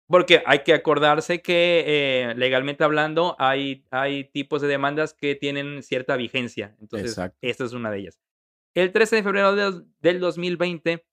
Porque 0.07 0.41
hay 0.45 0.63
que 0.63 0.73
acordarse 0.73 1.41
que 1.41 1.83
eh, 1.85 2.33
legalmente 2.35 2.83
hablando 2.83 3.35
hay, 3.37 3.85
hay 3.91 4.23
tipos 4.23 4.61
de 4.61 4.67
demandas 4.67 5.13
que 5.13 5.35
tienen 5.35 5.83
cierta 5.83 6.15
vigencia. 6.15 6.75
Entonces, 6.79 7.11
Exacto. 7.11 7.37
esta 7.41 7.65
es 7.65 7.73
una 7.73 7.91
de 7.91 7.99
ellas. 7.99 8.19
El 8.73 8.91
13 8.91 9.17
de 9.17 9.23
febrero 9.23 9.55
del, 9.55 9.85
del 9.99 10.19
2020 10.19 11.05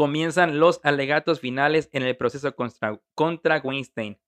comienzan 0.00 0.58
los 0.58 0.80
alegatos 0.82 1.40
finales 1.40 1.90
en 1.92 2.02
el 2.04 2.16
proceso 2.16 2.56
contra, 2.56 2.98
contra 3.14 3.60
Weinstein. 3.62 4.18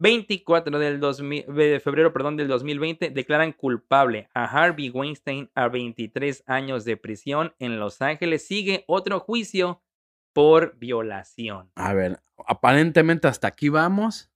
24 0.00 0.76
del 0.76 0.98
2000 0.98 1.44
de 1.54 1.78
febrero 1.78 2.12
perdón, 2.12 2.36
del 2.36 2.48
2020 2.48 3.10
declaran 3.10 3.52
culpable 3.52 4.28
a 4.34 4.44
Harvey 4.44 4.90
Weinstein 4.90 5.48
a 5.54 5.68
23 5.68 6.42
años 6.48 6.84
de 6.84 6.96
prisión 6.96 7.54
en 7.60 7.78
Los 7.78 8.02
Ángeles. 8.02 8.44
Sigue 8.44 8.82
otro 8.88 9.20
juicio 9.20 9.84
por 10.32 10.76
violación. 10.78 11.70
A 11.76 11.94
ver, 11.94 12.20
aparentemente 12.44 13.28
hasta 13.28 13.46
aquí 13.46 13.68
vamos. 13.68 14.32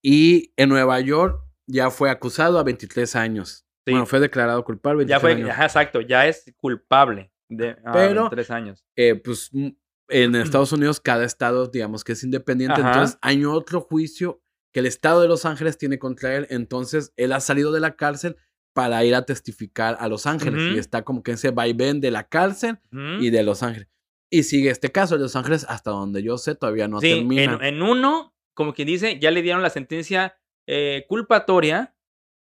Y 0.00 0.54
en 0.56 0.70
Nueva 0.70 1.00
York 1.00 1.38
ya 1.66 1.90
fue 1.90 2.08
acusado 2.08 2.58
a 2.58 2.62
23 2.62 3.14
años. 3.14 3.66
Sí. 3.84 3.90
Bueno, 3.92 4.06
fue 4.06 4.20
declarado 4.20 4.64
culpable. 4.64 5.04
Ya 5.04 5.18
23 5.18 5.20
fue, 5.20 5.32
años. 5.32 5.62
exacto, 5.62 6.00
ya 6.00 6.26
es 6.26 6.50
culpable 6.56 7.33
de 7.48 7.70
a 7.84 7.92
Pero- 7.92 8.22
23 8.22 8.50
años. 8.50 8.84
Eh, 8.96 9.14
pues 9.16 9.50
mm, 9.52 9.68
en 10.08 10.34
Estados 10.36 10.72
Unidos 10.72 11.00
cada 11.00 11.24
estado, 11.24 11.66
digamos 11.68 12.04
que 12.04 12.12
es 12.12 12.22
independiente. 12.24 12.80
Ajá. 12.80 12.92
Entonces 12.92 13.18
hay 13.22 13.44
otro 13.44 13.80
juicio 13.80 14.40
que 14.72 14.80
el 14.80 14.86
estado 14.86 15.20
de 15.20 15.28
Los 15.28 15.44
Ángeles 15.44 15.78
tiene 15.78 15.98
contra 15.98 16.34
él. 16.36 16.46
Entonces 16.50 17.12
él 17.16 17.32
ha 17.32 17.40
salido 17.40 17.72
de 17.72 17.80
la 17.80 17.96
cárcel 17.96 18.36
para 18.74 19.04
ir 19.04 19.14
a 19.14 19.24
testificar 19.24 19.96
a 20.00 20.08
Los 20.08 20.26
Ángeles. 20.26 20.74
Y 20.74 20.78
está 20.78 21.02
como 21.02 21.22
que 21.22 21.32
ese 21.32 21.50
vaivén 21.50 22.00
de 22.00 22.10
la 22.10 22.24
cárcel 22.28 22.80
y 23.20 23.30
de 23.30 23.42
Los 23.44 23.62
Ángeles. 23.62 23.88
Y 24.32 24.42
sigue 24.42 24.70
este 24.70 24.90
caso 24.90 25.14
de 25.16 25.22
Los 25.22 25.36
Ángeles 25.36 25.64
hasta 25.68 25.92
donde 25.92 26.24
yo 26.24 26.38
sé, 26.38 26.56
todavía 26.56 26.88
no 26.88 27.00
sí, 27.00 27.10
termina. 27.14 27.54
en, 27.54 27.62
en 27.76 27.82
uno, 27.82 28.34
como 28.52 28.74
quien 28.74 28.88
dice, 28.88 29.20
ya 29.20 29.30
le 29.30 29.42
dieron 29.42 29.62
la 29.62 29.70
sentencia 29.70 30.36
eh, 30.66 31.04
culpatoria 31.08 31.94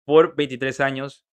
por 0.05 0.35
23 0.37 0.79
años 0.79 1.25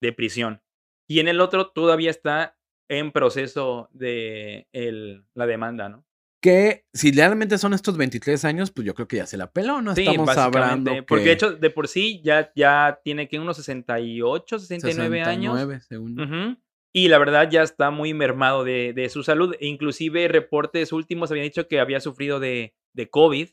de 0.00 0.14
prisión. 0.14 0.62
Y 1.06 1.20
en 1.20 1.28
el 1.28 1.40
otro 1.42 1.70
todavía 1.72 2.10
está 2.10 2.57
en 2.88 3.12
proceso 3.12 3.88
de 3.92 4.66
el- 4.72 5.24
la 5.34 5.46
demanda, 5.46 5.88
¿no? 5.88 6.04
Que 6.40 6.86
si 6.92 7.10
realmente 7.10 7.58
son 7.58 7.74
estos 7.74 7.96
23 7.96 8.44
años, 8.44 8.70
pues 8.70 8.86
yo 8.86 8.94
creo 8.94 9.08
que 9.08 9.16
ya 9.16 9.26
se 9.26 9.36
la 9.36 9.50
peló, 9.50 9.82
¿no? 9.82 9.94
Sí, 9.96 10.02
Estamos 10.06 10.36
hablando. 10.36 10.92
Porque 11.06 11.24
que 11.24 11.28
de 11.30 11.34
hecho, 11.34 11.52
de 11.52 11.70
por 11.70 11.88
sí 11.88 12.20
ya, 12.22 12.52
ya 12.54 13.00
tiene 13.02 13.28
que 13.28 13.40
unos 13.40 13.56
68, 13.56 14.58
69, 14.60 15.22
años. 15.22 15.54
69, 15.58 15.80
según 15.80 16.16
yo. 16.16 16.24
Ujú. 16.24 16.56
Y 16.94 17.08
la 17.08 17.18
verdad 17.18 17.50
ya 17.50 17.62
está 17.62 17.90
muy 17.90 18.14
mermado 18.14 18.62
de, 18.64 18.92
de 18.92 19.08
su 19.08 19.22
salud. 19.24 19.54
E 19.60 19.66
Inclusive 19.66 20.28
reportes 20.28 20.92
últimos 20.92 21.30
habían 21.30 21.44
dicho 21.44 21.66
que 21.66 21.80
había 21.80 22.00
sufrido 22.00 22.38
de, 22.40 22.74
de 22.94 23.10
COVID 23.10 23.48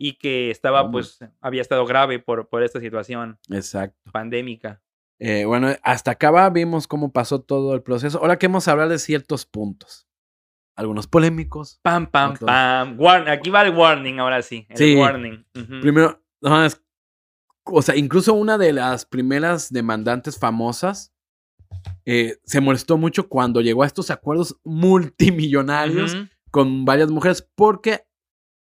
y 0.00 0.14
que 0.14 0.50
estaba, 0.50 0.90
pues, 0.90 1.18
había 1.40 1.62
estado 1.62 1.86
grave 1.86 2.18
por, 2.18 2.48
por 2.48 2.62
esta 2.64 2.80
situación 2.80 3.38
Exacto. 3.50 4.10
pandémica. 4.12 4.82
Eh, 5.20 5.44
bueno, 5.44 5.68
hasta 5.82 6.12
acá 6.12 6.30
va, 6.30 6.50
vimos 6.50 6.86
cómo 6.86 7.12
pasó 7.12 7.40
todo 7.40 7.74
el 7.74 7.82
proceso. 7.82 8.18
Ahora 8.18 8.38
queremos 8.38 8.66
hablar 8.68 8.88
de 8.88 8.98
ciertos 8.98 9.46
puntos. 9.46 10.06
Algunos 10.76 11.06
polémicos. 11.06 11.78
Pam, 11.82 12.06
pam, 12.10 12.36
pam. 12.36 12.98
Warn- 12.98 13.28
aquí 13.28 13.48
va 13.50 13.62
el 13.62 13.74
warning 13.76 14.18
ahora 14.18 14.42
sí. 14.42 14.66
El 14.70 14.76
Sí. 14.76 14.96
warning. 14.96 15.44
Primero, 15.80 16.20
no, 16.42 16.64
es- 16.64 16.82
o 17.64 17.80
sea, 17.80 17.94
incluso 17.96 18.34
una 18.34 18.58
de 18.58 18.72
las 18.72 19.06
primeras 19.06 19.72
demandantes 19.72 20.38
famosas 20.38 21.12
eh, 22.04 22.38
se 22.44 22.60
molestó 22.60 22.96
mucho 22.98 23.28
cuando 23.28 23.60
llegó 23.60 23.82
a 23.82 23.86
estos 23.86 24.10
acuerdos 24.10 24.58
multimillonarios 24.64 26.16
con 26.50 26.84
varias 26.84 27.10
mujeres, 27.10 27.48
porque 27.54 28.04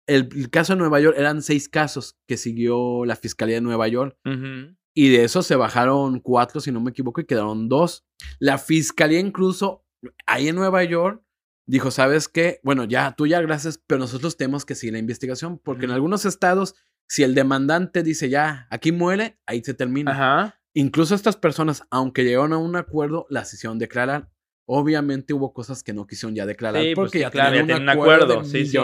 el, 0.07 0.29
el 0.35 0.51
caso 0.51 0.73
de 0.75 0.79
Nueva 0.79 1.01
York 1.01 1.17
eran 1.19 1.43
seis 1.43 1.69
casos 1.69 2.17
que 2.27 2.37
siguió 2.37 3.05
la 3.05 3.17
Fiscalía 3.17 3.57
de 3.57 3.61
Nueva 3.63 3.89
York. 3.89 4.17
Ujú. 4.25 4.75
Y 4.95 5.09
de 5.09 5.25
esos 5.25 5.47
se 5.47 5.57
bajaron 5.57 6.21
cuatro, 6.21 6.61
si 6.61 6.71
no 6.71 6.81
me 6.81 6.91
equivoco, 6.91 7.21
y 7.21 7.25
quedaron 7.25 7.69
dos. 7.69 8.05
La 8.39 8.59
fiscalía 8.59 9.21
incluso 9.21 9.87
ahí 10.27 10.49
en 10.49 10.57
Nueva 10.57 10.85
York 10.85 11.23
dijo, 11.67 11.91
¿sabes 11.91 12.29
qué? 12.29 12.61
Bueno, 12.63 12.85
ya, 12.85 13.15
tú 13.17 13.27
ya 13.27 13.41
gracias, 13.41 13.81
pero 13.87 13.99
nosotros 13.99 14.37
tenemos 14.37 14.65
que 14.65 14.75
seguir 14.75 14.95
la 14.95 14.99
investigación, 14.99 15.59
porque 15.59 15.87
en 15.87 15.93
algunos 15.93 16.25
estados, 16.25 16.75
si 17.09 17.23
el 17.23 17.35
demandante 17.35 18.03
dice, 18.03 18.29
ya, 18.29 18.67
aquí 18.71 18.93
muere, 18.93 19.39
ahí 19.47 19.63
se 19.65 19.75
termina. 19.75 20.13
Ajá. 20.13 20.61
Incluso 20.75 21.15
estas 21.15 21.37
personas, 21.37 21.83
aunque 21.91 22.25
llegaron 22.25 22.53
a 22.53 22.59
un 22.59 22.77
acuerdo, 22.77 23.27
las 23.31 23.53
hicieron 23.53 23.79
declarar. 23.79 24.31
Obviamente 24.67 25.35
hubo 25.35 25.53
cosas 25.53 25.83
que 25.83 25.93
no 25.93 26.07
quisieron 26.07 26.35
ya 26.35 26.47
declarar, 26.47 26.83
Sí, 26.83 26.95
pues 26.95 27.07
porque 27.07 27.19
sí, 27.19 27.23
ya 27.23 27.31
claro, 27.31 27.51
tenían 27.57 27.69
ya 27.69 27.77
un 27.83 27.89
acuerdo, 27.89 28.25
acuerdo, 28.35 28.49
de 28.49 28.65
sí. 28.65 28.79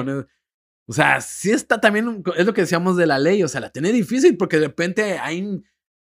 O 0.87 0.93
sea, 0.93 1.21
sí 1.21 1.51
está 1.51 1.81
también, 1.81 2.23
es 2.37 2.47
lo 2.47 2.55
que 2.55 2.63
decíamos 2.63 2.97
de 2.97 3.07
la 3.07 3.19
ley, 3.19 3.43
o 3.43 3.49
sea, 3.49 3.61
la 3.61 3.71
tiene 3.71 3.93
difícil 3.93 4.37
porque 4.37 4.59
de 4.59 4.69
repente 4.69 5.19
hay 5.19 5.63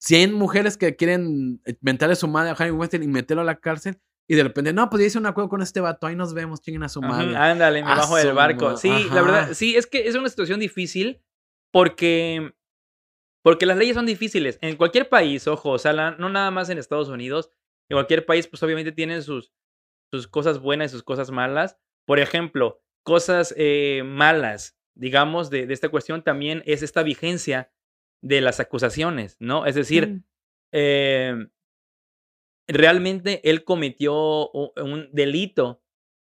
100 0.04 0.34
mujeres 0.34 0.76
que 0.76 0.96
quieren 0.98 1.62
mentarle 1.80 2.16
su 2.16 2.28
madre 2.28 2.50
a 2.50 2.54
Harry 2.54 2.72
Weinstein 2.72 3.04
y 3.04 3.08
meterlo 3.08 3.42
a 3.42 3.46
la 3.46 3.56
cárcel 3.56 4.00
y 4.28 4.36
de 4.36 4.44
repente, 4.44 4.74
no, 4.74 4.90
pues 4.90 5.02
ya 5.02 5.08
hice 5.08 5.18
un 5.18 5.26
acuerdo 5.26 5.50
con 5.50 5.62
este 5.62 5.80
vato, 5.80 6.08
ahí 6.08 6.16
nos 6.16 6.34
vemos, 6.34 6.62
chinguen 6.62 6.84
a 6.84 6.90
su 6.90 7.02
madre. 7.02 7.36
Ándale, 7.36 7.84
me 7.84 7.90
A 7.92 7.96
bajo 7.96 8.16
del 8.18 8.34
barco. 8.34 8.76
Sí, 8.78 8.90
la 8.90 8.96
ajá. 8.96 9.22
verdad, 9.22 9.54
sí, 9.54 9.76
es 9.76 9.86
que 9.88 10.08
es 10.08 10.16
una 10.16 10.30
situación 10.30 10.60
difícil 10.60 11.22
porque, 11.72 12.54
porque 13.44 13.66
las 13.66 13.78
leyes 13.78 13.96
son 13.96 14.06
difíciles. 14.06 14.58
En 14.62 14.76
cualquier 14.78 15.10
país, 15.10 15.48
ojo, 15.48 15.72
o 15.72 15.80
sea, 15.80 15.94
la- 15.94 16.12
no 16.12 16.30
nada 16.30 16.52
más 16.52 16.70
en 16.70 16.78
Estados 16.78 17.10
Unidos, 17.10 17.50
en 17.90 17.96
cualquier 17.96 18.26
país, 18.26 18.48
pues 18.48 18.62
obviamente 18.64 18.92
tienen 18.92 19.24
sus, 19.24 19.52
sus 20.12 20.28
cosas 20.28 20.60
buenas 20.60 20.92
y 20.92 20.94
sus 20.94 21.04
cosas 21.04 21.32
malas. 21.32 21.78
Por 22.06 22.20
ejemplo, 22.20 22.82
cosas 23.04 23.54
eh, 23.58 24.04
malas, 24.06 24.78
digamos, 24.96 25.50
de, 25.50 25.66
de 25.68 25.74
esta 25.74 25.90
cuestión 25.90 26.24
también 26.24 26.64
es 26.66 26.82
esta 26.84 27.04
vigencia 27.04 27.72
de 28.24 28.42
las 28.42 28.60
acusaciones, 28.60 29.38
¿no? 29.40 29.66
Es 29.68 29.76
decir, 29.76 30.08
Mm. 30.10 30.24
eh, 30.74 31.48
realmente 32.68 33.42
él 33.50 33.64
cometió 33.64 34.50
un 34.52 35.10
delito, 35.12 35.82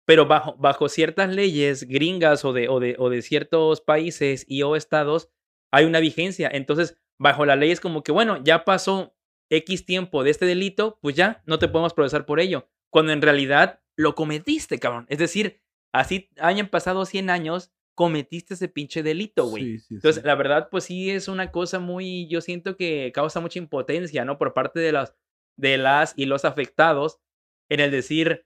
pero 0.06 0.26
bajo, 0.26 0.56
bajo 0.58 0.88
ciertas 0.90 1.34
leyes 1.34 1.84
gringas 1.88 2.46
o 2.46 2.54
de, 2.54 2.70
o, 2.70 2.80
de, 2.80 2.96
o 3.00 3.10
de 3.10 3.22
ciertos 3.22 3.82
países 3.82 4.46
y 4.48 4.62
o 4.64 4.76
estados 4.76 5.30
hay 5.74 5.86
una 5.86 6.00
vigencia. 6.00 6.50
Entonces, 6.52 6.98
bajo 7.20 7.46
la 7.46 7.56
ley 7.56 7.72
es 7.72 7.82
como 7.82 8.04
que, 8.04 8.12
bueno, 8.12 8.42
ya 8.44 8.64
pasó 8.64 9.16
X 9.50 9.86
tiempo 9.86 10.24
de 10.24 10.30
este 10.32 10.46
delito, 10.46 11.00
pues 11.02 11.16
ya 11.16 11.42
no 11.46 11.60
te 11.60 11.68
podemos 11.68 11.94
procesar 11.94 12.26
por 12.26 12.40
ello. 12.40 12.70
Cuando 12.92 13.12
en 13.12 13.22
realidad 13.22 13.82
lo 13.98 14.16
cometiste, 14.16 14.80
cabrón. 14.80 15.06
Es 15.10 15.18
decir, 15.18 15.62
así 15.94 16.30
hayan 16.40 16.70
pasado 16.70 17.06
100 17.06 17.30
años, 17.30 17.72
cometiste 17.98 18.54
ese 18.54 18.68
pinche 18.68 19.02
delito, 19.02 19.48
güey. 19.48 19.64
Sí, 19.64 19.80
sí, 19.80 19.94
Entonces, 19.96 20.22
sí. 20.22 20.28
la 20.28 20.36
verdad, 20.36 20.70
pues 20.70 20.84
sí 20.84 21.10
es 21.10 21.28
una 21.28 21.52
cosa 21.52 21.80
muy, 21.80 22.28
yo 22.30 22.42
siento 22.42 22.78
que 22.78 23.12
causa 23.12 23.40
mucha 23.40 23.58
impotencia, 23.58 24.24
¿no? 24.24 24.38
Por 24.38 24.54
parte 24.54 24.80
de 24.80 24.92
las, 24.92 25.16
de 25.58 25.80
las 25.80 26.14
y 26.16 26.28
los 26.28 26.46
afectados 26.46 27.20
en 27.70 27.80
el 27.80 27.90
decir, 27.90 28.46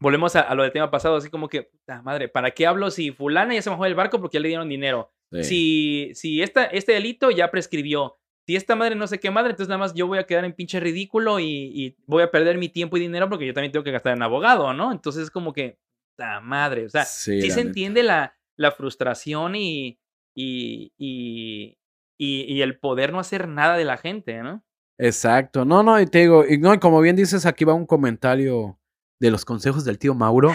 volvemos 0.00 0.34
a, 0.36 0.40
a 0.40 0.54
lo 0.54 0.62
del 0.62 0.72
tema 0.72 0.90
pasado, 0.90 1.16
así 1.16 1.28
como 1.28 1.48
que, 1.48 1.64
puta 1.64 2.00
madre, 2.00 2.28
¿para 2.28 2.50
qué 2.52 2.66
hablo 2.66 2.90
si 2.90 3.12
fulana 3.12 3.54
ya 3.54 3.60
se 3.62 3.68
bajó 3.70 3.84
del 3.84 3.94
barco 3.94 4.20
porque 4.20 4.36
ya 4.36 4.40
le 4.40 4.48
dieron 4.48 4.68
dinero? 4.68 5.12
Si, 5.42 6.10
si 6.14 6.42
esta, 6.42 6.64
este 6.64 6.92
delito 6.92 7.30
ya 7.30 7.50
prescribió, 7.50 8.18
si 8.46 8.56
esta 8.56 8.74
madre 8.74 8.94
no 8.96 9.06
sé 9.06 9.20
qué 9.20 9.30
madre, 9.30 9.50
entonces 9.50 9.68
nada 9.68 9.78
más 9.78 9.94
yo 9.94 10.06
voy 10.06 10.18
a 10.18 10.24
quedar 10.26 10.44
en 10.44 10.52
pinche 10.54 10.80
ridículo 10.80 11.40
y, 11.40 11.46
y 11.46 11.96
voy 12.06 12.22
a 12.22 12.30
perder 12.30 12.58
mi 12.58 12.68
tiempo 12.68 12.96
y 12.96 13.00
dinero 13.00 13.28
porque 13.28 13.46
yo 13.46 13.54
también 13.54 13.70
tengo 13.72 13.84
que 13.84 13.92
gastar 13.92 14.14
en 14.14 14.22
abogado, 14.22 14.72
¿no? 14.74 14.92
Entonces 14.92 15.22
es 15.24 15.30
como 15.30 15.52
que, 15.52 15.78
puta 16.16 16.40
madre, 16.40 16.84
o 16.84 16.88
sea, 16.90 17.04
Sí, 17.06 17.40
se 17.40 17.48
neta. 17.48 17.60
entiende 17.60 18.02
la, 18.02 18.36
la 18.62 18.72
frustración 18.72 19.54
y, 19.56 19.98
y, 20.34 20.92
y, 20.96 21.76
y, 22.18 22.62
el 22.62 22.78
poder 22.78 23.12
no 23.12 23.18
hacer 23.20 23.48
nada 23.48 23.76
de 23.76 23.84
la 23.84 23.98
gente, 23.98 24.42
¿no? 24.42 24.64
Exacto. 24.98 25.64
No, 25.64 25.82
no, 25.82 26.00
y 26.00 26.06
te 26.06 26.20
digo, 26.20 26.44
y 26.48 26.58
no, 26.58 26.72
y 26.72 26.78
como 26.78 27.00
bien 27.00 27.16
dices, 27.16 27.44
aquí 27.44 27.64
va 27.64 27.74
un 27.74 27.86
comentario 27.86 28.78
de 29.20 29.30
los 29.30 29.44
consejos 29.44 29.84
del 29.84 29.98
tío 29.98 30.14
Mauro. 30.14 30.52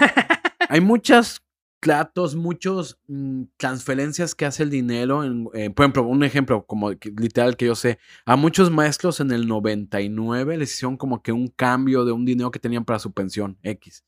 Hay 0.69 0.81
muchas 0.81 1.41
tratos, 1.79 2.35
muchos 2.35 2.99
mm, 3.07 3.43
transferencias 3.57 4.33
que 4.35 4.45
hace 4.45 4.63
el 4.63 4.69
dinero. 4.69 5.23
en- 5.23 5.47
eh, 5.53 5.69
por 5.69 5.83
ejemplo, 5.85 6.03
un 6.03 6.23
ejemplo 6.23 6.65
como 6.65 6.97
que- 6.97 7.11
literal 7.17 7.55
que 7.55 7.65
yo 7.67 7.75
sé, 7.75 7.99
a 8.25 8.35
muchos 8.35 8.71
maestros 8.71 9.19
en 9.19 9.31
el 9.31 9.47
99 9.47 10.57
les 10.57 10.73
hicieron 10.73 10.97
como 10.97 11.21
que 11.21 11.31
un 11.31 11.47
cambio 11.49 12.03
de 12.05 12.11
un 12.13 12.25
dinero 12.25 12.49
que 12.51 12.59
tenían 12.59 12.83
para 12.85 12.99
su 12.99 13.11
pensión 13.13 13.57
X. 13.61 14.03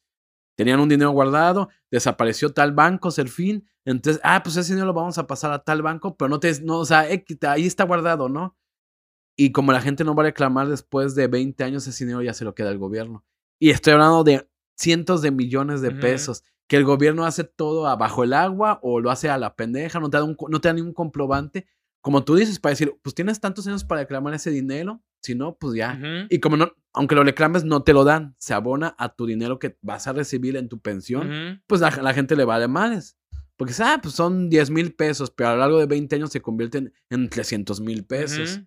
Tenían 0.60 0.82
un 0.82 0.90
dinero 0.90 1.12
guardado, 1.12 1.70
desapareció 1.90 2.52
tal 2.52 2.74
banco, 2.74 3.12
fin 3.12 3.66
entonces, 3.86 4.20
ah, 4.26 4.44
pues 4.44 4.58
ese 4.58 4.74
dinero 4.74 4.88
lo 4.88 4.94
vamos 4.94 5.18
a 5.18 5.26
pasar 5.26 5.54
a 5.54 5.64
tal 5.64 5.82
banco, 5.82 6.18
pero 6.18 6.28
no 6.28 6.42
te, 6.42 6.52
no, 6.64 6.80
o 6.80 6.86
sea, 6.86 7.10
X, 7.10 7.38
ahí 7.44 7.66
está 7.66 7.86
guardado, 7.86 8.28
¿no? 8.28 8.58
Y 9.38 9.54
como 9.54 9.72
la 9.72 9.80
gente 9.80 10.04
no 10.04 10.16
va 10.16 10.24
a 10.24 10.26
reclamar 10.26 10.68
después 10.68 11.16
de 11.16 11.28
20 11.28 11.64
años, 11.64 11.88
ese 11.88 12.04
dinero 12.04 12.22
ya 12.22 12.34
se 12.34 12.44
lo 12.44 12.56
queda 12.56 12.72
el 12.72 12.78
gobierno. 12.78 13.24
Y 13.58 13.70
estoy 13.70 13.94
hablando 13.94 14.26
de 14.26 14.50
cientos 14.78 15.22
de 15.22 15.32
millones 15.32 15.80
de 15.80 15.92
pesos, 15.92 16.44
que 16.68 16.76
el 16.76 16.84
gobierno 16.84 17.24
hace 17.24 17.46
todo 17.46 17.88
abajo 17.88 18.26
el 18.26 18.34
agua 18.34 18.82
o 18.84 19.00
lo 19.00 19.12
hace 19.12 19.30
a 19.30 19.38
la 19.38 19.56
pendeja, 19.56 20.02
no 20.02 20.10
te 20.10 20.18
da, 20.18 20.26
un, 20.26 20.36
no 20.50 20.60
te 20.60 20.68
da 20.68 20.74
ningún 20.74 20.94
comprobante. 20.94 21.68
Como 22.02 22.26
tú 22.26 22.36
dices, 22.36 22.60
para 22.60 22.72
decir, 22.72 22.94
pues 23.02 23.16
tienes 23.16 23.40
tantos 23.40 23.66
años 23.66 23.86
para 23.86 24.02
reclamar 24.02 24.34
ese 24.34 24.52
dinero, 24.52 25.02
si 25.22 25.36
no, 25.36 25.58
pues 25.58 25.76
ya. 25.76 26.00
Y 26.30 26.40
como 26.40 26.58
no, 26.58 26.72
aunque 26.94 27.16
lo 27.16 27.24
reclames, 27.24 27.64
no 27.64 27.84
te 27.84 27.94
lo 27.94 28.04
dan. 28.04 28.36
Se 28.38 28.54
abona 28.54 28.96
a 28.98 29.14
tu 29.16 29.26
dinero 29.26 29.60
que 29.60 29.78
vas 29.82 30.08
a 30.08 30.14
recibir 30.14 30.56
en 30.58 30.70
tu 30.70 30.80
pensión. 30.80 31.62
Pues 31.68 31.82
la, 31.82 31.90
la 32.02 32.14
gente 32.14 32.36
le 32.36 32.46
vale 32.46 32.68
males. 32.68 33.18
Porque, 33.58 33.74
ah, 33.80 34.00
pues 34.02 34.16
son 34.16 34.50
10 34.50 34.70
mil 34.70 34.94
pesos, 34.96 35.32
pero 35.32 35.50
a 35.50 35.54
lo 35.54 35.60
largo 35.60 35.80
de 35.80 35.86
20 35.86 36.16
años 36.16 36.32
se 36.32 36.42
convierten 36.42 36.94
en 37.10 37.28
300 37.30 37.82
mil 37.82 38.06
pesos. 38.06 38.62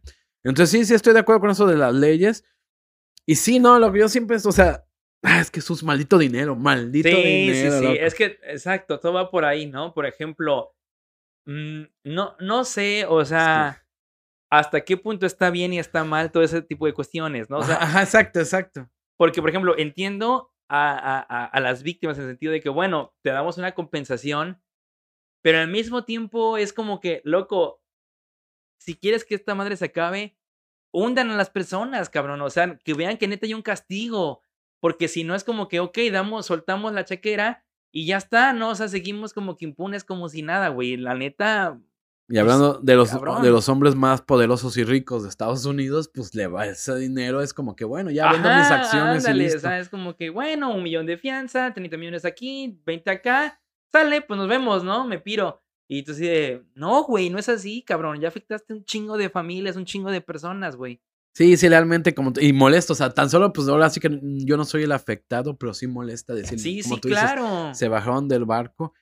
Entonces, 0.44 0.70
sí, 0.70 0.84
sí, 0.84 0.92
estoy 0.94 1.14
de 1.14 1.20
acuerdo 1.20 1.40
con 1.40 1.50
eso 1.50 1.66
de 1.66 1.76
las 1.76 1.94
leyes. 1.94 2.44
Y 3.24 3.36
sí, 3.36 3.58
no, 3.58 3.78
lo 3.78 3.90
que 3.90 4.00
yo 4.00 4.08
siempre 4.08 4.36
es, 4.36 4.44
o 4.44 4.52
sea, 4.52 4.84
ah, 5.22 5.40
es 5.40 5.50
que 5.50 5.60
eso 5.60 5.72
es 5.72 5.82
maldito 5.82 6.18
dinero, 6.18 6.56
maldito 6.56 7.08
Sí, 7.08 7.14
sí, 7.14 7.22
dinero. 7.52 7.78
sí. 7.78 7.84
loco. 7.84 7.96
Es 8.00 8.14
que, 8.14 8.38
exacto, 8.44 9.00
todo 9.00 9.14
va 9.14 9.30
por 9.30 9.44
ahí, 9.46 9.66
¿no? 9.66 9.94
Por 9.94 10.04
ejemplo, 10.04 10.74
mm, 11.46 11.82
no, 12.04 12.36
no 12.40 12.64
sé, 12.64 13.06
o 13.08 13.24
sea, 13.24 13.81
hasta 14.52 14.82
qué 14.82 14.96
punto 14.98 15.24
está 15.24 15.50
bien 15.50 15.72
y 15.72 15.78
está 15.78 16.04
mal 16.04 16.30
todo 16.30 16.42
ese 16.42 16.60
tipo 16.62 16.84
de 16.86 16.92
cuestiones, 16.92 17.48
¿no? 17.48 17.58
O 17.58 17.62
sea, 17.62 17.76
Ajá, 17.76 18.02
exacto, 18.02 18.38
exacto. 18.38 18.88
porque, 19.16 19.40
por 19.40 19.48
ejemplo, 19.50 19.74
entiendo 19.78 20.52
a, 20.68 20.90
a- 20.92 21.26
a- 21.28 21.46
a 21.46 21.60
las 21.60 21.82
víctimas 21.82 22.18
en 22.18 22.24
el 22.24 22.30
sentido 22.32 22.52
de 22.52 22.60
que, 22.60 22.68
bueno, 22.68 23.14
te 23.22 23.30
damos 23.30 23.56
una 23.56 23.72
compensación, 23.72 24.60
pero 25.42 25.58
al 25.58 25.68
mismo 25.68 26.04
tiempo 26.04 26.58
es 26.58 26.72
como 26.74 27.00
que, 27.00 27.22
loco, 27.24 27.82
si 28.78 28.94
quieres 28.96 29.24
que 29.24 29.34
esta 29.34 29.54
madre 29.54 29.76
se 29.76 29.86
acabe, 29.86 30.36
hundan 30.92 31.30
a 31.30 31.36
las 31.36 31.50
personas, 31.50 32.10
cabrón. 32.10 32.40
O 32.42 32.50
sea, 32.50 32.76
que 32.84 32.94
vean 32.94 33.16
que 33.16 33.28
neta 33.28 33.46
hay 33.46 33.54
un 33.54 33.62
castigo. 33.62 34.42
Porque 34.80 35.06
si 35.08 35.22
no 35.24 35.34
es 35.34 35.44
como 35.44 35.68
que, 35.68 35.78
ok, 35.80 35.96
damos, 36.10 36.46
soltamos 36.46 36.92
la 36.92 37.04
chequera 37.04 37.64
y 37.92 38.06
ya 38.06 38.16
está, 38.16 38.52
¿no? 38.52 38.70
O 38.70 38.74
sea, 38.74 38.88
seguimos 38.88 39.32
como 39.32 39.56
que 39.56 39.64
impunes 39.64 40.02
como 40.04 40.28
si 40.28 40.42
nada, 40.42 40.68
güey. 40.68 40.96
La 40.96 41.14
neta, 41.14 41.80
Y 42.34 42.38
hablando 42.38 42.80
de 42.82 42.94
los, 42.96 43.10
cabrón. 43.10 43.42
de 43.42 43.50
los 43.50 43.68
hombres 43.68 43.94
más 43.94 44.22
poderosos 44.22 44.76
y 44.78 44.84
ricos 44.84 45.22
de 45.22 45.28
Estados 45.28 45.64
Unidos, 45.66 46.10
pues 46.12 46.34
le 46.34 46.46
va 46.46 46.66
ese 46.66 46.96
dinero, 46.96 47.42
es 47.42 47.52
como 47.52 47.76
que, 47.76 47.84
bueno, 47.84 48.10
ya 48.10 48.32
vendo 48.32 48.48
mis 48.48 48.58
Ajá, 48.66 48.80
acciones 48.80 49.24
ándale, 49.26 49.42
y 49.42 49.46
listo. 49.46 49.60
sea, 49.60 49.78
es 49.78 49.88
como 49.90 50.16
que, 50.16 50.30
bueno, 50.30 50.74
un 50.74 50.82
millón 50.82 51.04
de 51.06 51.18
fianza, 51.18 51.74
30 51.74 51.96
millones 51.98 52.24
aquí, 52.24 52.80
20 52.86 53.10
acá, 53.10 53.60
sale, 53.92 54.22
pues 54.22 54.38
nos 54.38 54.48
vemos, 54.48 54.82
¿no? 54.82 55.06
Me 55.06 55.18
piro. 55.18 55.62
Y 55.88 56.04
tú 56.04 56.12
así 56.12 56.22
de, 56.26 56.64
no, 56.74 57.02
güey, 57.04 57.28
no 57.28 57.38
es 57.38 57.50
así, 57.50 57.82
cabrón, 57.82 58.18
ya 58.20 58.28
afectaste 58.28 58.72
un 58.72 58.82
chingo 58.84 59.18
de 59.18 59.28
familias, 59.28 59.76
un 59.76 59.84
chingo 59.84 60.10
de 60.10 60.22
personas, 60.22 60.74
güey. 60.74 61.02
Sí, 61.34 61.56
sí, 61.58 61.68
realmente, 61.68 62.14
como, 62.14 62.32
y 62.40 62.52
molesto, 62.54 62.94
o 62.94 62.96
sea, 62.96 63.10
tan 63.10 63.28
solo, 63.28 63.52
pues 63.52 63.68
ahora 63.68 63.90
sí 63.90 64.00
que 64.00 64.20
yo 64.22 64.56
no 64.56 64.64
soy 64.64 64.84
el 64.84 64.92
afectado, 64.92 65.56
pero 65.58 65.74
sí 65.74 65.86
molesta 65.86 66.34
decir, 66.34 66.58
Sí, 66.58 66.82
como 66.82 66.94
sí, 66.94 67.00
tú 67.02 67.08
dices, 67.08 67.22
claro. 67.24 67.74
se 67.74 67.88
bajaron 67.88 68.26
del 68.28 68.44
barco. 68.46 68.94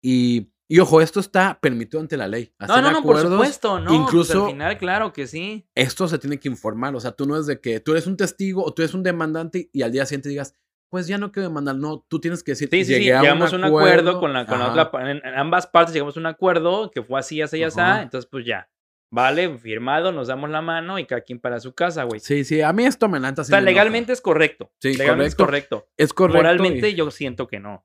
Y, 0.00 0.52
y 0.68 0.78
ojo, 0.80 1.00
esto 1.00 1.20
está 1.20 1.58
permitido 1.60 2.00
ante 2.00 2.16
la 2.16 2.26
ley. 2.28 2.52
No, 2.58 2.66
Hacer 2.66 2.82
no, 2.82 2.90
no, 2.92 3.02
por 3.02 3.16
acuerdos, 3.16 3.32
supuesto, 3.32 3.80
no. 3.80 3.86
pues, 3.86 4.00
incluso- 4.00 4.44
al 4.46 4.50
final, 4.52 4.78
claro 4.78 5.12
que 5.12 5.26
sí. 5.26 5.68
Esto 5.74 6.08
se 6.08 6.18
tiene 6.18 6.38
que 6.38 6.48
informar, 6.48 6.94
o 6.96 7.00
sea, 7.00 7.12
tú 7.12 7.26
no 7.26 7.36
es 7.38 7.46
de 7.46 7.60
que 7.60 7.80
tú 7.80 7.92
eres 7.92 8.06
un 8.06 8.16
testigo 8.16 8.64
o 8.64 8.72
tú 8.74 8.82
eres 8.82 8.94
un 8.94 9.02
demandante 9.02 9.70
y 9.72 9.82
al 9.82 9.92
día 9.92 10.04
siguiente 10.06 10.28
digas, 10.28 10.54
pues 10.88 11.06
ya 11.08 11.18
no 11.18 11.32
quiero 11.32 11.48
demandar, 11.48 11.74
no, 11.76 12.04
tú 12.08 12.20
tienes 12.20 12.42
que 12.44 12.52
decir, 12.52 12.68
Sí, 12.70 12.84
sí, 12.84 12.94
sí. 12.94 13.00
"Llegué 13.00 13.14
a 13.14 13.20
Llegamos 13.22 13.52
a 13.52 13.56
un 13.56 13.64
acuerdo, 13.64 14.20
con, 14.20 14.32
la, 14.32 14.46
con 14.46 14.58
la 14.60 14.70
otra. 14.70 15.10
En, 15.10 15.20
ambas 15.36 15.66
partes 15.66 15.92
llegamos 15.92 16.16
a 16.16 16.20
un 16.20 16.26
acuerdo 16.26 16.90
que 16.92 17.02
fue 17.02 17.18
así, 17.18 17.42
así, 17.42 17.62
así. 17.62 17.80
Entonces, 17.80 18.28
pues 18.30 18.44
ya. 18.46 18.68
Vale, 19.10 19.56
firmado, 19.58 20.10
nos 20.12 20.26
damos 20.28 20.50
la 20.50 20.60
mano 20.62 20.98
y 20.98 21.06
cada 21.06 21.20
quien 21.20 21.38
para 21.38 21.60
su 21.60 21.74
casa, 21.74 22.02
güey. 22.04 22.18
Sí, 22.20 22.44
sí, 22.44 22.60
a 22.60 22.72
mí 22.72 22.84
esto 22.86 23.08
me 23.08 23.20
lanta. 23.20 23.42
o 23.42 23.44
sea, 23.44 23.60
legalmente 23.60 24.12
es 24.12 24.20
correcto. 24.20 24.72
Sí, 24.80 24.94
legalmente 24.96 25.28
es 25.28 25.34
correcto. 25.36 25.88
es 25.96 26.12
correcto. 26.12 26.38
Moralmente 26.38 26.88
y- 26.90 26.94
yo 26.94 27.10
siento 27.10 27.46
que 27.46 27.60
no. 27.60 27.84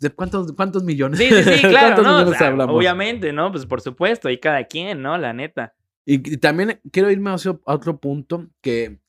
¿De 0.00 0.10
cuántos, 0.10 0.52
cuántos 0.52 0.82
millones? 0.84 1.18
Sí, 1.18 1.28
sí, 1.28 1.42
sí, 1.42 1.60
claro, 1.68 2.02
¿Cuántos 2.02 2.26
¿no? 2.26 2.30
O 2.30 2.34
sea, 2.34 2.46
hablamos? 2.48 2.76
obviamente, 2.76 3.32
¿no? 3.32 3.50
Pues 3.52 3.66
por 3.66 3.80
supuesto, 3.80 4.30
y 4.30 4.38
cada 4.38 4.64
quien, 4.64 5.02
¿no? 5.02 5.16
La 5.18 5.32
neta. 5.32 5.74
Y, 6.04 6.14
y 6.34 6.36
también 6.38 6.80
quiero 6.90 7.10
irme 7.10 7.30
a 7.30 7.34
otro, 7.34 7.60
a 7.66 7.74
otro 7.74 7.98
punto 8.00 8.48
que 8.60 9.00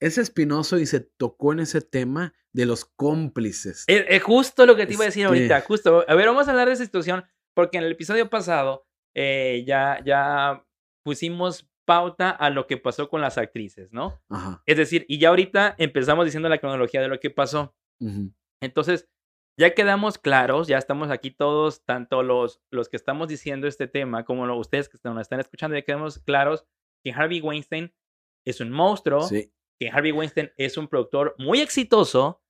es 0.00 0.18
espinoso 0.18 0.78
y 0.78 0.86
se 0.86 1.00
tocó 1.00 1.52
en 1.52 1.60
ese 1.60 1.80
tema 1.80 2.34
de 2.52 2.66
los 2.66 2.84
cómplices. 2.84 3.84
Es, 3.86 4.04
es 4.08 4.22
justo 4.22 4.66
lo 4.66 4.76
que 4.76 4.86
te 4.86 4.92
iba 4.94 5.04
a 5.04 5.06
decir 5.06 5.24
Este- 5.24 5.28
ahorita, 5.34 5.60
justo. 5.62 6.04
A 6.06 6.14
ver, 6.14 6.26
vamos 6.26 6.48
a 6.48 6.50
hablar 6.50 6.68
de 6.68 6.74
esa 6.74 6.84
situación, 6.84 7.24
porque 7.54 7.78
en 7.78 7.84
el 7.84 7.92
episodio 7.92 8.28
pasado 8.28 8.86
eh, 9.14 9.64
ya, 9.66 10.02
ya 10.04 10.62
pusimos 11.02 11.68
pauta 11.86 12.30
a 12.30 12.50
lo 12.50 12.66
que 12.66 12.76
pasó 12.76 13.08
con 13.08 13.20
las 13.20 13.38
actrices, 13.38 13.92
¿no? 13.92 14.20
Ajá. 14.28 14.62
Es 14.66 14.76
decir, 14.76 15.06
y 15.08 15.18
ya 15.18 15.28
ahorita 15.28 15.76
empezamos 15.78 16.24
diciendo 16.24 16.48
la 16.48 16.58
cronología 16.58 17.00
de 17.00 17.08
lo 17.08 17.20
que 17.20 17.30
pasó. 17.30 17.74
Entonces, 18.60 19.08
ya 19.58 19.74
quedamos 19.74 20.18
claros, 20.18 20.68
ya 20.68 20.78
estamos 20.78 21.10
aquí 21.10 21.30
todos, 21.30 21.84
tanto 21.84 22.22
los, 22.22 22.60
los 22.70 22.88
que 22.88 22.96
estamos 22.96 23.28
diciendo 23.28 23.66
este 23.66 23.88
tema 23.88 24.24
como 24.24 24.46
lo- 24.46 24.56
ustedes 24.58 24.88
que 24.88 24.98
nos 25.04 25.20
están 25.20 25.40
escuchando, 25.40 25.76
ya 25.76 25.82
quedamos 25.82 26.18
claros 26.18 26.66
que 27.04 27.12
Harvey 27.12 27.40
Weinstein 27.40 27.94
es 28.46 28.60
un 28.60 28.70
monstruo, 28.70 29.22
Sí. 29.22 29.52
que 29.80 29.88
Harvey 29.90 30.12
Weinstein 30.12 30.52
es 30.56 30.76
un 30.76 30.88
productor 30.88 31.34
muy 31.38 31.60
exitoso 31.60 32.42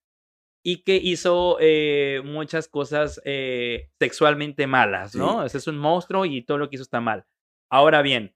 y 0.65 0.83
que 0.83 0.95
hizo 0.97 1.57
eh, 1.61 2.21
muchas 2.25 2.67
cosas 2.67 3.21
eh, 3.23 3.89
sexualmente 3.99 4.67
malas, 4.67 5.15
¿no? 5.15 5.45
Ese 5.45 5.59
es 5.59 5.67
un 5.67 5.77
monstruo 5.77 6.25
y 6.25 6.41
todo 6.41 6.57
lo 6.57 6.69
que 6.69 6.75
hizo 6.75 6.83
está 6.83 6.99
mal. 6.99 7.25
Ahora 7.71 8.01
bien, 8.01 8.35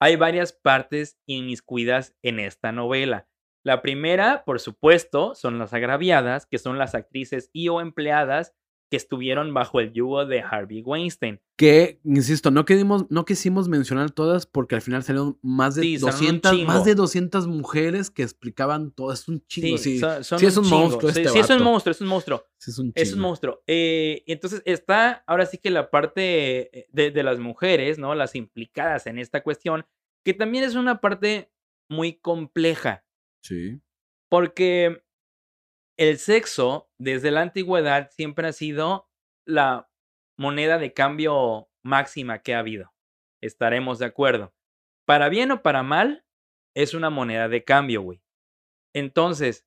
hay 0.00 0.16
varias 0.16 0.52
partes 0.52 1.18
inmiscuidas 1.26 2.14
en 2.22 2.38
esta 2.38 2.72
novela. 2.72 3.28
La 3.64 3.80
primera, 3.82 4.44
por 4.44 4.60
supuesto, 4.60 5.34
son 5.34 5.58
las 5.58 5.72
agraviadas, 5.72 6.46
que 6.46 6.58
son 6.58 6.78
las 6.78 6.94
actrices 6.94 7.50
y 7.52 7.68
o 7.68 7.80
empleadas 7.80 8.52
que 8.90 8.98
estuvieron 8.98 9.54
bajo 9.54 9.80
el 9.80 9.92
yugo 9.94 10.26
de 10.26 10.40
Harvey 10.42 10.82
Weinstein. 10.82 11.40
Que, 11.56 11.98
insisto, 12.04 12.50
no, 12.50 12.66
quedimos, 12.66 13.06
no 13.10 13.24
quisimos 13.24 13.66
mencionar 13.68 14.10
todas 14.10 14.44
porque 14.46 14.74
al 14.74 14.82
final 14.82 15.02
salieron 15.02 15.38
más 15.40 15.74
de, 15.76 15.82
Sí, 15.82 15.98
salieron 15.98 16.20
un 16.20 16.40
200, 16.42 16.52
chingo. 16.52 16.66
más 16.66 16.84
de 16.84 16.94
200 16.94 17.46
mujeres 17.48 18.10
que 18.10 18.22
explicaban 18.22 18.90
todo. 18.92 19.10
Es 19.12 19.26
un 19.26 19.42
chingo, 19.46 19.78
sí. 19.78 19.98
son- 19.98 20.22
son 20.22 20.38
sí 20.38 20.46
es 20.46 20.56
un 20.58 20.64
chingo. 20.64 20.78
monstruo 20.80 21.10
Sí, 21.12 21.20
este 21.22 21.32
sí, 21.32 21.38
es 21.38 21.50
un 21.50 21.62
monstruo, 21.62 21.90
es 21.92 22.00
un 22.02 22.06
monstruo. 22.08 22.44
Sí 22.58 22.70
es 22.70 22.78
un 22.78 22.92
Es 22.94 23.12
un 23.14 23.20
monstruo. 23.20 23.62
Eh, 23.66 24.22
entonces 24.26 24.62
está 24.66 25.24
ahora 25.26 25.46
sí 25.46 25.56
que 25.56 25.70
la 25.70 25.90
parte 25.90 26.78
eh, 26.80 26.86
de, 26.92 27.10
de 27.10 27.22
las 27.22 27.38
mujeres, 27.38 27.98
¿no? 27.98 28.14
Las 28.14 28.34
implicadas 28.34 29.06
en 29.06 29.18
esta 29.18 29.42
cuestión, 29.42 29.86
que 30.22 30.34
también 30.34 30.64
es 30.64 30.74
una 30.74 31.00
parte 31.00 31.50
muy 31.88 32.14
compleja, 32.20 33.03
Sí. 33.44 33.80
porque 34.30 35.04
el 35.98 36.18
sexo 36.18 36.90
desde 36.98 37.30
la 37.30 37.42
antigüedad 37.42 38.10
siempre 38.10 38.48
ha 38.48 38.52
sido 38.52 39.08
la 39.46 39.88
moneda 40.36 40.78
de 40.78 40.92
cambio 40.92 41.68
máxima 41.84 42.40
que 42.40 42.54
ha 42.54 42.60
habido. 42.60 42.92
Estaremos 43.42 43.98
de 43.98 44.06
acuerdo. 44.06 44.54
Para 45.06 45.28
bien 45.28 45.50
o 45.52 45.62
para 45.62 45.82
mal, 45.82 46.24
es 46.74 46.94
una 46.94 47.10
moneda 47.10 47.48
de 47.48 47.62
cambio, 47.62 48.02
güey. 48.02 48.22
Entonces, 48.94 49.66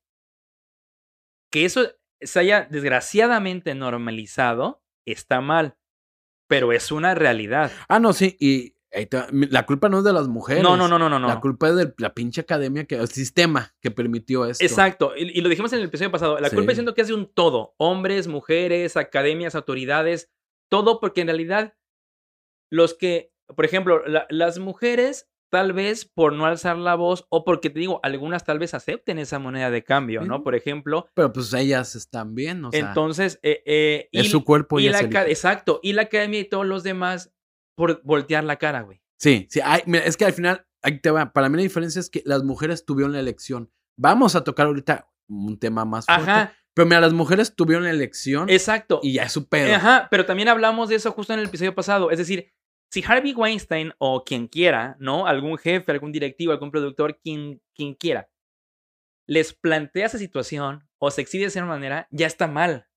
que 1.52 1.66
eso 1.66 1.92
se 2.20 2.40
haya 2.40 2.66
desgraciadamente 2.70 3.76
normalizado, 3.76 4.82
está 5.06 5.40
mal, 5.40 5.78
pero 6.48 6.74
es 6.74 6.92
una 6.92 7.16
realidad. 7.16 7.72
Ah, 7.88 8.00
no, 8.00 8.14
sí. 8.14 8.36
Y 8.40 8.77
la 9.32 9.66
culpa 9.66 9.90
no 9.90 10.00
es 10.00 10.04
de 10.04 10.14
las 10.14 10.28
mujeres. 10.28 10.64
No, 10.64 10.76
no, 10.78 10.88
no, 10.88 10.98
no, 10.98 11.10
no. 11.10 11.28
La 11.28 11.40
culpa 11.40 11.70
es 11.70 11.76
de 11.76 11.94
la 11.98 12.14
pinche 12.14 12.42
academia, 12.42 12.86
que, 12.86 12.96
el 12.96 13.08
sistema 13.10 13.74
que 13.82 13.92
permitió 13.92 14.46
esto. 14.46 14.64
Exacto, 14.64 15.14
y, 15.16 15.38
y 15.38 15.42
lo 15.42 15.50
dijimos 15.50 15.72
en 15.74 15.80
el 15.80 15.86
episodio 15.86 16.12
pasado. 16.12 16.40
La 16.40 16.50
culpa 16.50 16.72
Sí. 16.72 16.76
siento 16.78 16.94
que 16.94 17.02
es 17.02 17.08
de 17.08 17.14
un 17.14 17.32
todo: 17.34 17.74
hombres, 17.78 18.28
mujeres, 18.28 18.98
academias, 18.98 19.56
autoridades, 19.56 20.30
todo, 20.70 21.00
porque 21.00 21.22
en 21.22 21.28
realidad 21.28 21.76
los 22.72 22.94
que, 22.94 23.32
por 23.56 23.66
ejemplo, 23.66 24.06
la- 24.08 24.28
las 24.30 24.60
mujeres, 24.60 25.30
tal 25.50 25.72
vez 25.72 26.04
por 26.06 26.34
no 26.34 26.46
alzar 26.46 26.78
la 26.78 26.96
voz, 26.96 27.26
o 27.30 27.46
porque 27.46 27.70
te 27.70 27.80
digo, 27.80 28.02
algunas 28.04 28.44
tal 28.44 28.60
vez 28.60 28.74
acepten 28.74 29.18
esa 29.18 29.40
moneda 29.40 29.72
de 29.72 29.84
cambio, 29.84 30.22
¿no? 30.26 30.44
Por 30.44 30.56
ejemplo, 30.56 31.08
Pero 31.14 31.32
pues 31.32 31.54
ellas 31.54 31.96
están 31.96 32.36
bien, 32.36 32.66
o 32.66 32.72
sea, 32.72 32.82
entonces, 32.82 33.40
eh, 33.44 33.64
eh, 33.66 34.10
es 34.12 34.26
y- 34.26 34.30
su 34.30 34.44
cuerpo 34.44 34.80
y, 34.80 34.88
y 34.88 34.90
la 34.90 35.00
eligen. 35.00 35.24
exacto, 35.28 35.80
y 35.82 35.94
la 35.94 36.02
academia 36.04 36.42
y 36.42 36.46
todos 36.50 36.66
los 36.66 36.84
demás 36.84 37.32
por 37.78 38.02
voltear 38.04 38.44
la 38.44 38.58
cara, 38.58 38.82
güey. 38.82 39.02
Sí, 39.20 39.48
sí. 39.50 39.60
ay, 39.64 39.82
mira, 39.86 40.04
es 40.06 40.18
que 40.18 40.26
al 40.26 40.34
final, 40.34 40.66
ahí 40.82 41.00
te 41.00 41.12
va. 41.12 41.32
Para 41.32 41.48
mí 41.50 41.58
la 41.58 41.64
diferencia 41.64 42.00
es 42.00 42.10
que 42.10 42.22
las 42.26 42.44
mujeres 42.44 42.86
tuvieron 42.86 43.14
la 43.14 43.20
elección. 43.20 43.72
Vamos 43.98 44.36
a 44.36 44.44
tocar 44.44 44.66
ahorita 44.68 45.10
un 45.30 45.58
tema 45.60 45.86
más 45.86 46.06
fuerte. 46.06 46.24
Ajá, 46.30 46.54
Pero 46.74 46.86
mira, 46.88 47.02
las 47.02 47.14
mujeres 47.14 47.56
tuvieron 47.56 47.84
la 47.86 47.92
elección 47.92 48.50
exacto. 48.50 49.00
y 49.04 49.14
ya 49.14 49.24
es 49.24 49.32
su 49.32 49.48
pedo. 49.48 49.74
Ajá, 49.76 50.08
pero 50.12 50.26
también 50.26 50.48
hablamos 50.50 50.90
de 50.90 50.96
eso 50.96 51.12
justo 51.12 51.34
en 51.34 51.40
el 51.40 51.46
episodio 51.48 51.74
pasado. 51.76 52.12
Es 52.12 52.18
decir, 52.18 52.52
si 52.92 53.04
Harvey 53.04 53.34
Weinstein 53.34 53.94
o 53.98 54.24
quien 54.24 54.48
quiera, 54.48 54.96
¿no? 55.00 55.28
Algún 55.28 55.58
jefe, 55.58 55.92
algún 55.92 56.12
directivo, 56.12 56.52
algún 56.52 56.72
productor, 56.72 57.20
quien, 57.20 57.62
quien 57.76 57.94
quiera, 57.96 58.30
les 59.28 59.54
plantea 59.54 60.06
esa 60.06 60.18
situación 60.18 60.88
o 61.00 61.12
se 61.12 61.22
exhibe 61.22 61.44
de 61.44 61.48
esa 61.50 61.66
manera, 61.66 62.08
ya 62.12 62.28
está 62.28 62.48
mal. 62.48 62.88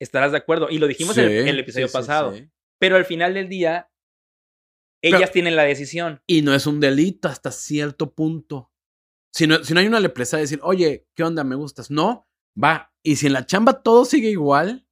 Estarás 0.00 0.32
de 0.32 0.38
acuerdo. 0.38 0.68
Y 0.70 0.78
lo 0.78 0.86
dijimos 0.86 1.16
en, 1.18 1.24
el- 1.26 1.32
en 1.42 1.48
el 1.48 1.54
Sí, 1.56 1.60
episodio 1.60 1.86
sí, 1.88 1.92
sí, 1.92 1.98
pasado. 1.98 2.34
sí. 2.34 2.48
Pero 2.80 2.96
al 2.96 3.04
final 3.04 3.34
del 3.34 3.48
día, 3.48 3.90
Pero- 5.02 5.16
ellas 5.18 5.32
tienen 5.32 5.56
la 5.56 5.64
decisión. 5.64 6.22
Y 6.26 6.42
no 6.42 6.54
es 6.54 6.66
un 6.66 6.80
delito 6.80 7.28
hasta 7.28 7.50
cierto 7.50 8.14
punto. 8.14 8.70
Si 9.34 9.46
no, 9.46 9.64
si 9.64 9.74
no 9.74 9.80
hay 9.80 9.86
una 9.86 10.00
lepresa 10.00 10.36
de 10.36 10.42
decir, 10.42 10.60
oye, 10.62 11.06
¿qué 11.14 11.24
onda? 11.24 11.42
¿Me 11.44 11.56
gustas? 11.56 11.90
No, 11.90 12.28
va. 12.62 12.92
Y 13.02 13.16
si 13.16 13.26
en 13.26 13.32
la 13.32 13.46
chamba 13.46 13.82
todo 13.82 14.04
sigue 14.04 14.30
igual, 14.30 14.86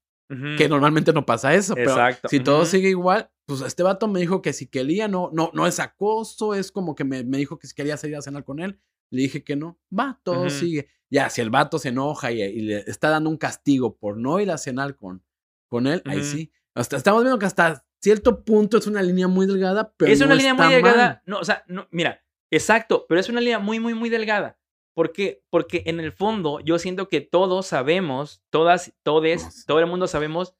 que 0.57 0.68
normalmente 0.68 1.12
no 1.12 1.27
pasa 1.27 1.55
eso, 1.55 1.75
pero 1.75 1.90
Exacto, 1.90 2.29
si 2.29 2.38
todo 2.38 2.64
sigue 2.64 2.88
igual, 2.88 3.31
pues 3.46 3.62
este 3.62 3.83
vato 3.83 4.07
me 4.07 4.20
dijo 4.20 4.40
que 4.42 4.53
si 4.53 4.68
quería, 4.68 5.09
no, 5.09 5.29
no, 5.33 5.51
no 5.55 5.66
es 5.66 5.81
acoso, 5.81 6.55
es 6.55 6.70
como 6.70 6.94
que 6.94 7.03
me, 7.03 7.25
me 7.25 7.37
dijo 7.38 7.59
que 7.59 7.66
si 7.66 7.75
quería 7.75 7.96
salir 7.96 8.14
a 8.14 8.23
cenar 8.23 8.44
con 8.44 8.61
él, 8.61 8.81
Le 9.11 9.23
dije 9.23 9.42
que 9.42 9.57
no. 9.57 9.81
Va, 9.96 10.20
todo 10.23 10.49
sigue. 10.51 10.88
Ya, 11.11 11.29
si 11.31 11.40
el 11.40 11.51
vato 11.51 11.81
se 11.81 11.88
enoja 11.88 12.31
y, 12.31 12.40
y 12.42 12.61
le 12.61 12.79
está 12.87 13.11
dando 13.11 13.29
un 13.29 13.37
castigo 13.38 13.96
por 13.96 14.16
no 14.16 14.38
ir 14.38 14.53
a 14.53 14.57
cenar 14.59 14.94
con, 14.94 15.25
con 15.68 15.88
él, 15.88 16.01
ahí 16.05 16.23
sí. 16.23 16.53
Hasta, 16.77 16.96
estamos 16.96 17.23
viendo 17.25 17.38
que 17.40 17.46
hasta 17.46 17.85
cierto 18.01 18.45
punto 18.45 18.79
es 18.79 18.87
una 18.87 19.03
línea 19.03 19.29
muy 19.29 19.47
delgada, 19.47 19.93
pero 19.97 20.13
es 20.13 20.21
una 20.21 20.31
no 20.31 20.35
línea 20.37 20.55
muy 20.55 20.69
delgada. 20.69 21.07
mal. 21.07 21.23
No, 21.27 21.39
o 21.39 21.45
sea, 21.45 21.65
no, 21.69 21.87
mira, 21.91 22.23
exacto, 22.51 23.07
pero 23.09 23.21
es 23.21 23.29
una 23.29 23.41
línea 23.41 23.59
muy, 23.59 23.81
muy, 23.81 23.95
muy 23.95 24.09
delgada. 24.09 24.59
¿Por 24.95 25.13
qué? 25.13 25.43
Porque 25.51 25.83
en 25.87 26.01
el 26.01 26.13
fondo 26.13 26.61
yo 26.61 26.79
siento 26.79 27.09
que 27.09 27.21
todos 27.21 27.67
sabemos, 27.67 28.43
todas, 28.51 28.93
todes, 29.03 29.45
No 29.45 29.51
sé. 29.51 29.65
todo 29.67 29.79
el 29.81 29.87
mundo 29.87 30.07
sabemos 30.09 30.57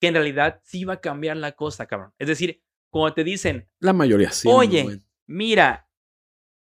que 0.00 0.08
en 0.08 0.14
realidad 0.14 0.60
sí 0.64 0.84
va 0.84 0.94
a 0.94 1.00
cambiar 1.00 1.36
la 1.36 1.52
cosa, 1.52 1.86
cabrón. 1.86 2.12
Es 2.18 2.28
decir, 2.28 2.62
cuando 2.90 3.14
te 3.14 3.24
dicen, 3.24 3.68
La 3.80 3.92
mayoría 3.92 4.30
sí. 4.30 4.48
Oye, 4.50 5.02
mira, 5.26 5.88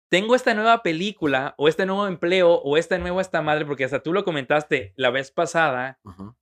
tengo 0.09 0.35
esta 0.35 0.53
nueva 0.53 0.83
película 0.83 1.53
o 1.57 1.67
este 1.67 1.85
nuevo 1.85 2.07
empleo 2.07 2.53
o 2.53 2.77
esta 2.77 2.97
nueva 2.97 3.21
esta 3.21 3.41
madre, 3.41 3.65
porque 3.65 3.83
hasta 3.85 4.01
tú 4.03 4.13
lo 4.13 4.23
comentaste 4.23 4.93
la 4.95 5.09
vez 5.09 5.31
pasada, 5.31 5.99
Ajá. 6.03 6.35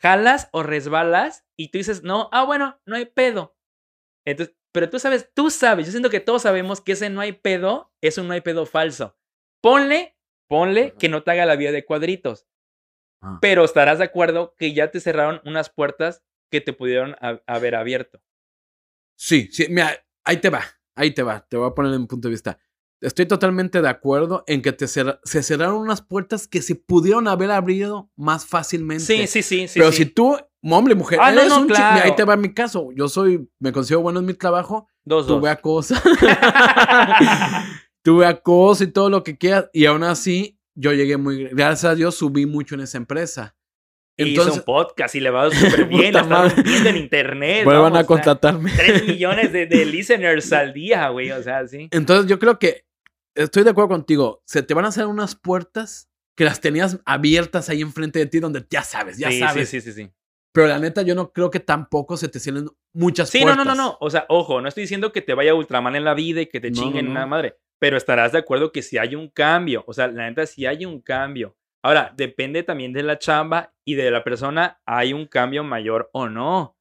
Jalas 0.00 0.48
o 0.52 0.62
resbalas 0.62 1.44
y 1.56 1.68
tú 1.68 1.78
dices, 1.78 2.02
no, 2.02 2.28
ah, 2.32 2.44
bueno, 2.44 2.80
no 2.86 2.96
hay 2.96 3.06
pedo. 3.06 3.56
Entonces, 4.26 4.56
pero 4.72 4.88
tú 4.88 4.98
sabes, 4.98 5.30
tú 5.34 5.50
sabes, 5.50 5.86
yo 5.86 5.90
siento 5.92 6.10
que 6.10 6.20
todos 6.20 6.42
sabemos 6.42 6.80
que 6.80 6.92
ese 6.92 7.10
no 7.10 7.20
hay 7.20 7.32
pedo 7.32 7.92
es 8.00 8.18
un 8.18 8.28
no 8.28 8.34
hay 8.34 8.40
pedo 8.40 8.66
falso. 8.66 9.16
Ponle, 9.62 10.16
ponle 10.48 10.94
que 10.98 11.08
no 11.08 11.22
te 11.22 11.32
haga 11.32 11.46
la 11.46 11.56
vida 11.56 11.72
de 11.72 11.84
cuadritos, 11.84 12.46
Ah. 13.22 13.38
pero 13.42 13.64
estarás 13.64 13.98
de 13.98 14.04
acuerdo 14.04 14.54
que 14.56 14.72
ya 14.72 14.90
te 14.90 15.00
cerraron 15.00 15.42
unas 15.44 15.68
puertas 15.70 16.22
que 16.50 16.60
te 16.62 16.72
pudieron 16.72 17.16
ha- 17.20 17.42
haber 17.46 17.74
abierto. 17.74 18.22
Sí, 19.18 19.48
sí, 19.52 19.66
mira, 19.68 19.90
ahí 20.24 20.38
te 20.38 20.48
va, 20.48 20.62
ahí 20.94 21.10
te 21.12 21.22
va, 21.22 21.46
te 21.46 21.56
voy 21.58 21.68
a 21.68 21.74
poner 21.74 21.92
en 21.92 22.06
punto 22.06 22.28
de 22.28 22.32
vista. 22.32 22.58
Estoy 23.00 23.26
totalmente 23.26 23.80
de 23.80 23.88
acuerdo 23.88 24.44
en 24.46 24.60
que 24.60 24.72
te 24.72 24.86
se 24.86 25.42
cerraron 25.42 25.76
unas 25.76 26.02
puertas 26.02 26.46
que 26.46 26.60
se 26.60 26.74
pudieron 26.74 27.28
haber 27.28 27.50
abierto 27.50 28.10
más 28.14 28.44
fácilmente. 28.44 29.04
Sí, 29.04 29.26
sí, 29.26 29.42
sí, 29.42 29.68
sí. 29.68 29.78
Pero 29.78 29.90
sí. 29.90 30.04
si 30.04 30.06
tú, 30.06 30.36
hombre, 30.62 30.94
mujer, 30.94 31.18
Ah, 31.22 31.32
eres 31.32 31.48
no, 31.48 31.62
un 31.62 31.72
ahí 31.74 32.14
te 32.14 32.24
va 32.24 32.36
mi 32.36 32.52
caso. 32.52 32.90
Yo 32.94 33.08
soy, 33.08 33.48
me 33.58 33.72
considero 33.72 34.02
bueno 34.02 34.20
en 34.20 34.26
mi 34.26 34.34
trabajo, 34.34 34.86
dos, 35.04 35.26
dos. 35.26 35.38
tuve 35.38 35.48
acoso. 35.48 35.94
tuve 38.02 38.26
acoso 38.26 38.84
y 38.84 38.88
todo 38.88 39.08
lo 39.08 39.22
que 39.22 39.38
quieras. 39.38 39.70
Y 39.72 39.86
aún 39.86 40.04
así, 40.04 40.58
yo 40.74 40.92
llegué 40.92 41.16
muy, 41.16 41.44
gracias 41.44 41.92
a 41.92 41.94
Dios, 41.94 42.16
subí 42.16 42.44
mucho 42.44 42.74
en 42.74 42.82
esa 42.82 42.98
empresa. 42.98 43.56
Y 44.18 44.32
hizo 44.32 44.52
un 44.52 44.60
podcast 44.60 45.14
y 45.14 45.20
le 45.20 45.30
va 45.30 45.50
súper 45.50 45.86
bien, 45.86 46.12
la 46.12 46.20
están 46.20 46.86
en 46.86 46.96
internet. 46.98 47.64
vuelvan 47.64 47.96
a 47.96 48.04
contratarme. 48.04 48.70
3 48.76 49.06
millones 49.06 49.52
de, 49.52 49.64
de 49.64 49.86
listeners 49.86 50.52
al 50.52 50.74
día, 50.74 51.08
güey, 51.08 51.30
o 51.30 51.42
sea, 51.42 51.66
sí. 51.66 51.88
Entonces 51.90 52.26
yo 52.26 52.38
creo 52.38 52.58
que 52.58 52.84
estoy 53.34 53.64
de 53.64 53.70
acuerdo 53.70 53.88
contigo. 53.88 54.42
Se 54.46 54.62
te 54.62 54.74
van 54.74 54.84
a 54.84 54.88
hacer 54.88 55.06
unas 55.06 55.34
puertas 55.34 56.08
que 56.36 56.44
las 56.44 56.60
tenías 56.60 56.98
abiertas 57.04 57.68
ahí 57.68 57.82
enfrente 57.82 58.18
de 58.18 58.26
ti 58.26 58.40
donde 58.40 58.64
ya 58.70 58.82
sabes, 58.82 59.18
ya 59.18 59.30
sí, 59.30 59.38
sabes. 59.40 59.68
sí, 59.68 59.80
sí, 59.80 59.92
sí, 59.92 60.04
sí. 60.04 60.10
Pero 60.52 60.66
la 60.66 60.78
neta 60.78 61.02
yo 61.02 61.14
no 61.14 61.32
creo 61.32 61.50
que 61.50 61.60
tampoco 61.60 62.16
se 62.16 62.28
te 62.28 62.40
cierren 62.40 62.66
muchas 62.92 63.30
Sí, 63.30 63.40
no, 63.40 63.54
puertas. 63.54 63.66
no, 63.66 63.74
no, 63.74 63.82
no. 63.90 63.96
O 64.00 64.10
sea, 64.10 64.26
ojo, 64.28 64.60
no 64.60 64.68
estoy 64.68 64.82
diciendo 64.82 65.12
que 65.12 65.22
te 65.22 65.34
vaya 65.34 65.54
Ultraman 65.54 65.94
en 65.96 66.04
la 66.04 66.14
vida 66.14 66.40
y 66.40 66.46
que 66.46 66.60
te 66.60 66.70
No, 66.70 66.76
chinguen 66.82 67.04
no, 67.06 67.10
una 67.12 67.20
no. 67.20 67.26
madre. 67.28 67.56
Pero 67.78 67.96
estarás 67.96 68.32
de 68.32 68.38
acuerdo 68.38 68.72
que 68.72 68.82
si 68.82 68.98
hay 68.98 69.14
un 69.14 69.28
cambio. 69.28 69.84
O 69.86 69.92
sea, 69.92 70.08
la 70.08 70.28
neta, 70.28 70.44
sí 70.46 70.66
hay 70.66 70.84
un 70.84 71.00
cambio. 71.00 71.56
Ahora, 71.82 72.12
depende 72.16 72.62
también 72.62 72.92
de 72.92 73.02
la 73.02 73.18
chamba 73.18 73.72
y 73.86 73.94
de 73.94 74.10
la 74.10 74.22
persona, 74.24 74.80
hay 74.84 75.12
un 75.12 75.26
cambio 75.26 75.62
mayor 75.64 76.10
o 76.12 76.28
no. 76.28 76.76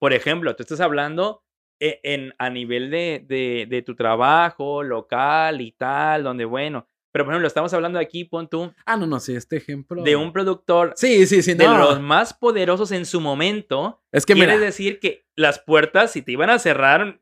Por 0.00 0.12
ejemplo, 0.12 0.56
tú 0.56 0.62
estás 0.62 0.80
hablando 0.80 1.44
en, 1.80 2.34
a 2.38 2.50
nivel 2.50 2.90
de, 2.90 3.24
de, 3.26 3.66
de 3.68 3.82
tu 3.82 3.94
trabajo 3.96 4.82
local 4.82 5.60
y 5.60 5.72
tal, 5.72 6.22
donde 6.22 6.44
bueno. 6.44 6.86
Pero, 7.12 7.24
por 7.24 7.32
ejemplo, 7.34 7.48
estamos 7.48 7.72
hablando 7.74 7.98
aquí, 7.98 8.24
pon 8.24 8.48
tú, 8.48 8.72
Ah, 8.86 8.96
no, 8.96 9.04
no, 9.06 9.18
sí, 9.18 9.34
este 9.34 9.56
ejemplo. 9.56 10.02
de 10.04 10.14
un 10.14 10.32
productor 10.32 10.92
Sí, 10.94 11.26
sí, 11.26 11.42
sí, 11.42 11.54
de 11.54 11.64
los 11.66 12.00
más 12.00 12.32
poderosos 12.34 12.92
en 12.92 13.04
su 13.04 13.20
momento. 13.20 14.00
Es 14.12 14.24
que 14.24 14.34
Quiere 14.34 14.52
mira, 14.54 14.64
decir 14.64 15.00
que 15.00 15.26
las 15.34 15.58
puertas, 15.58 16.12
si 16.12 16.22
te 16.22 16.30
iban 16.32 16.50
a 16.50 16.58
cerrar, 16.60 17.20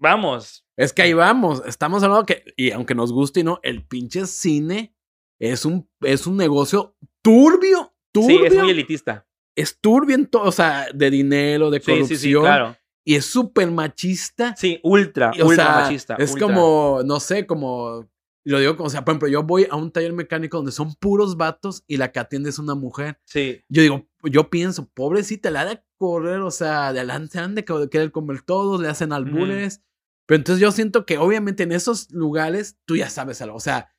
vamos. 0.00 0.66
es 0.76 0.92
que 0.92 1.02
ahí 1.02 1.12
vamos. 1.12 1.62
Estamos 1.66 2.02
hablando 2.02 2.26
que, 2.26 2.42
y 2.56 2.72
aunque 2.72 2.94
nos 2.94 3.12
guste 3.12 3.40
y 3.40 3.44
no, 3.44 3.60
el 3.62 3.84
pinche 3.86 4.26
cine 4.26 4.94
es 5.38 5.64
un, 5.64 5.88
es 6.00 6.26
un 6.26 6.36
negocio 6.36 6.96
turbio, 7.22 7.92
turbio. 8.12 8.38
Sí, 8.40 8.44
es 8.46 8.54
muy 8.56 8.70
elitista. 8.70 9.26
es 9.54 9.78
turbio 9.80 10.16
en 10.16 10.26
todo, 10.26 10.42
o 10.44 10.52
sea, 10.52 10.88
de 10.92 11.10
dinero, 11.10 11.70
de 11.70 11.78
Sí, 11.80 11.86
corrupción. 11.92 12.18
sí, 12.18 12.28
sí, 12.28 12.34
claro. 12.34 12.76
Y 13.10 13.16
es 13.16 13.26
súper 13.26 13.70
machista. 13.72 14.54
Sí, 14.56 14.78
ultra, 14.84 15.32
Y, 15.34 15.42
ultra 15.42 15.64
sea, 15.64 15.74
machista. 15.82 16.14
Es 16.16 16.30
ultra. 16.32 16.46
como, 16.46 17.00
no 17.04 17.18
sé, 17.18 17.44
como. 17.46 18.08
Lo 18.44 18.58
digo 18.60 18.76
como, 18.76 18.86
o 18.86 18.90
sea, 18.90 19.04
por 19.04 19.12
ejemplo, 19.12 19.28
yo 19.28 19.42
voy 19.42 19.66
a 19.68 19.74
un 19.74 19.90
taller 19.90 20.12
mecánico 20.12 20.56
donde 20.58 20.70
son 20.72 20.94
puros 20.94 21.36
vatos 21.36 21.82
y 21.88 21.96
la 21.96 22.12
que 22.12 22.20
atiende 22.20 22.50
es 22.50 22.58
una 22.60 22.74
mujer. 22.76 23.18
Sí, 23.24 23.62
Yo 23.68 23.82
digo, 23.82 24.08
yo 24.22 24.48
pienso, 24.48 24.88
pobrecita, 24.94 25.50
la 25.50 25.64
de 25.64 25.82
correr, 25.98 26.40
o 26.40 26.50
sea, 26.52 26.88
adelante, 26.88 27.38
han 27.40 27.54
de 27.56 27.64
que- 27.64 27.88
querer 27.90 28.12
comer 28.12 28.42
todos, 28.42 28.80
le 28.80 28.88
hacen 28.88 29.12
albures. 29.12 29.82
Pero 30.26 30.36
entonces 30.36 30.60
yo 30.62 30.70
siento 30.70 31.04
que 31.04 31.18
obviamente 31.18 31.64
en 31.64 31.72
esos 31.72 32.12
lugares 32.12 32.78
tú 32.86 32.96
ya 32.96 33.10
sabes 33.10 33.42
algo. 33.42 33.56
O 33.56 33.60
sea, 33.60 33.92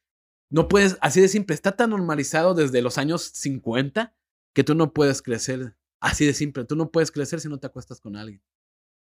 no 0.49 0.69
puedes, 0.69 0.97
así 1.01 1.19
de 1.19 1.27
simple, 1.27 1.53
está 1.53 1.73
tan 1.73 1.89
normalizado 1.89 2.53
desde 2.53 2.81
los 2.81 2.97
años 2.97 3.23
50 3.33 4.15
que 4.55 4.63
tú 4.63 4.73
no 4.73 4.93
puedes 4.93 5.21
crecer. 5.21 5.75
Así 5.99 6.25
de 6.25 6.33
simple, 6.33 6.63
tú 6.63 6.75
no 6.77 6.89
puedes 6.91 7.11
crecer 7.11 7.41
si 7.41 7.49
no 7.49 7.59
te 7.59 7.67
acuestas 7.67 7.99
con 7.99 8.15
alguien. 8.15 8.41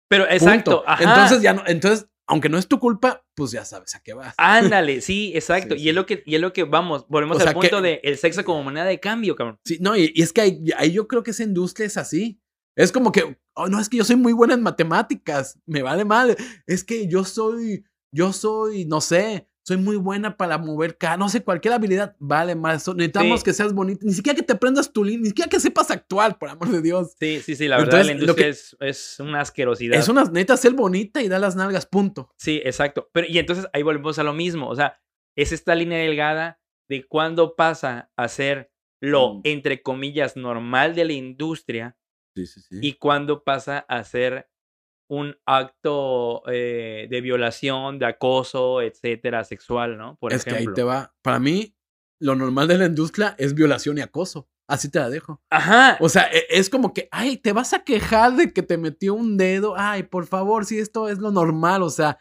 Pero 0.10 0.26
exacto. 0.30 0.78
Punto. 0.78 0.90
ajá. 0.90 1.04
Entonces 1.04 1.42
ya 1.42 1.54
no, 1.54 1.64
entonces, 1.68 2.08
aunque 2.28 2.50
no 2.50 2.58
es 2.58 2.68
tu 2.68 2.80
culpa, 2.80 3.26
pues 3.36 3.52
ya 3.52 3.64
sabes 3.66 3.96
a 3.96 4.02
qué 4.04 4.14
vas. 4.14 4.36
Ándale, 4.38 5.02
sí, 5.02 5.32
exacto. 5.36 5.76
Sí, 5.76 5.82
y 5.84 5.90
es 5.90 5.96
lo 5.96 6.06
que, 6.06 6.22
y 6.26 6.36
es 6.36 6.42
lo 6.42 6.52
que 6.54 6.64
vamos, 6.64 7.06
volvemos 7.08 7.38
O 7.38 7.40
al 7.40 7.44
sea, 7.46 7.54
que- 7.54 7.60
punto 7.60 7.82
de 7.82 8.02
el 8.04 8.18
sexo 8.18 8.44
como 8.44 8.64
moneda 8.64 8.86
de 8.86 9.00
cambio, 9.00 9.36
cabrón. 9.36 9.58
Sí, 9.66 9.78
no, 9.80 9.96
y, 9.96 10.12
y 10.14 10.22
es 10.22 10.34
que 10.34 10.42
ahí, 10.42 10.64
ahí 10.78 10.92
yo 10.92 11.08
creo 11.08 11.24
que 11.24 11.32
esa 11.32 11.44
industria 11.44 11.86
es 11.88 11.98
así. 11.98 12.40
Es 12.76 12.92
como 12.92 13.12
que, 13.12 13.38
oh, 13.56 13.68
no, 13.68 13.80
es 13.80 13.90
que 13.90 13.98
yo 13.98 14.04
soy 14.06 14.16
muy 14.16 14.32
buena 14.34 14.54
en 14.54 14.62
matemáticas, 14.62 15.60
me 15.66 15.82
vale 15.82 16.06
mal. 16.06 16.38
Es 16.66 16.84
que 16.84 17.08
yo 17.08 17.24
soy, 17.26 17.84
yo 18.14 18.32
soy, 18.32 18.86
no 18.86 19.02
sé, 19.02 19.50
soy 19.70 19.78
muy 19.78 19.96
buena 19.96 20.36
para 20.36 20.58
mover 20.58 20.98
ca, 20.98 21.16
no 21.16 21.30
sé, 21.30 21.44
cualquier 21.44 21.74
habilidad, 21.74 22.16
vale. 22.20 22.54
So- 22.80 22.94
necesitamos 22.94 23.40
Sí. 23.40 23.46
que 23.46 23.54
seas 23.54 23.74
bonito, 23.74 24.02
ni 24.06 24.14
siquiera 24.14 24.36
que 24.36 24.44
te 24.44 24.54
aprendas 24.54 24.92
tu 24.92 25.04
línea, 25.04 25.22
ni 25.22 25.28
siquiera 25.30 25.50
que 25.50 25.60
sepas 25.60 25.90
actuar, 25.92 26.38
por 26.38 26.50
amor 26.50 26.70
de 26.70 26.82
Dios. 26.82 27.16
Sí, 27.20 27.40
sí, 27.42 27.56
sí, 27.56 27.68
la 27.68 27.78
verdad, 27.78 28.02
Entonces, 28.02 28.08
la 28.08 28.14
industria 28.20 28.46
que- 28.46 28.50
es, 28.50 28.78
es 28.80 29.20
una 29.20 29.42
asquerosidad. 29.42 29.98
Es 30.00 30.10
una, 30.10 30.24
necesitas 30.24 30.60
ser 30.60 30.74
bonita 30.74 31.22
y 31.22 31.28
dar 31.30 31.40
las 31.42 31.56
nalgas, 31.56 31.86
punto. 31.86 32.34
Sí, 32.38 32.62
exacto. 32.66 33.10
Pero, 33.14 33.28
y 33.30 33.38
entonces 33.40 33.68
ahí 33.74 33.84
volvemos 33.84 34.20
a 34.20 34.24
lo 34.24 34.34
mismo. 34.34 34.68
O 34.68 34.76
sea, 34.76 35.00
es 35.38 35.52
esta 35.52 35.76
línea 35.76 36.00
delgada 36.00 36.60
de 36.90 37.06
cuándo 37.06 37.56
pasa 37.56 38.12
a 38.18 38.28
ser 38.28 38.72
lo, 39.02 39.36
Mm. 39.36 39.42
entre 39.46 39.82
comillas, 39.82 40.36
normal 40.36 40.96
de 40.96 41.06
la 41.06 41.14
industria 41.14 41.96
Sí, 42.36 42.46
sí, 42.48 42.60
sí. 42.62 42.80
y 42.82 42.94
cuándo 42.94 43.44
pasa 43.44 43.80
a 43.88 44.04
ser 44.04 44.49
un 45.10 45.36
acto 45.46 46.44
eh, 46.48 47.08
de 47.10 47.22
violación, 47.22 48.00
de 48.00 48.06
acoso, 48.06 48.82
etcétera, 48.82 49.44
sexual, 49.44 49.98
¿no? 49.98 50.16
Por 50.18 50.32
es 50.34 50.44
que 50.46 50.52
ejemplo. 50.52 50.72
ahí 50.72 50.76
te 50.76 50.84
va. 50.84 51.14
Para 51.22 51.40
mí, 51.40 51.76
lo 52.22 52.36
normal 52.36 52.68
de 52.68 52.78
la 52.78 52.86
industria 52.86 53.36
es 53.38 53.54
violación 53.54 53.98
y 53.98 54.02
acoso. 54.02 54.48
Así 54.68 54.90
te 54.92 55.00
la 55.00 55.10
dejo. 55.10 55.42
Ajá. 55.50 55.98
O 56.00 56.10
sea, 56.10 56.30
e- 56.32 56.46
es 56.50 56.70
como 56.70 56.94
que, 56.94 57.08
ay, 57.12 57.38
te 57.38 57.54
vas 57.54 57.74
a 57.74 57.84
quejar 57.84 58.36
de 58.36 58.54
que 58.54 58.62
te 58.62 58.78
metió 58.78 59.16
un 59.16 59.36
dedo. 59.36 59.74
Ay, 59.76 60.04
por 60.04 60.28
favor, 60.28 60.64
si 60.66 60.78
esto 60.78 61.10
es 61.10 61.18
lo 61.18 61.32
normal. 61.32 61.82
O 61.82 61.90
sea, 61.90 62.20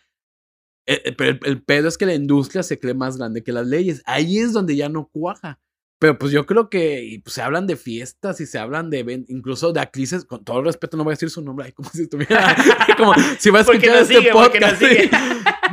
eh, 0.87 1.03
eh, 1.05 1.13
pero 1.13 1.33
el, 1.33 1.41
el 1.45 1.63
pedo 1.63 1.89
es 1.89 1.99
que 1.99 2.07
la 2.07 2.15
industria 2.15 2.63
se 2.63 2.79
cree 2.79 2.95
más 2.95 3.19
grande 3.19 3.45
que 3.45 3.53
las 3.53 3.67
leyes. 3.67 4.03
Ahí 4.07 4.39
es 4.39 4.55
donde 4.55 4.77
ya 4.77 4.89
no 4.89 5.09
cuaja. 5.09 5.61
Pero 6.01 6.17
pues 6.17 6.31
yo 6.31 6.47
creo 6.47 6.71
que 6.71 7.03
y, 7.05 7.19
pues, 7.19 7.35
se 7.35 7.43
hablan 7.43 7.67
de 7.67 7.77
fiestas 7.77 8.41
y 8.41 8.47
se 8.47 8.59
hablan 8.59 8.89
de 8.89 9.25
incluso 9.29 9.73
de 9.73 9.81
actrices, 9.81 10.25
con 10.25 10.45
todo 10.45 10.61
el 10.61 10.65
respeto, 10.67 10.97
no 10.97 11.03
voy 11.05 11.13
a 11.13 11.15
decir 11.15 11.29
su 11.31 11.43
nombre, 11.43 11.67
ay, 11.67 11.73
como 11.73 11.91
si 11.91 12.03
estuviera, 12.03 12.55
como 12.97 13.15
si 13.39 13.51
va 13.51 13.59
a 13.59 13.63
escuchar 13.63 13.91
nos 13.91 14.03
este 14.03 14.19
sigue, 14.19 14.33
podcast. 14.33 14.79
sí. 14.83 15.11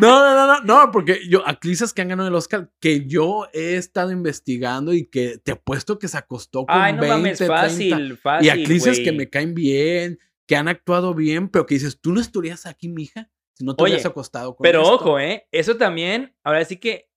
No, 0.01 0.19
no, 0.19 0.35
no, 0.35 0.45
no, 0.59 0.61
no, 0.85 0.91
porque 0.91 1.21
yo, 1.29 1.47
actrices 1.47 1.93
que 1.93 2.01
han 2.01 2.09
ganado 2.09 2.27
el 2.27 2.35
Oscar, 2.35 2.69
que 2.81 3.05
yo 3.07 3.47
he 3.53 3.77
estado 3.77 4.11
investigando 4.11 4.91
y 4.93 5.05
que 5.05 5.37
te 5.37 5.53
apuesto 5.53 5.99
que 5.99 6.09
se 6.09 6.17
acostó 6.17 6.65
con 6.65 6.75
Ay, 6.77 6.91
no 6.91 6.99
20, 6.99 7.15
mames, 7.15 7.37
30, 7.37 7.55
fácil, 7.55 8.17
fácil. 8.17 8.45
y 8.45 8.49
actrices 8.49 8.99
que 8.99 9.13
me 9.13 9.29
caen 9.29 9.55
bien, 9.55 10.19
que 10.47 10.57
han 10.57 10.67
actuado 10.67 11.13
bien, 11.13 11.47
pero 11.47 11.65
que 11.65 11.75
dices, 11.75 11.97
tú 12.01 12.11
no 12.11 12.19
estarías 12.19 12.65
aquí, 12.65 12.89
mija, 12.89 13.31
si 13.53 13.63
no 13.63 13.73
te 13.73 13.83
Oye, 13.83 13.93
hubieras 13.93 14.05
acostado 14.05 14.53
con 14.57 14.63
Pero 14.65 14.81
esto". 14.81 14.93
ojo, 14.95 15.17
¿eh? 15.19 15.47
Eso 15.53 15.77
también, 15.77 16.35
ahora 16.43 16.65
sí 16.65 16.75
que 16.75 17.09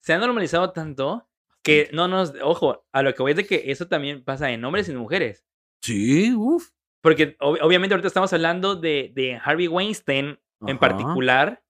se 0.00 0.12
ha 0.12 0.18
normalizado 0.18 0.70
tanto 0.70 1.28
que 1.62 1.88
no 1.92 2.08
nos. 2.08 2.32
Ojo, 2.42 2.84
a 2.92 3.02
lo 3.02 3.14
que 3.14 3.22
voy 3.22 3.32
es 3.32 3.36
de 3.36 3.46
que 3.46 3.70
eso 3.70 3.88
también 3.88 4.24
pasa 4.24 4.50
en 4.50 4.64
hombres 4.64 4.88
y 4.88 4.92
en 4.92 4.98
mujeres. 4.98 5.44
Sí, 5.82 6.32
uff. 6.34 6.70
Porque 7.02 7.36
ob- 7.38 7.58
obviamente 7.62 7.94
ahorita 7.94 8.08
estamos 8.08 8.32
hablando 8.32 8.76
de, 8.76 9.10
de 9.14 9.34
Harvey 9.42 9.68
Weinstein 9.68 10.38
en 10.66 10.78
particular. 10.78 11.62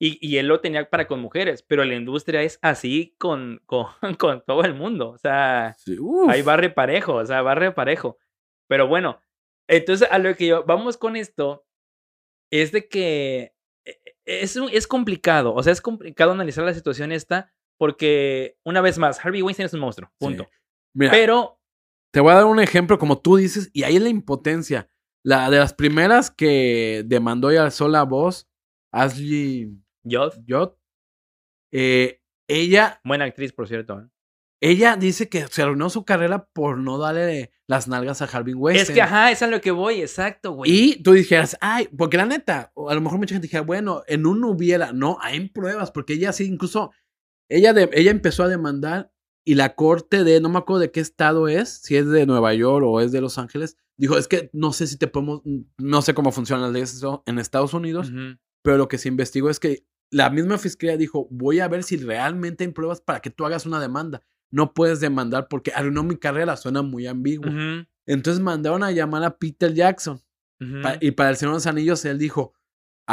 Y, 0.00 0.18
y 0.20 0.38
él 0.38 0.48
lo 0.48 0.60
tenía 0.60 0.90
para 0.90 1.06
con 1.06 1.20
mujeres, 1.20 1.62
pero 1.62 1.84
la 1.84 1.94
industria 1.94 2.42
es 2.42 2.58
así 2.60 3.14
con, 3.18 3.62
con, 3.66 3.86
con 4.18 4.42
todo 4.44 4.64
el 4.64 4.74
mundo. 4.74 5.10
O 5.10 5.18
sea, 5.18 5.76
Sí, 5.78 5.96
ahí 6.28 6.42
barre 6.42 6.70
parejo, 6.70 7.14
o 7.14 7.24
sea, 7.26 7.40
barre 7.42 7.70
parejo. 7.70 8.18
Pero 8.68 8.88
bueno, 8.88 9.20
entonces 9.68 10.08
a 10.10 10.18
lo 10.18 10.34
que 10.34 10.48
yo, 10.48 10.64
vamos 10.64 10.96
con 10.96 11.14
esto, 11.14 11.64
es 12.50 12.72
de 12.72 12.88
que 12.88 13.54
eh, 13.84 14.00
es, 14.24 14.56
un- 14.56 14.70
es 14.72 14.88
complicado. 14.88 15.54
O 15.54 15.62
sea, 15.62 15.72
es 15.72 15.80
complicado 15.80 16.32
analizar 16.32 16.64
la 16.64 16.74
situación 16.74 17.12
esta 17.12 17.52
porque, 17.82 18.60
una 18.64 18.80
vez 18.80 18.96
más, 18.96 19.18
Harvey 19.24 19.42
Weinstein 19.42 19.66
es 19.66 19.74
un 19.74 19.80
monstruo. 19.80 20.08
Punto. 20.16 20.48
Mira, 20.94 21.10
Pero, 21.10 21.60
te 22.12 22.20
voy 22.20 22.30
a 22.30 22.36
dar 22.36 22.44
un 22.44 22.60
ejemplo, 22.60 22.96
como 22.96 23.20
tú 23.20 23.34
dices, 23.34 23.70
y 23.72 23.82
ahí 23.82 23.96
es 23.96 24.02
la 24.02 24.08
impotencia. 24.08 24.88
La 25.24 25.50
de 25.50 25.58
las 25.58 25.74
primeras 25.74 26.30
que 26.30 27.02
demandó 27.04 27.52
y 27.52 27.56
alzó 27.56 27.88
la 27.88 28.04
voz, 28.04 28.48
Ashley 28.92 29.76
yo, 30.04 30.30
Judd, 30.48 30.74
eh, 31.72 32.22
ella, 32.46 33.00
buena 33.02 33.24
actriz, 33.24 33.52
por 33.52 33.66
cierto. 33.66 33.98
¿eh? 33.98 34.12
ella 34.62 34.96
dice 34.96 35.28
que 35.28 35.44
se 35.48 35.60
arruinó 35.60 35.90
su 35.90 36.04
carrera 36.04 36.48
por 36.52 36.78
no 36.78 36.96
darle 36.96 37.50
las 37.66 37.88
nalgas 37.88 38.22
a 38.22 38.26
Harvey 38.26 38.52
Es 38.52 38.58
Weinstein. 38.60 38.94
que, 38.94 39.02
ajá, 39.02 39.32
es 39.32 39.42
a 39.42 39.48
lo 39.48 39.60
que 39.60 39.72
voy, 39.72 40.00
exacto, 40.00 40.52
güey. 40.52 40.70
Y 40.70 41.02
tú 41.02 41.12
dijeras, 41.12 41.58
ay, 41.60 41.88
porque 41.98 42.16
la 42.16 42.26
neta, 42.26 42.72
a 42.76 42.94
lo 42.94 43.00
mejor 43.00 43.18
mucha 43.18 43.34
gente 43.34 43.48
dijera, 43.48 43.64
bueno, 43.64 44.04
en 44.06 44.24
un 44.24 44.44
hubiera, 44.44 44.92
no, 44.92 45.18
hay 45.20 45.48
pruebas, 45.48 45.90
porque 45.90 46.12
ella 46.12 46.32
sí, 46.32 46.44
incluso, 46.44 46.92
ella, 47.56 47.72
de, 47.72 47.88
ella 47.92 48.10
empezó 48.10 48.42
a 48.42 48.48
demandar 48.48 49.12
y 49.44 49.54
la 49.56 49.74
corte 49.74 50.24
de, 50.24 50.40
no 50.40 50.48
me 50.48 50.58
acuerdo 50.58 50.80
de 50.80 50.90
qué 50.90 51.00
estado 51.00 51.48
es, 51.48 51.68
si 51.82 51.96
es 51.96 52.06
de 52.08 52.26
Nueva 52.26 52.54
York 52.54 52.84
o 52.86 53.00
es 53.00 53.12
de 53.12 53.20
Los 53.20 53.38
Ángeles, 53.38 53.76
dijo, 53.96 54.16
es 54.18 54.28
que 54.28 54.50
no 54.52 54.72
sé 54.72 54.86
si 54.86 54.96
te 54.96 55.06
podemos, 55.08 55.42
no 55.78 56.02
sé 56.02 56.14
cómo 56.14 56.30
funcionan 56.32 56.62
las 56.64 56.72
leyes 56.72 57.02
en 57.26 57.38
Estados 57.38 57.74
Unidos, 57.74 58.10
pero 58.62 58.78
lo 58.78 58.88
que 58.88 58.98
se 58.98 59.08
investigó 59.08 59.50
es 59.50 59.58
que 59.58 59.84
la 60.10 60.30
misma 60.30 60.58
fiscalía 60.58 60.96
dijo, 60.96 61.26
voy 61.30 61.60
a 61.60 61.68
ver 61.68 61.82
si 61.82 61.96
realmente 61.96 62.64
hay 62.64 62.70
pruebas 62.70 63.00
para 63.00 63.20
que 63.20 63.30
tú 63.30 63.44
hagas 63.46 63.66
una 63.66 63.80
demanda. 63.80 64.22
No 64.50 64.74
puedes 64.74 65.00
demandar 65.00 65.48
porque 65.48 65.72
arruinó 65.74 66.02
mi 66.04 66.16
carrera, 66.16 66.56
suena 66.56 66.82
muy 66.82 67.06
ambiguo. 67.06 67.50
Entonces 68.06 68.42
mandaron 68.42 68.82
a 68.82 68.90
llamar 68.92 69.24
a 69.24 69.38
Peter 69.38 69.72
Jackson. 69.72 70.20
Pa- 70.82 70.98
y 71.00 71.12
para 71.12 71.30
el 71.30 71.36
Señor 71.36 71.54
de 71.54 71.56
los 71.56 71.66
Anillos, 71.66 72.04
él 72.04 72.18
dijo, 72.18 72.52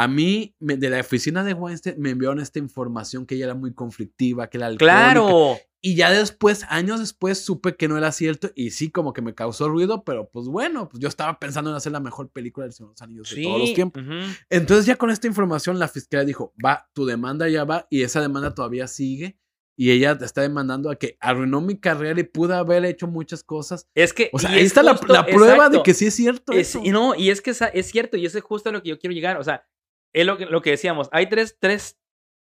a 0.02 0.08
mí, 0.08 0.54
me- 0.60 0.76
de 0.76 0.88
la 0.90 1.00
oficina 1.00 1.44
de 1.44 1.52
Weinstein, 1.52 1.96
me 2.00 2.10
enviaron 2.10 2.40
esta 2.40 2.58
información 2.58 3.26
que 3.26 3.34
ella 3.34 3.46
era 3.46 3.54
muy 3.54 3.74
conflictiva, 3.74 4.48
que 4.48 4.56
era. 4.58 4.74
Claro. 4.76 5.58
Y 5.82 5.94
ya 5.94 6.10
después, 6.10 6.64
años 6.68 7.00
después, 7.00 7.38
supe 7.44 7.74
que 7.76 7.88
no 7.88 7.96
era 7.98 8.12
cierto 8.12 8.50
y 8.54 8.70
sí, 8.70 8.90
como 8.90 9.12
que 9.12 9.22
me 9.22 9.34
causó 9.34 9.68
ruido, 9.68 10.04
pero 10.04 10.28
pues 10.30 10.46
bueno, 10.46 10.88
pues 10.88 11.00
yo 11.02 11.08
estaba 11.08 11.38
pensando 11.38 11.70
en 11.70 11.76
hacer 11.76 11.92
la 11.92 12.00
mejor 12.00 12.30
película 12.30 12.64
del 12.64 12.72
Señor 12.74 12.90
de 12.90 12.92
los 12.94 13.02
Anillos 13.02 13.30
de 13.34 13.42
todos 13.42 13.60
los 13.60 13.74
tiempos. 13.74 14.02
ujú. 14.02 14.14
Entonces 14.50 14.86
ya 14.86 14.96
con 14.96 15.10
esta 15.10 15.26
información 15.26 15.78
la 15.78 15.88
fiscalía 15.88 16.24
dijo, 16.26 16.54
va, 16.64 16.88
tu 16.94 17.04
demanda 17.06 17.48
ya 17.48 17.64
va 17.64 17.86
y 17.90 18.02
esa 18.02 18.20
demanda 18.20 18.54
todavía 18.54 18.86
sigue 18.88 19.38
y 19.76 19.90
ella 19.90 20.18
te 20.18 20.26
está 20.26 20.42
demandando 20.42 20.90
a 20.90 20.96
que 20.96 21.16
arruinó 21.20 21.62
mi 21.62 21.78
carrera 21.78 22.20
y 22.20 22.24
pude 22.24 22.54
haber 22.54 22.84
hecho 22.84 23.06
muchas 23.06 23.42
cosas. 23.42 23.86
Es 23.94 24.12
que. 24.12 24.28
O 24.34 24.38
sea, 24.38 24.50
ahí 24.50 24.60
es 24.60 24.66
está 24.66 24.82
la, 24.82 24.92
justo- 24.96 25.12
la 25.14 25.24
prueba 25.24 25.70
de 25.70 25.82
que 25.82 25.94
sí 25.94 26.06
es 26.06 26.14
cierto. 26.14 26.52
Es- 26.52 26.70
eso. 26.70 26.80
y 26.84 26.90
no, 26.90 27.14
y 27.14 27.30
es 27.30 27.40
que 27.40 27.52
es 27.52 27.86
cierto, 27.90 28.18
y 28.18 28.26
eso 28.26 28.36
es 28.36 28.44
justo 28.44 28.68
a 28.68 28.72
lo 28.72 28.82
que 28.82 28.90
yo 28.90 28.98
quiero 28.98 29.14
llegar. 29.14 29.38
O 29.38 29.44
sea, 29.44 29.64
es 30.12 30.26
lo 30.26 30.36
que, 30.38 30.46
lo 30.46 30.62
que 30.62 30.70
decíamos. 30.70 31.08
Hay 31.12 31.28
tres, 31.28 31.56
tres, 31.60 31.98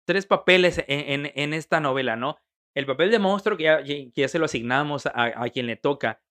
tres 0.07 0.27
papeles 0.27 0.79
en, 0.89 1.27
en- 1.27 1.33
en 1.35 1.55
esta 1.55 1.81
novela, 1.81 2.17
¿no? 2.17 2.39
El 2.75 2.87
papel 2.87 3.11
de 3.11 3.19
monstruo, 3.19 3.57
que 3.57 3.65
ya, 3.65 3.83
que 3.85 4.11
ya 4.15 4.29
se 4.29 4.39
lo 4.39 4.47
asignamos 4.47 5.07
a, 5.07 5.13
a 5.15 5.49
quien 5.51 5.67
le 5.67 5.77
toca. 5.77 6.23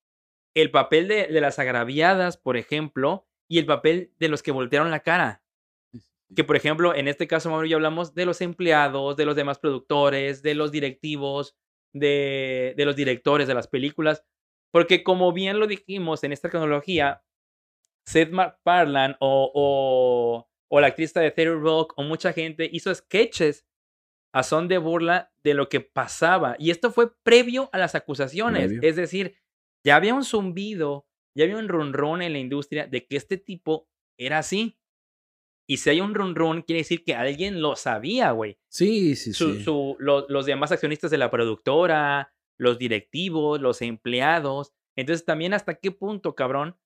El 0.56 0.72
papel 0.72 1.08
de, 1.08 1.28
de 1.28 1.42
las 1.42 1.60
agraviadas, 1.60 2.38
por 2.38 2.58
ejemplo, 2.58 3.28
y 3.48 3.60
el 3.60 3.66
papel 3.66 4.14
de 4.20 4.28
los 4.30 4.42
que 4.44 4.52
voltearon 4.52 4.92
la 4.92 5.02
cara. 5.02 5.44
Que, 6.36 6.44
por 6.44 6.56
ejemplo, 6.56 6.96
en 6.96 7.08
este 7.08 7.28
caso, 7.28 7.50
Mauro, 7.50 7.68
ya 7.68 7.76
hablamos 7.76 8.14
de 8.16 8.26
los 8.26 8.42
empleados, 8.42 9.18
de 9.18 9.26
los 9.26 9.36
demás 9.36 9.60
productores, 9.60 10.42
de 10.42 10.56
los 10.56 10.72
directivos, 10.72 11.56
de, 11.94 12.74
de 12.76 12.86
los 12.86 12.96
directores 12.96 13.48
de 13.48 13.54
las 13.54 13.68
películas. 13.68 14.24
Porque, 14.72 15.04
como 15.04 15.34
bien 15.34 15.60
lo 15.60 15.68
dijimos 15.68 16.24
en 16.24 16.32
esta 16.32 16.50
cronología, 16.50 17.24
Seth 18.06 18.32
MacFarlane 18.32 19.16
o, 19.20 19.52
o, 19.54 20.50
o 20.72 20.80
la 20.80 20.88
actriz 20.88 21.13
de 21.13 21.30
Terry 21.32 21.59
Rock 21.59 21.93
o 21.97 22.03
mucha 22.03 22.32
gente 22.34 22.69
hizo 22.72 22.93
sketches 22.95 23.65
a 24.34 24.43
son 24.43 24.67
de 24.69 24.78
burla 24.78 25.32
de 25.43 25.53
lo 25.53 25.67
que 25.67 25.82
pasaba. 25.82 26.55
Y 26.57 26.72
esto 26.72 26.91
fue 26.91 27.11
previo 27.24 27.69
a 27.74 27.78
las 27.78 27.95
acusaciones. 27.95 28.67
Previo. 28.67 28.82
Es 28.89 28.95
decir, 28.95 29.36
ya 29.86 29.97
había 29.97 30.13
un 30.13 30.24
zumbido, 30.24 31.05
ya 31.36 31.43
había 31.43 31.57
un 31.57 31.67
ronron 31.67 32.22
en 32.22 32.32
la 32.34 32.39
industria 32.39 32.88
de 32.88 33.05
que 33.05 33.17
este 33.17 33.38
tipo 33.38 33.89
era 34.17 34.38
así. 34.38 34.78
Y 35.69 35.78
si 35.78 35.89
hay 35.89 35.99
un 36.01 36.15
ronron, 36.15 36.61
quiere 36.61 36.80
decir 36.82 37.03
que 37.03 37.15
alguien 37.15 37.61
lo 37.61 37.76
sabía, 37.76 38.32
güey. 38.32 38.57
Sí, 38.69 39.15
sí, 39.17 39.34
Su- 39.34 39.55
sí. 39.55 39.63
su- 39.63 39.95
lo- 39.99 40.26
los 40.30 40.45
demás 40.45 40.72
accionistas 40.72 41.11
de 41.11 41.17
la 41.17 41.30
productora, 41.32 42.34
los 42.57 42.78
directivos, 42.78 43.59
los 43.59 43.82
empleados. 43.82 44.72
Entonces, 44.97 45.26
también 45.26 45.53
hasta 45.53 45.76
qué 45.76 45.91
punto, 45.91 46.36
cabrón, 46.36 46.78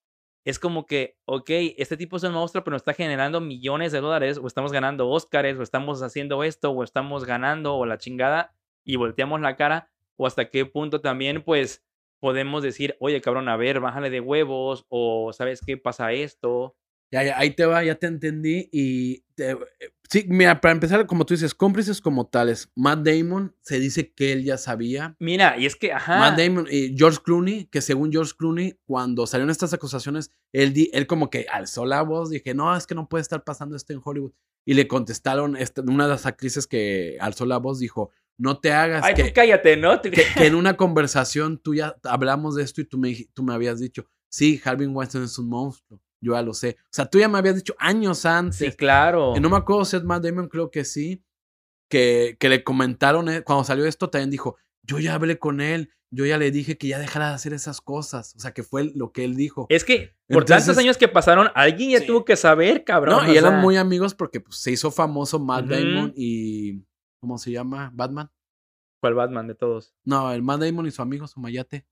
es 0.45 0.59
como 0.59 0.85
que, 0.85 1.17
ok, 1.25 1.49
este 1.77 1.97
tipo 1.97 2.17
es 2.17 2.23
un 2.23 2.33
monstruo, 2.33 2.63
pero 2.63 2.77
está 2.77 2.93
generando 2.93 3.41
millones 3.41 3.91
de 3.91 3.99
dólares, 3.99 4.37
o 4.37 4.45
estamos 4.45 4.71
ganando 4.71 5.09
Óscares, 5.09 5.57
o 5.57 5.63
estamos 5.63 6.03
haciendo 6.03 6.43
esto, 6.43 6.69
o 6.71 6.83
estamos 6.83 7.25
ganando, 7.25 7.75
o 7.75 7.85
la 7.87 7.97
chingada, 7.97 8.53
y 8.83 8.95
volteamos 8.95 9.41
la 9.41 9.55
cara, 9.55 9.89
o 10.17 10.27
hasta 10.27 10.49
qué 10.51 10.67
punto 10.67 11.01
también, 11.01 11.43
pues, 11.43 11.83
podemos 12.19 12.61
decir, 12.61 12.95
oye, 12.99 13.21
cabrón, 13.21 13.49
a 13.49 13.57
ver, 13.57 13.79
bájale 13.79 14.11
de 14.11 14.19
huevos, 14.19 14.85
o 14.87 15.33
sabes 15.33 15.61
qué 15.65 15.77
pasa 15.77 16.13
esto. 16.13 16.75
Ya, 17.11 17.23
ya, 17.23 17.37
ahí 17.37 17.51
te 17.55 17.65
va, 17.65 17.83
ya 17.83 17.95
te 17.95 18.07
entendí. 18.07 18.67
Y 18.71 19.21
te- 19.35 19.51
eh, 19.51 19.57
sí, 20.09 20.25
mira, 20.27 20.59
para 20.59 20.73
empezar, 20.73 21.05
como 21.05 21.25
tú 21.25 21.33
dices, 21.33 21.53
cómplices 21.53 22.01
como 22.01 22.27
tales. 22.27 22.69
Matt 22.75 23.05
Damon 23.07 23.55
se 23.61 23.79
dice 23.79 24.11
que 24.13 24.31
él 24.33 24.43
ya 24.43 24.57
sabía. 24.57 25.15
Mira, 25.19 25.57
y 25.57 25.65
es 25.65 25.75
que, 25.75 25.91
ajá. 25.93 26.17
Matt 26.19 26.39
Damon 26.39 26.67
y 26.69 26.95
George 26.97 27.19
Clooney, 27.23 27.65
que 27.65 27.81
según 27.81 28.11
George 28.11 28.33
Clooney, 28.37 28.77
cuando 28.85 29.27
salieron 29.27 29.49
estas 29.51 29.73
acusaciones, 29.73 30.31
él, 30.51 30.73
di- 30.73 30.89
él 30.93 31.07
como 31.07 31.29
que 31.29 31.45
alzó 31.51 31.85
la 31.85 32.01
voz, 32.01 32.29
dije, 32.31 32.53
no, 32.53 32.75
es 32.75 32.87
que 32.87 32.95
no 32.95 33.07
puede 33.07 33.21
estar 33.21 33.43
pasando 33.43 33.75
esto 33.75 33.93
en 33.93 34.01
Hollywood. 34.03 34.33
Y 34.65 34.73
le 34.73 34.87
contestaron, 34.87 35.55
esta- 35.55 35.81
una 35.83 36.05
de 36.05 36.09
las 36.09 36.25
actrices 36.25 36.65
que 36.67 37.17
alzó 37.21 37.45
la 37.45 37.57
voz 37.57 37.79
dijo, 37.79 38.09
no 38.37 38.59
te 38.59 38.73
hagas 38.73 39.03
Ay, 39.05 39.13
que, 39.13 39.23
tú 39.25 39.29
cállate, 39.33 39.77
¿no? 39.77 40.01
Que, 40.01 40.09
que 40.11 40.25
en 40.47 40.55
una 40.55 40.75
conversación 40.75 41.57
tú 41.59 41.75
ya 41.75 41.95
hablamos 42.03 42.55
de 42.55 42.63
esto 42.63 42.81
y 42.81 42.85
tú 42.85 42.97
me, 42.97 43.15
tú 43.33 43.43
me 43.43 43.53
habías 43.53 43.79
dicho, 43.79 44.05
sí, 44.27 44.59
Harvey 44.65 44.87
Weinstein 44.87 45.23
es 45.23 45.37
un 45.39 45.47
monstruo, 45.47 46.01
yo 46.25 46.33
ya 46.33 46.41
lo 46.41 46.53
sé. 46.53 46.77
O 46.79 46.87
sea, 46.91 47.05
tú 47.05 47.19
ya 47.19 47.27
me 47.29 47.37
habías 47.37 47.55
dicho 47.55 47.75
años 47.77 48.25
antes. 48.25 48.57
Sí, 48.57 48.71
claro. 48.71 49.33
Y 49.35 49.39
no 49.39 49.49
me 49.49 49.57
acuerdo 49.57 49.85
si 49.85 49.95
es 49.97 50.03
Matt 50.03 50.23
Damon, 50.23 50.47
creo 50.49 50.71
que 50.71 50.83
sí, 50.85 51.23
que, 51.89 52.35
que 52.39 52.49
le 52.49 52.63
comentaron, 52.63 53.29
eh, 53.29 53.43
cuando 53.43 53.63
salió 53.63 53.85
esto, 53.85 54.09
también 54.09 54.31
dijo, 54.31 54.57
yo 54.83 54.99
ya 54.99 55.13
hablé 55.15 55.37
con 55.39 55.61
él, 55.61 55.91
yo 56.11 56.25
ya 56.25 56.37
le 56.37 56.49
dije 56.51 56.77
que 56.77 56.87
ya 56.87 56.97
dejara 56.99 57.29
de 57.29 57.35
hacer 57.35 57.53
esas 57.53 57.81
cosas. 57.81 58.35
O 58.35 58.39
sea, 58.39 58.53
que 58.53 58.63
fue 58.63 58.91
lo 58.95 59.11
que 59.11 59.23
él 59.25 59.35
dijo. 59.35 59.65
Es 59.69 59.83
que 59.83 60.15
por 60.27 60.45
tantos 60.45 60.63
Entonces- 60.67 60.77
años 60.83 60.97
que 60.97 61.07
pasaron, 61.07 61.49
alguien 61.55 61.91
ya 61.91 61.99
Sí. 61.99 62.07
tuvo 62.07 62.25
que 62.25 62.35
saber, 62.35 62.83
cabrón. 62.83 63.25
no, 63.25 63.33
y 63.33 63.37
eran 63.37 63.53
sea, 63.53 63.61
muy 63.61 63.77
amigos 63.77 64.13
porque 64.15 64.39
pues, 64.39 64.57
se 64.57 64.71
hizo 64.71 64.91
famoso 64.91 65.39
Matt. 65.39 65.65
Damon 65.65 66.13
y, 66.15 66.83
¿cómo 67.19 67.37
se 67.37 67.51
llama? 67.51 67.91
Batman. 67.93 68.31
¿Cuál 69.01 69.13
Batman 69.13 69.47
de 69.47 69.55
todos? 69.55 69.93
No, 70.05 70.31
el 70.31 70.41
Matt 70.41 70.61
Damon 70.61 70.87
y 70.87 70.91
su 70.91 71.01
amigo, 71.01 71.27
su 71.27 71.39
mayate. 71.39 71.85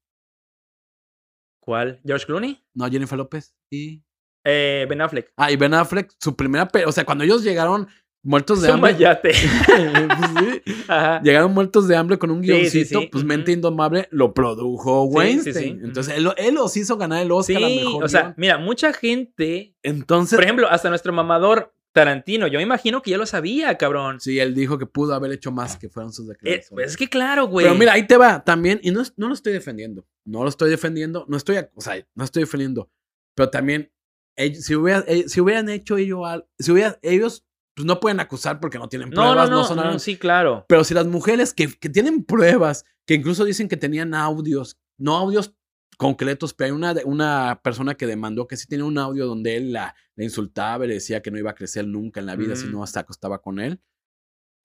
¿Cuál? 1.59 2.01
¿George 2.05 2.25
Clooney? 2.25 2.63
No, 2.73 2.89
Jennifer 2.89 3.17
López. 3.17 3.55
Y... 3.69 4.03
Eh, 4.43 4.85
ben 4.89 5.01
Affleck. 5.01 5.31
Ah, 5.37 5.51
y 5.51 5.55
Ben 5.55 5.73
Affleck, 5.73 6.11
su 6.19 6.35
primera... 6.35 6.69
O 6.85 6.91
sea, 6.91 7.05
cuando 7.05 7.23
ellos 7.23 7.43
llegaron 7.43 7.87
muertos 8.23 8.61
de 8.61 8.71
hambre... 8.71 8.93
mayate. 8.93 9.31
Pues 9.65 10.61
sí. 10.65 10.73
Ajá. 10.87 11.21
Llegaron 11.21 11.53
muertos 11.53 11.87
de 11.87 11.95
hambre 11.95 12.17
con 12.17 12.31
un 12.31 12.41
sí, 12.43 12.47
guioncito, 12.51 13.01
sí, 13.01 13.09
pues. 13.11 13.23
Mente 13.23 13.51
Indomable 13.51 14.07
lo 14.11 14.33
produjo 14.33 15.03
Weinstein. 15.03 15.79
sí, 15.79 15.85
Entonces 15.85 16.15
él, 16.17 16.29
él 16.37 16.55
los 16.55 16.75
hizo 16.77 16.97
ganar 16.97 17.21
el 17.21 17.31
Oscar 17.31 17.63
a 17.63 17.67
Sí, 17.67 17.75
mejor 17.83 18.03
o 18.03 18.07
sea, 18.07 18.33
mira, 18.37 18.57
mucha 18.57 18.93
gente, 18.93 19.75
Entonces, 19.83 20.35
por 20.35 20.43
ejemplo, 20.43 20.67
hasta 20.69 20.89
nuestro 20.89 21.13
mamador 21.13 21.73
Tarantino, 21.93 22.47
yo 22.47 22.57
me 22.57 22.63
imagino 22.63 23.03
que 23.03 23.11
ya 23.11 23.17
lo 23.19 23.25
sabía, 23.27 23.77
cabrón. 23.77 24.19
sí, 24.19 24.39
él 24.39 24.55
dijo 24.55 24.79
que 24.79 24.87
pudo 24.87 25.13
haber 25.13 25.31
hecho 25.31 25.51
más 25.51 25.77
que 25.77 25.89
fueron 25.89 26.11
sus 26.11 26.25
Eh, 26.25 26.29
declaraciones. 26.29 26.69
pues 26.71 26.87
es 26.91 26.97
que 26.97 27.07
claro, 27.07 27.45
güey. 27.47 27.67
Pero 27.67 27.77
mira, 27.77 27.93
ahí 27.93 28.07
te 28.07 28.17
va 28.17 28.43
también, 28.43 28.79
y 28.81 28.89
no, 28.89 29.03
no 29.15 29.27
lo 29.27 29.33
estoy 29.35 29.53
defendiendo, 29.53 30.03
no 30.25 30.41
lo 30.41 30.49
estoy 30.49 30.71
defendiendo, 30.71 31.25
no 31.29 31.37
estoy, 31.37 31.57
o 31.75 31.81
sea, 31.81 32.03
no 32.15 32.23
estoy 32.23 32.43
defendiendo, 32.43 32.89
pero 33.35 33.51
también, 33.51 33.91
ellos- 34.35 34.63
si, 34.65 34.75
hubiera- 34.75 35.03
eh, 35.07 35.25
si 35.27 35.41
hubieran 35.41 35.69
hecho 35.69 35.97
ellos, 35.97 36.21
al- 36.25 36.45
si 36.59 36.71
hubiera, 36.71 36.97
ellos, 37.01 37.45
pues 37.75 37.85
no 37.85 37.99
pueden 37.99 38.19
acusar 38.19 38.59
porque 38.59 38.77
no 38.79 38.87
tienen 38.89 39.09
pruebas, 39.15 39.49
no, 39.49 39.55
no, 39.55 39.61
no, 39.61 39.67
son 39.67 39.77
no, 39.93 39.99
sí, 39.99 40.17
claro. 40.17 40.65
Pero 40.67 40.83
si 40.83 40.93
las 40.93 41.07
mujeres 41.07 41.53
que, 41.53 41.67
que 41.67 41.89
tienen 41.89 42.23
pruebas, 42.23 42.85
que 43.07 43.15
incluso 43.15 43.45
dicen 43.45 43.67
que 43.67 43.77
tenían 43.77 44.13
audios, 44.13 44.77
no 44.97 45.15
audios 45.17 45.55
concretos, 45.97 46.53
pero 46.53 46.67
hay 46.67 46.71
una, 46.71 46.95
una 47.05 47.61
persona 47.63 47.95
que 47.95 48.07
demandó 48.07 48.47
que 48.47 48.57
sí 48.57 48.67
tenía 48.67 48.85
un 48.85 48.97
audio 48.97 49.25
donde 49.25 49.55
él 49.57 49.73
la, 49.73 49.95
la 50.15 50.23
insultaba 50.23 50.85
y 50.85 50.87
le 50.89 50.93
decía 50.95 51.21
que 51.21 51.31
no 51.31 51.37
iba 51.37 51.51
a 51.51 51.55
crecer 51.55 51.87
nunca 51.87 52.19
en 52.19 52.25
la 52.25 52.35
vida 52.35 52.55
si 52.55 52.67
no 52.67 52.85
se 52.87 52.99
acostaba 52.99 53.41
con 53.41 53.59
él. 53.59 53.79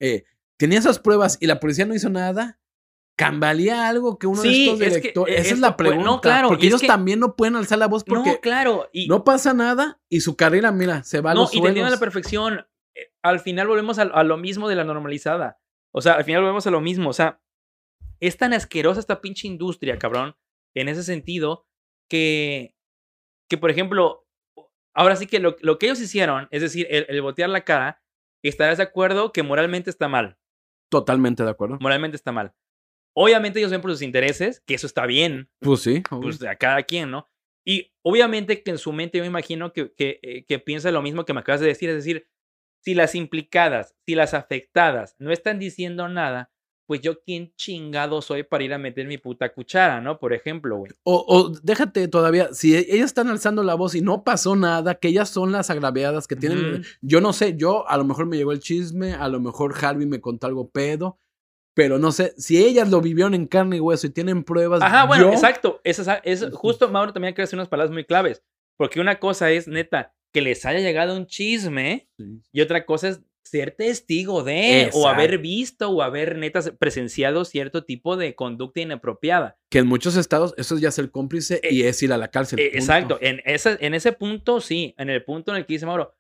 Eh, 0.01 0.25
tenía 0.57 0.79
esas 0.79 0.99
pruebas 0.99 1.37
y 1.41 1.47
la 1.47 1.61
policía 1.61 1.87
no 1.87 1.95
hizo 1.95 2.09
nada. 2.09 2.59
¿Cambiaría 3.19 3.89
algo 3.89 4.17
que 4.17 4.29
uno 4.29 4.41
de 4.43 4.49
Sí, 4.49 4.69
estos 4.69 4.81
es 4.81 4.89
que, 4.95 4.99
directores? 5.01 5.35
Esa 5.35 5.41
es 5.43 5.53
esto 5.55 5.61
la 5.61 5.73
fue- 5.75 5.85
no, 5.87 5.91
pregunta. 5.91 6.21
claro, 6.21 6.49
porque 6.49 6.63
es 6.67 6.69
ellos 6.69 6.81
que- 6.81 6.87
también 6.87 7.19
no 7.19 7.35
pueden 7.35 7.57
alzar 7.57 7.77
la 7.79 7.89
voz 7.89 8.05
porque 8.05 8.31
no, 8.31 8.41
claro. 8.41 8.89
Y, 8.93 9.09
no 9.09 9.25
pasa 9.25 9.53
nada 9.55 10.01
y 10.09 10.21
su 10.21 10.37
carrera, 10.37 10.71
mira, 10.71 11.03
se 11.03 11.21
va 11.21 11.33
a 11.33 11.35
No, 11.35 11.41
los 11.43 11.53
y 11.53 11.59
entiendo 11.59 11.81
a 11.81 11.83
la 11.85 11.89
suelos. 11.97 12.01
perfección. 12.01 12.67
Eh, 12.95 13.11
Al 13.23 13.41
final 13.41 13.67
volvemos 13.67 13.99
a, 13.99 14.03
a 14.03 14.23
lo 14.23 14.37
mismo 14.37 14.69
de 14.69 14.77
la 14.77 14.85
normalizada. 14.85 15.59
O 15.93 16.01
sea, 16.01 16.13
al 16.15 16.25
final 16.25 16.43
volvemos 16.43 16.67
a 16.69 16.71
lo 16.71 16.81
mismo. 16.81 17.11
O 17.11 17.13
sea, 17.13 17.41
es 18.21 18.37
tan 18.37 18.53
asquerosa 18.53 19.01
esta 19.01 19.21
pinche 19.21 19.49
industria, 19.49 19.99
cabrón, 19.99 20.37
en 20.77 20.89
ese 20.89 21.03
sentido, 21.03 21.67
que, 22.09 22.77
que 23.51 23.59
por 23.59 23.71
ejemplo, 23.71 24.29
ahora 24.95 25.17
sí 25.17 25.27
que 25.27 25.41
lo, 25.41 25.57
lo 25.61 25.79
que 25.81 25.87
ellos 25.87 26.01
hicieron, 26.01 26.47
es 26.53 26.63
decir, 26.63 26.87
el, 26.91 27.05
el 27.09 27.21
botear 27.23 27.51
la 27.51 27.65
cara, 27.65 28.01
estarás 28.45 28.79
de 28.79 28.85
acuerdo 28.85 29.33
que 29.33 29.43
moralmente 29.43 29.91
está 29.91 30.07
mal. 30.07 30.39
Totalmente 30.89 31.43
de 31.43 31.51
acuerdo. 31.51 31.79
Moralmente 31.81 32.17
está 32.17 32.31
mal. 32.33 32.55
Obviamente 33.21 33.59
ellos 33.59 33.71
ven 33.73 33.81
por 33.81 33.91
sus 33.91 34.03
intereses, 34.03 34.63
que 34.67 34.75
eso 34.75 34.87
está 34.87 35.07
bien, 35.07 35.49
Pues 35.61 35.81
sí. 35.81 36.03
obvio. 36.11 36.21
pues 36.23 36.43
a 36.45 36.55
cada 36.57 36.83
quien, 36.85 37.11
¿no? 37.11 37.29
Y 37.67 37.93
obviamente 38.03 38.63
que 38.63 38.71
en 38.71 38.79
su 38.79 38.93
mente 38.93 39.19
yo 39.19 39.25
me 39.25 39.29
imagino 39.29 39.73
que, 39.73 39.93
que, 39.95 40.21
eh, 40.23 40.45
que 40.47 40.59
piensa 40.59 40.91
lo 40.93 41.03
mismo 41.03 41.25
que 41.25 41.35
me 41.35 41.41
acabas 41.41 41.61
de 41.61 41.67
decir, 41.67 41.89
es 41.91 41.97
decir, 41.97 42.27
si 42.85 42.95
las 42.95 43.15
implicadas, 43.15 43.95
si 44.07 44.15
las 44.15 44.35
afectadas 44.35 45.17
no 45.19 45.33
están 45.33 45.59
diciendo 45.59 46.09
nada, 46.09 46.51
pues 46.87 47.03
yo 47.03 47.21
quién 47.21 47.53
chingado 47.57 48.23
soy 48.23 48.45
para 48.45 48.65
ir 48.65 48.73
a 48.73 48.79
meter 48.79 49.07
mi 49.07 49.19
puta 49.19 49.53
cuchara, 49.53 50.01
¿no? 50.01 50.19
Por 50.19 50.33
ejemplo, 50.33 50.79
güey. 50.79 50.93
O, 51.03 51.23
o 51.29 51.51
déjate 51.63 52.09
todavía, 52.09 52.49
si 52.55 52.75
e- 52.75 52.87
ellas 52.89 53.07
están 53.07 53.29
alzando 53.29 53.63
la 53.63 53.75
voz 53.75 53.95
y 53.95 54.01
no 54.01 54.25
pasó 54.25 54.57
nada, 54.57 54.95
que 54.95 55.09
ellas 55.09 55.29
son 55.29 55.53
las 55.53 55.69
agraviadas 55.69 56.27
que 56.27 56.37
tienen. 56.37 56.85
Yo 57.03 57.21
no 57.21 57.35
sé, 57.35 57.57
yo 57.59 57.87
a 57.91 57.99
lo 57.99 58.05
mejor 58.05 58.25
me 58.25 58.39
llegó 58.39 58.53
el 58.53 58.61
chisme, 58.61 59.13
a 59.13 59.29
lo 59.29 59.39
mejor 59.41 59.75
Harvey 59.85 60.07
me 60.07 60.21
contó 60.23 60.47
algo 60.47 60.71
pedo, 60.71 61.19
pero 61.79 61.97
no 62.01 62.11
sé, 62.11 62.35
si 62.37 62.61
ellas 62.61 62.91
lo 62.91 63.01
vivieron 63.01 63.35
en 63.35 63.47
carne 63.47 63.77
y 63.77 63.81
hueso 63.81 64.09
y 64.09 64.11
tienen 64.11 64.43
pruebas. 64.43 64.83
Ajá, 64.83 65.05
bueno, 65.07 65.27
yo- 65.29 65.33
exacto. 65.33 65.81
Es- 65.85 66.03
es, 66.25 66.45
justo 66.53 66.89
Mauro 66.89 67.13
también 67.13 67.35
quiere 67.35 67.45
hacer 67.45 67.57
unas 67.57 67.69
palabras 67.69 67.93
muy 67.93 68.05
claves. 68.05 68.43
Porque 68.77 68.99
una 69.01 69.21
cosa 69.21 69.49
es, 69.53 69.69
neta, 69.69 70.13
que 70.33 70.41
les 70.43 70.67
haya 70.67 70.81
llegado 70.81 71.17
un 71.17 71.27
chisme 71.27 72.09
Sí. 72.19 72.41
y 72.53 72.61
otra 72.63 72.85
cosa 72.85 73.11
es 73.11 73.21
ser 73.45 73.71
testigo 73.71 74.43
de 74.43 74.91
o 74.93 75.07
haber 75.09 75.27
Exacto. 75.35 75.43
visto 75.43 75.89
o 75.91 76.03
haber 76.03 76.37
neta 76.37 76.61
presenciado 76.79 77.45
cierto 77.45 77.85
tipo 77.85 78.17
de 78.17 78.35
conducta 78.35 78.81
inapropiada. 78.81 79.57
Que 79.71 79.79
en 79.79 79.87
muchos 79.87 80.17
estados 80.17 80.55
eso 80.57 80.77
ya 80.79 80.89
es 80.89 80.99
el 80.99 81.13
cómplice 81.13 81.61
y 81.63 81.85
es 81.85 82.03
ir 82.03 82.13
a 82.13 82.19
la 82.19 82.29
cárcel. 82.29 82.59
Eh, 82.59 82.73
exacto, 82.75 83.19
en, 83.21 83.41
esa, 83.45 83.77
en 83.81 83.95
ese 83.95 84.11
punto 84.13 84.61
sí, 84.61 84.95
en 84.99 85.11
el 85.11 85.25
punto 85.25 85.53
en 85.53 85.59
el 85.59 85.65
que 85.67 85.75
dice 85.75 85.87
Mauro, 85.87 86.13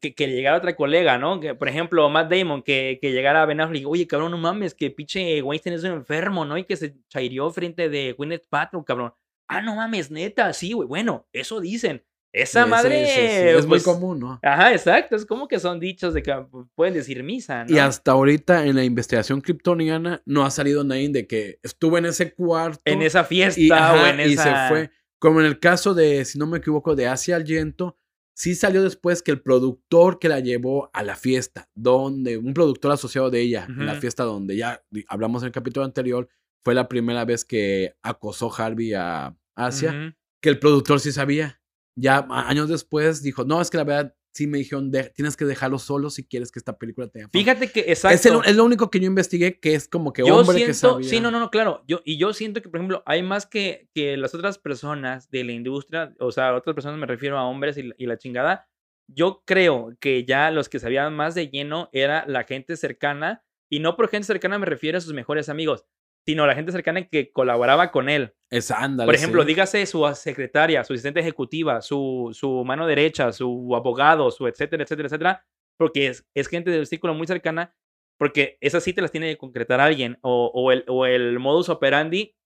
que, 0.00 0.14
que 0.14 0.26
llegara 0.28 0.56
otra 0.58 0.76
colega, 0.76 1.18
¿no? 1.18 1.40
Que, 1.40 1.54
por 1.54 1.68
ejemplo, 1.68 2.08
Matt 2.10 2.30
Damon, 2.32 2.62
que, 2.62 2.98
que 3.00 3.12
llegara 3.12 3.42
a 3.42 3.46
Ben 3.46 3.60
Affleck 3.60 3.86
oye, 3.86 4.06
cabrón, 4.06 4.30
no 4.30 4.38
mames, 4.38 4.74
que 4.74 4.90
pinche 4.90 5.40
Weinstein 5.42 5.74
es 5.76 5.84
un 5.84 5.92
enfermo, 5.92 6.44
¿no? 6.44 6.58
Y 6.58 6.64
que 6.64 6.76
se 6.76 6.96
chairió 7.08 7.50
frente 7.50 7.88
de 7.88 8.12
Gwyneth 8.12 8.46
Paltrow, 8.48 8.84
cabrón. 8.84 9.12
Ah, 9.48 9.60
no 9.62 9.76
mames, 9.76 10.10
neta, 10.10 10.52
sí, 10.52 10.72
güey. 10.72 10.88
Bueno, 10.88 11.26
eso 11.32 11.60
dicen. 11.60 12.04
Esa 12.32 12.64
Sí, 12.64 12.70
madre. 12.70 13.06
sí, 13.06 13.12
sí, 13.12 13.20
Es 13.20 13.64
muy 13.64 13.74
pues, 13.78 13.84
común, 13.84 14.18
¿no? 14.18 14.40
Ajá, 14.42 14.72
exacto. 14.72 15.14
Es 15.14 15.24
como 15.24 15.46
que 15.46 15.60
son 15.60 15.78
dichos 15.78 16.12
de 16.14 16.22
que 16.22 16.34
pues, 16.50 16.66
pueden 16.74 16.94
decir 16.94 17.22
misa, 17.22 17.64
¿no? 17.64 17.72
Y 17.72 17.78
hasta 17.78 18.10
ahorita 18.10 18.66
en 18.66 18.74
la 18.74 18.82
investigación 18.82 19.40
kryptoniana 19.40 20.20
no 20.26 20.44
ha 20.44 20.50
salido 20.50 20.82
nadie 20.82 21.08
de 21.10 21.28
que 21.28 21.60
estuvo 21.62 21.96
en 21.96 22.06
ese 22.06 22.34
cuarto. 22.34 22.82
en 22.86 23.02
esa 23.02 23.22
fiesta 23.22 23.60
y, 23.60 23.70
o 23.70 23.74
ajá, 23.74 24.10
en 24.10 24.18
esa. 24.20 24.30
y 24.30 24.36
se 24.36 24.68
fue. 24.68 24.90
Como 25.20 25.40
en 25.40 25.46
el 25.46 25.60
caso 25.60 25.94
de, 25.94 26.24
si 26.24 26.36
no 26.38 26.48
me 26.48 26.58
equivoco, 26.58 26.96
de 26.96 27.06
Asia 27.06 27.36
Argento, 27.36 27.96
sí 28.34 28.54
salió 28.54 28.82
después 28.82 29.22
que 29.22 29.30
el 29.30 29.40
productor 29.40 30.18
que 30.18 30.28
la 30.28 30.40
llevó 30.40 30.90
a 30.92 31.02
la 31.02 31.16
fiesta, 31.16 31.68
donde 31.74 32.36
un 32.36 32.52
productor 32.52 32.92
asociado 32.92 33.30
de 33.30 33.40
ella, 33.40 33.66
en 33.68 33.86
la 33.86 33.94
fiesta 33.94 34.24
donde 34.24 34.56
ya 34.56 34.84
hablamos 35.08 35.42
en 35.42 35.46
el 35.46 35.52
capítulo 35.52 35.86
anterior, 35.86 36.28
fue 36.64 36.74
la 36.74 36.88
primera 36.88 37.24
vez 37.24 37.44
que 37.44 37.94
acosó 38.02 38.52
Harvey 38.52 38.92
a 38.94 39.36
Asia, 39.54 40.16
que 40.42 40.48
el 40.48 40.58
productor 40.58 41.00
sí 41.00 41.12
sabía. 41.12 41.60
Ya 41.96 42.26
años 42.28 42.68
después 42.68 43.22
dijo, 43.22 43.44
no, 43.44 43.60
es 43.60 43.70
que 43.70 43.76
la 43.76 43.84
verdad 43.84 44.16
sí 44.34 44.46
me 44.46 44.58
dijeron, 44.58 44.90
"De- 44.90 45.10
tienes 45.10 45.36
que 45.36 45.44
dejarlo 45.44 45.78
solo 45.78 46.10
si 46.10 46.24
quieres 46.26 46.50
que 46.52 46.58
esta 46.58 46.76
película 46.76 47.06
tenga 47.08 47.28
fama". 47.28 47.32
Fíjate 47.32 47.70
que, 47.70 47.80
exacto. 47.88 48.14
Es, 48.14 48.26
el- 48.26 48.40
es 48.44 48.56
lo 48.56 48.64
único 48.64 48.90
que 48.90 49.00
yo 49.00 49.06
investigué 49.06 49.58
que 49.60 49.74
es 49.74 49.88
como 49.88 50.12
que 50.12 50.22
yo 50.26 50.36
hombre 50.36 50.56
siento, 50.56 50.70
que 50.72 50.74
sabía. 50.74 51.08
sí, 51.08 51.20
no, 51.20 51.30
no, 51.30 51.38
no, 51.38 51.50
claro. 51.50 51.82
Yo, 51.86 52.00
y 52.04 52.18
yo 52.18 52.32
siento 52.32 52.60
que, 52.60 52.68
por 52.68 52.78
ejemplo, 52.80 53.02
hay 53.06 53.22
más 53.22 53.46
que, 53.46 53.88
que 53.94 54.16
las 54.16 54.34
otras 54.34 54.58
personas 54.58 55.30
de 55.30 55.44
la 55.44 55.52
industria, 55.52 56.14
o 56.18 56.32
sea, 56.32 56.54
otras 56.54 56.74
personas 56.74 56.98
me 56.98 57.06
refiero 57.06 57.38
a 57.38 57.44
hombres 57.46 57.78
y, 57.78 57.90
y 57.96 58.06
la 58.06 58.18
chingada. 58.18 58.68
Yo 59.06 59.42
creo 59.46 59.94
que 60.00 60.24
ya 60.24 60.50
los 60.50 60.68
que 60.68 60.78
sabían 60.78 61.14
más 61.14 61.34
de 61.34 61.48
lleno 61.48 61.88
era 61.92 62.24
la 62.26 62.44
gente 62.44 62.76
cercana, 62.76 63.44
y 63.70 63.78
no 63.80 63.96
por 63.96 64.08
gente 64.08 64.26
cercana 64.26 64.58
me 64.58 64.66
refiero 64.66 64.98
a 64.98 65.00
sus 65.00 65.12
mejores 65.14 65.48
amigos, 65.48 65.84
sino 66.26 66.46
la 66.46 66.54
gente 66.54 66.72
cercana 66.72 67.06
que 67.06 67.30
colaboraba 67.32 67.90
con 67.90 68.08
él. 68.08 68.34
Es 68.50 68.70
ándale. 68.70 69.06
Por 69.06 69.14
ejemplo, 69.14 69.42
sí. 69.42 69.48
dígase 69.48 69.84
su 69.86 70.04
secretaria, 70.14 70.84
su 70.84 70.92
asistente 70.92 71.20
ejecutiva, 71.20 71.80
su, 71.82 72.30
su 72.32 72.64
mano 72.64 72.86
derecha, 72.86 73.32
su 73.32 73.74
abogado, 73.74 74.30
su 74.30 74.46
etcétera, 74.46 74.84
etcétera, 74.84 75.06
etcétera, 75.08 75.46
porque 75.76 76.06
es, 76.08 76.26
es 76.34 76.48
gente 76.48 76.70
del 76.70 76.86
círculo 76.86 77.14
muy 77.14 77.26
cercana, 77.26 77.74
porque 78.18 78.56
esas 78.60 78.82
sí 78.84 78.92
te 78.92 79.02
las 79.02 79.10
tiene 79.10 79.28
que 79.28 79.36
concretar 79.38 79.80
alguien, 79.80 80.18
o, 80.22 80.50
o 80.54 80.70
el, 80.72 80.84
o 80.88 81.04
el 81.06 81.38
modus 81.40 81.68
operandi 81.68 82.36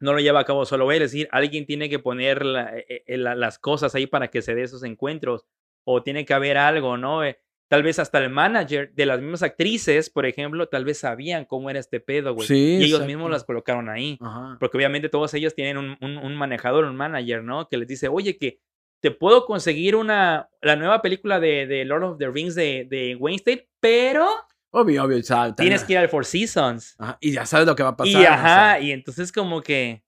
no 0.00 0.12
lo 0.12 0.18
lleva 0.18 0.40
a 0.40 0.44
cabo 0.44 0.66
solo 0.66 0.92
él, 0.92 1.00
es 1.02 1.12
decir, 1.12 1.28
alguien 1.30 1.64
tiene 1.64 1.88
que 1.88 1.98
poner 1.98 2.44
la- 2.44 2.76
eh, 2.76 3.04
eh, 3.06 3.16
la- 3.16 3.34
las 3.34 3.58
cosas 3.58 3.94
ahí 3.94 4.06
para 4.06 4.28
que 4.28 4.42
se 4.42 4.54
dé 4.54 4.62
esos 4.62 4.82
encuentros, 4.82 5.46
o 5.86 6.02
tiene 6.02 6.24
que 6.26 6.34
haber 6.34 6.58
algo, 6.58 6.96
¿no? 6.98 7.24
Eh, 7.24 7.38
tal 7.68 7.82
vez 7.82 7.98
hasta 7.98 8.18
el 8.18 8.30
manager 8.30 8.92
de 8.94 9.06
las 9.06 9.20
mismas 9.20 9.42
actrices, 9.42 10.08
por 10.10 10.24
ejemplo, 10.26 10.68
tal 10.68 10.84
vez 10.84 10.98
sabían 10.98 11.44
cómo 11.44 11.68
era 11.70 11.78
este 11.80 12.00
pedo, 12.00 12.34
güey. 12.34 12.46
Sí, 12.46 12.54
y 12.54 12.76
ellos 12.76 12.88
exacto. 13.00 13.06
mismos 13.06 13.30
las 13.30 13.44
colocaron 13.44 13.88
ahí. 13.88 14.18
Ajá. 14.20 14.56
Porque 14.60 14.76
obviamente 14.76 15.08
todos 15.08 15.34
ellos 15.34 15.54
tienen 15.54 15.76
un, 15.78 15.96
un- 16.00 16.18
un 16.18 16.34
manejador, 16.36 16.84
un 16.84 16.96
manager, 16.96 17.42
¿no? 17.42 17.68
Que 17.68 17.76
les 17.76 17.88
dice, 17.88 18.08
oye, 18.08 18.36
que 18.38 18.60
te 19.02 19.10
puedo 19.10 19.44
conseguir 19.46 19.94
una, 19.96 20.48
la 20.62 20.76
nueva 20.76 21.02
película 21.02 21.38
de, 21.40 21.66
de 21.66 21.84
Lord 21.84 22.04
of 22.04 22.18
the 22.18 22.28
Rings 22.30 22.54
de, 22.54 22.86
de 22.88 23.14
Weinstein, 23.16 23.60
pero 23.80 24.26
Obvio, 24.70 25.04
obvio. 25.04 25.18
o 25.18 25.22
sea, 25.22 25.54
tienes 25.54 25.84
que 25.84 25.94
ir 25.94 25.98
al 25.98 26.08
Four 26.08 26.24
Seasons. 26.24 26.94
Ajá, 26.98 27.16
Y 27.20 27.32
ya 27.32 27.46
sabes 27.46 27.66
lo 27.66 27.74
que 27.76 27.82
va 27.82 27.90
a 27.90 27.96
pasar. 27.96 28.12
y 28.12 28.16
o 28.16 28.20
sea, 28.20 28.34
ajá, 28.34 28.80
y 28.80 28.92
entonces 28.92 29.32
como 29.32 29.60
que 29.62 30.02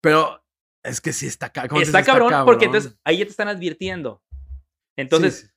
Pero 0.00 0.42
es 0.82 1.00
que 1.00 1.12
sí 1.12 1.26
está, 1.26 1.50
ca- 1.50 1.66
¿cómo 1.68 1.80
está 1.80 1.98
dices? 1.98 2.12
cabrón, 2.12 2.44
porque 2.44 2.66
entonces 2.66 2.96
ahí 3.04 3.18
ya 3.18 3.24
te 3.24 3.30
están 3.30 3.48
advirtiendo. 3.48 4.22
Entonces, 4.96 5.40
Sí, 5.40 5.53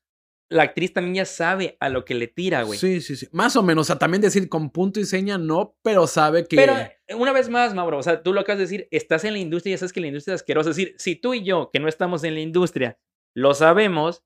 la 0.49 0.63
actriz 0.63 0.93
también 0.93 1.15
ya 1.15 1.25
sabe 1.25 1.77
a 1.79 1.89
lo 1.89 2.05
que 2.05 2.15
le 2.15 2.27
tira, 2.27 2.63
güey. 2.63 2.79
sí, 2.79 3.01
sí, 3.01 3.15
sí. 3.15 3.27
Más 3.31 3.55
o 3.55 3.63
menos. 3.63 3.81
O 3.81 3.87
sea, 3.87 3.99
también 3.99 4.21
decir 4.21 4.47
con 4.47 4.69
punto 4.69 4.99
y 4.99 5.05
seña 5.05 5.37
no, 5.37 5.75
pero 5.83 6.07
sabe 6.07 6.47
que. 6.47 6.55
Pero 6.55 6.75
una 7.19 7.33
vez 7.33 7.49
más, 7.49 7.73
Mauro, 7.73 7.97
o 7.97 8.03
sea, 8.03 8.23
tú 8.23 8.33
lo 8.33 8.41
acabas 8.41 8.59
de 8.59 8.63
decir, 8.65 8.87
estás 8.91 9.23
en 9.25 9.33
la 9.33 9.39
industria 9.39 9.71
y 9.71 9.73
ya 9.73 9.79
sabes 9.79 9.93
que 9.93 10.01
la 10.01 10.07
industria 10.07 10.35
es 10.35 10.41
asquerosa. 10.41 10.69
Es 10.69 10.77
decir, 10.77 10.95
si 10.97 11.15
tú 11.15 11.33
y 11.33 11.43
yo, 11.43 11.69
que 11.71 11.79
no 11.79 11.87
estamos 11.87 12.23
en 12.23 12.33
la 12.33 12.39
industria, 12.39 12.97
lo 13.35 13.53
sabemos, 13.53 14.23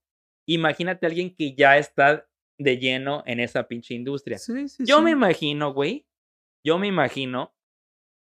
imagínate 0.47 1.05
a 1.05 1.09
alguien 1.09 1.35
que 1.35 1.55
ya 1.55 1.77
está 1.77 2.27
de 2.59 2.77
lleno 2.77 3.23
en 3.25 3.39
esa 3.39 3.67
pinche 3.67 3.95
industria. 3.95 4.37
Sí, 4.37 4.67
sí, 4.69 4.83
Yo 4.85 4.97
sí. 4.97 5.03
me 5.03 5.11
imagino, 5.11 5.73
güey, 5.73 6.07
yo 6.63 6.77
me 6.77 6.87
imagino 6.87 7.55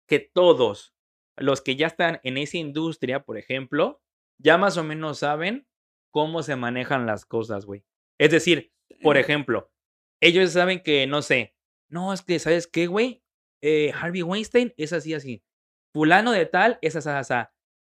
que 0.08 0.20
todos 0.20 0.94
los 1.38 1.62
que 1.62 1.76
ya 1.76 1.88
están 1.88 2.20
en 2.24 2.38
esa 2.38 2.58
industria, 2.58 3.24
por 3.24 3.38
ejemplo, 3.38 4.02
ya 4.38 4.58
más 4.58 4.78
o 4.78 4.84
menos 4.84 5.20
saben 5.20 5.68
cómo 6.12 6.44
se 6.44 6.56
manejan 6.56 7.06
las 7.06 7.26
cosas, 7.26 7.66
güey. 7.66 7.84
Es 8.18 8.32
decir, 8.32 8.72
por 9.02 9.18
ejemplo, 9.18 9.72
ellos 10.22 10.52
saben 10.52 10.82
que, 10.82 11.08
no 11.08 11.22
sé, 11.22 11.56
no, 11.90 12.14
es 12.14 12.22
que, 12.22 12.40
¿sabes 12.40 12.68
qué, 12.68 12.88
güey? 12.88 13.24
Eh, 13.62 13.92
Harvey 13.94 14.22
Weinstein 14.22 14.74
es 14.78 14.94
así, 14.94 15.14
así. 15.14 15.44
Fulano 15.94 16.32
de 16.32 16.46
tal 16.46 16.78
es 16.82 16.96
así, 16.96 17.10
así. 17.10 17.34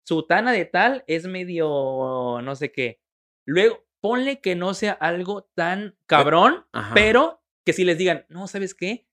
Sutana 0.03 0.51
de 0.51 0.65
tal 0.65 1.03
es 1.07 1.27
medio, 1.27 2.39
no 2.41 2.55
sé 2.55 2.71
qué. 2.71 3.01
Luego, 3.45 3.85
ponle 3.99 4.41
que 4.41 4.55
no 4.55 4.73
sea 4.73 4.93
algo 4.93 5.43
tan 5.55 5.95
cabrón, 6.07 6.65
Ajá. 6.71 6.93
pero 6.93 7.41
que 7.65 7.73
si 7.73 7.83
les 7.83 7.97
digan, 7.97 8.25
no, 8.29 8.47
¿sabes 8.47 8.73
qué? 8.73 9.07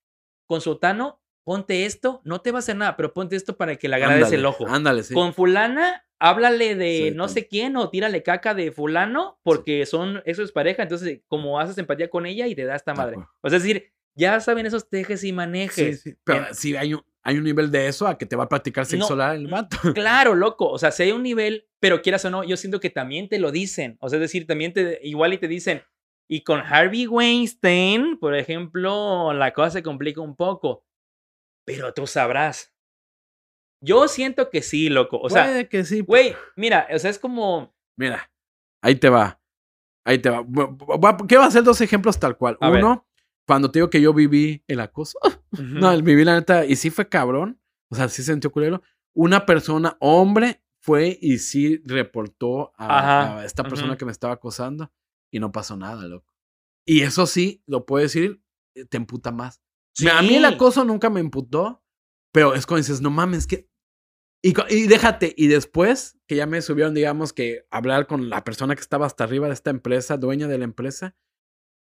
Con 0.46 0.60
Sutano, 0.60 1.20
ponte 1.44 1.84
esto, 1.84 2.22
no 2.24 2.40
te 2.40 2.52
va 2.52 2.58
a 2.58 2.60
hacer 2.60 2.76
nada, 2.76 2.96
pero 2.96 3.12
ponte 3.12 3.36
esto 3.36 3.56
para 3.56 3.76
que 3.76 3.88
le 3.88 3.96
agrades 3.96 4.24
Ándale, 4.24 4.36
el 4.36 4.46
ojo. 4.46 4.66
Ándale, 4.66 5.02
sí. 5.02 5.14
Con 5.14 5.34
fulana, 5.34 6.07
háblale 6.18 6.74
de 6.74 7.08
Sí, 7.10 7.16
no 7.16 7.28
sé 7.28 7.46
quién 7.46 7.76
o 7.76 7.90
tírale 7.90 8.22
caca 8.22 8.54
de 8.54 8.72
fulano 8.72 9.38
porque 9.42 9.86
son, 9.86 10.22
eso 10.24 10.42
es 10.42 10.52
pareja, 10.52 10.82
entonces 10.82 11.20
como 11.28 11.58
haces 11.60 11.78
empatía 11.78 12.10
con 12.10 12.26
ella 12.26 12.46
y 12.46 12.54
te 12.54 12.64
da 12.64 12.76
esta 12.76 12.94
madre. 12.94 13.16
O 13.40 13.48
sea, 13.48 13.56
es 13.58 13.62
decir, 13.62 13.92
ya 14.14 14.40
saben 14.40 14.66
esos 14.66 14.88
tejes 14.88 15.22
y 15.24 15.32
manejes. 15.32 16.02
sí. 16.02 16.14
Pero 16.24 16.46
En- 16.48 16.54
sí 16.54 16.76
hay 16.76 16.94
un, 16.94 17.02
hay 17.22 17.36
un 17.36 17.44
nivel 17.44 17.70
de 17.70 17.88
eso 17.88 18.06
a 18.06 18.16
que 18.16 18.26
te 18.26 18.36
va 18.36 18.44
a 18.44 18.48
practicar 18.48 18.86
sexo 18.86 19.14
No, 19.14 19.32
el 19.32 19.46
vato. 19.48 19.76
Claro, 19.94 20.34
loco. 20.34 20.68
O 20.68 20.78
sea, 20.78 20.90
si 20.90 21.02
hay 21.04 21.12
un 21.12 21.22
nivel, 21.22 21.68
pero 21.78 22.00
quieras 22.02 22.24
o 22.24 22.30
no, 22.30 22.42
yo 22.42 22.56
siento 22.56 22.80
que 22.80 22.90
también 22.90 23.28
te 23.28 23.38
lo 23.38 23.52
dicen. 23.52 23.96
O 24.00 24.08
sea, 24.08 24.16
es 24.16 24.22
decir, 24.22 24.46
también 24.46 24.72
te, 24.72 24.98
igual 25.02 25.34
y 25.34 25.38
te 25.38 25.46
dicen, 25.46 25.82
y 26.26 26.42
con 26.42 26.60
Harvey 26.60 27.06
Weinstein, 27.06 28.18
por 28.18 28.34
ejemplo, 28.34 29.32
la 29.34 29.52
cosa 29.52 29.70
se 29.70 29.82
complica 29.82 30.20
un 30.20 30.36
poco. 30.36 30.84
Pero 31.64 31.92
tú 31.92 32.06
sabrás. 32.06 32.74
Yo 33.80 34.08
siento 34.08 34.50
que 34.50 34.62
sí, 34.62 34.88
loco. 34.88 35.18
O 35.18 35.30
sea, 35.30 35.44
Puede 35.44 35.68
que 35.68 35.84
sí. 35.84 36.00
güey, 36.00 36.34
mira, 36.56 36.86
o 36.92 36.98
sea, 36.98 37.10
es 37.10 37.18
como. 37.18 37.74
Mira, 37.96 38.30
ahí 38.82 38.96
te 38.96 39.08
va. 39.08 39.40
Ahí 40.04 40.18
te 40.18 40.30
va. 40.30 40.44
¿Qué 41.28 41.36
va 41.36 41.46
a 41.46 41.50
ser 41.50 41.64
dos 41.64 41.80
ejemplos 41.80 42.18
tal 42.18 42.36
cual? 42.36 42.56
A 42.60 42.70
ver. 42.70 42.82
Uno, 42.82 43.06
cuando 43.46 43.70
te 43.70 43.78
digo 43.78 43.90
que 43.90 44.00
yo 44.00 44.12
viví 44.12 44.64
el 44.68 44.80
acoso. 44.80 45.18
No, 45.50 45.96
viví 46.02 46.24
la 46.24 46.34
neta, 46.34 46.66
y 46.66 46.76
sí 46.76 46.90
fue 46.90 47.08
cabrón. 47.08 47.58
O 47.90 47.96
sea, 47.96 48.08
sí 48.08 48.22
sentió 48.22 48.52
culero. 48.52 48.82
Una 49.14 49.46
persona, 49.46 49.96
hombre, 49.98 50.62
fue 50.78 51.18
y 51.20 51.38
sí 51.38 51.80
reportó 51.84 52.72
a, 52.76 53.42
esta 53.44 53.64
persona 53.64 53.96
que 53.96 54.04
me 54.04 54.12
estaba 54.12 54.34
acosando 54.34 54.92
y 55.30 55.40
no 55.40 55.50
pasó 55.50 55.76
nada, 55.76 56.06
loco. 56.06 56.34
Y 56.86 57.00
eso 57.00 57.26
sí, 57.26 57.62
lo 57.66 57.86
puedo 57.86 58.02
decir, 58.02 58.42
eh, 58.74 58.84
te 58.84 58.96
emputa 58.96 59.32
más. 59.32 59.62
A 60.10 60.22
mí 60.22 60.36
el 60.36 60.44
acoso 60.44 60.84
nunca 60.84 61.10
me 61.10 61.20
emputó, 61.20 61.82
pero 62.38 62.54
es 62.54 62.66
cuando 62.66 62.82
dices, 62.82 63.00
no 63.00 63.10
mames, 63.10 63.48
que. 63.48 63.68
Y, 64.44 64.54
y 64.72 64.86
déjate, 64.86 65.34
y 65.36 65.48
después 65.48 66.20
que 66.28 66.36
ya 66.36 66.46
me 66.46 66.62
subieron, 66.62 66.94
digamos, 66.94 67.32
que 67.32 67.66
hablar 67.68 68.06
con 68.06 68.30
la 68.30 68.44
persona 68.44 68.76
que 68.76 68.80
estaba 68.80 69.06
hasta 69.06 69.24
arriba 69.24 69.48
de 69.48 69.54
esta 69.54 69.70
empresa, 69.70 70.16
dueña 70.18 70.46
de 70.46 70.56
la 70.56 70.62
empresa, 70.62 71.16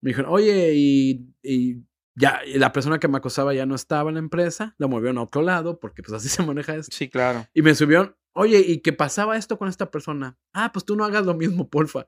Me 0.03 0.11
dijeron, 0.11 0.31
oye, 0.31 0.73
y, 0.75 1.33
y 1.41 1.87
ya 2.15 2.41
y 2.45 2.59
la 2.59 2.71
persona 2.71 2.99
que 2.99 3.07
me 3.07 3.17
acosaba 3.17 3.55
ya 3.55 3.65
no 3.65 3.73
estaba 3.73 4.11
en 4.11 4.13
la 4.13 4.19
empresa, 4.19 4.75
la 4.77 4.85
movieron 4.85 5.17
a 5.17 5.23
otro 5.23 5.41
lado, 5.41 5.79
porque 5.79 6.03
pues 6.03 6.13
así 6.13 6.29
se 6.29 6.43
maneja 6.45 6.75
esto. 6.75 6.95
Sí, 6.95 7.09
claro. 7.09 7.47
Y 7.55 7.63
me 7.63 7.73
subieron, 7.73 8.15
oye, 8.35 8.59
¿y 8.59 8.81
qué 8.81 8.93
pasaba 8.93 9.37
esto 9.37 9.57
con 9.57 9.69
esta 9.69 9.89
persona? 9.89 10.37
Ah, 10.53 10.69
pues 10.71 10.85
tú 10.85 10.95
no 10.95 11.03
hagas 11.03 11.25
lo 11.25 11.33
mismo, 11.33 11.67
porfa. 11.67 12.07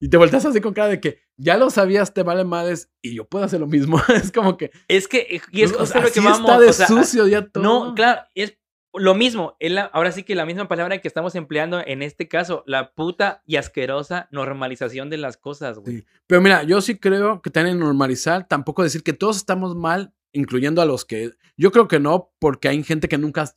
Y 0.00 0.10
te 0.10 0.16
volteas 0.16 0.44
así 0.44 0.60
con 0.60 0.74
cara 0.74 0.88
de 0.88 1.00
que 1.00 1.20
ya 1.36 1.56
lo 1.56 1.70
sabías, 1.70 2.12
te 2.12 2.22
vale 2.22 2.44
madres, 2.44 2.90
y 3.02 3.14
yo 3.14 3.26
puedo 3.26 3.44
hacer 3.44 3.60
lo 3.60 3.66
mismo. 3.66 3.98
es 4.14 4.30
como 4.32 4.56
que. 4.56 4.70
Es 4.88 5.08
que, 5.08 5.40
y 5.52 5.62
es 5.62 5.72
o 5.72 5.86
sea, 5.86 6.02
lo 6.02 6.10
que 6.10 6.20
vamos. 6.20 6.40
está 6.40 6.60
de 6.60 6.68
o 6.68 6.72
sea, 6.72 6.86
sucio 6.86 7.26
ya 7.26 7.46
todo. 7.46 7.62
No, 7.62 7.94
claro, 7.94 8.22
es 8.34 8.58
lo 8.94 9.14
mismo. 9.14 9.56
es 9.58 9.72
la- 9.72 9.84
ahora 9.86 10.12
sí 10.12 10.22
que 10.22 10.34
la 10.34 10.46
misma 10.46 10.68
palabra 10.68 10.98
que 11.00 11.08
estamos 11.08 11.34
empleando 11.34 11.80
en 11.84 12.02
este 12.02 12.28
caso, 12.28 12.62
la 12.66 12.92
puta 12.94 13.42
y 13.46 13.56
asquerosa 13.56 14.28
normalización 14.30 15.10
de 15.10 15.16
las 15.18 15.36
cosas, 15.36 15.78
güey. 15.78 15.98
Sí. 15.98 16.06
Pero 16.26 16.40
mira, 16.40 16.62
yo 16.62 16.80
sí 16.80 16.98
creo 16.98 17.40
que 17.42 17.50
tienen 17.50 17.78
que 17.78 17.84
normalizar, 17.84 18.46
tampoco 18.48 18.82
decir 18.82 19.02
que 19.02 19.12
todos 19.12 19.36
estamos 19.36 19.74
mal, 19.76 20.14
incluyendo 20.32 20.82
a 20.82 20.86
los 20.86 21.04
que. 21.04 21.32
Yo 21.56 21.72
creo 21.72 21.88
que 21.88 22.00
no, 22.00 22.32
porque 22.38 22.68
hay 22.68 22.82
gente 22.82 23.08
que 23.08 23.18
nunca. 23.18 23.50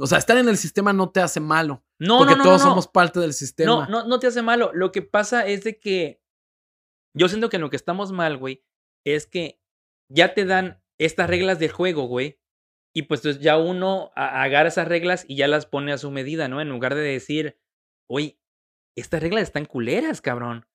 O 0.00 0.06
sea, 0.06 0.18
estar 0.18 0.36
en 0.38 0.48
el 0.48 0.56
sistema 0.56 0.92
no 0.92 1.10
te 1.10 1.20
hace 1.20 1.38
malo. 1.40 1.83
No, 2.00 2.18
porque 2.18 2.32
no, 2.32 2.38
no, 2.38 2.44
todos 2.44 2.60
no, 2.60 2.64
no. 2.66 2.70
somos 2.72 2.88
parte 2.88 3.20
del 3.20 3.32
sistema. 3.32 3.70
No, 3.70 3.86
no, 3.88 4.06
no 4.06 4.18
te 4.18 4.26
hace 4.26 4.42
malo. 4.42 4.70
Lo 4.74 4.92
que 4.92 5.02
pasa 5.02 5.46
es 5.46 5.64
de 5.64 5.78
que 5.78 6.20
yo 7.16 7.28
siento 7.28 7.48
que 7.48 7.56
en 7.56 7.62
lo 7.62 7.70
que 7.70 7.76
estamos 7.76 8.12
mal, 8.12 8.36
güey, 8.36 8.64
es 9.06 9.26
que 9.26 9.60
ya 10.10 10.34
te 10.34 10.44
dan 10.44 10.82
estas 10.98 11.28
reglas 11.30 11.58
del 11.58 11.70
juego, 11.72 12.04
güey. 12.06 12.40
Y 12.96 13.02
pues 13.02 13.20
entonces 13.20 13.42
ya 13.42 13.58
uno 13.58 14.12
agarra 14.14 14.68
esas 14.68 14.86
reglas 14.88 15.24
y 15.28 15.36
ya 15.36 15.48
las 15.48 15.66
pone 15.66 15.92
a 15.92 15.98
su 15.98 16.10
medida, 16.10 16.46
¿no? 16.48 16.60
En 16.60 16.68
lugar 16.68 16.94
de 16.94 17.00
decir, 17.02 17.58
oye, 18.08 18.38
estas 18.96 19.20
reglas 19.22 19.42
están 19.44 19.64
culeras, 19.64 20.20
cabrón. 20.20 20.66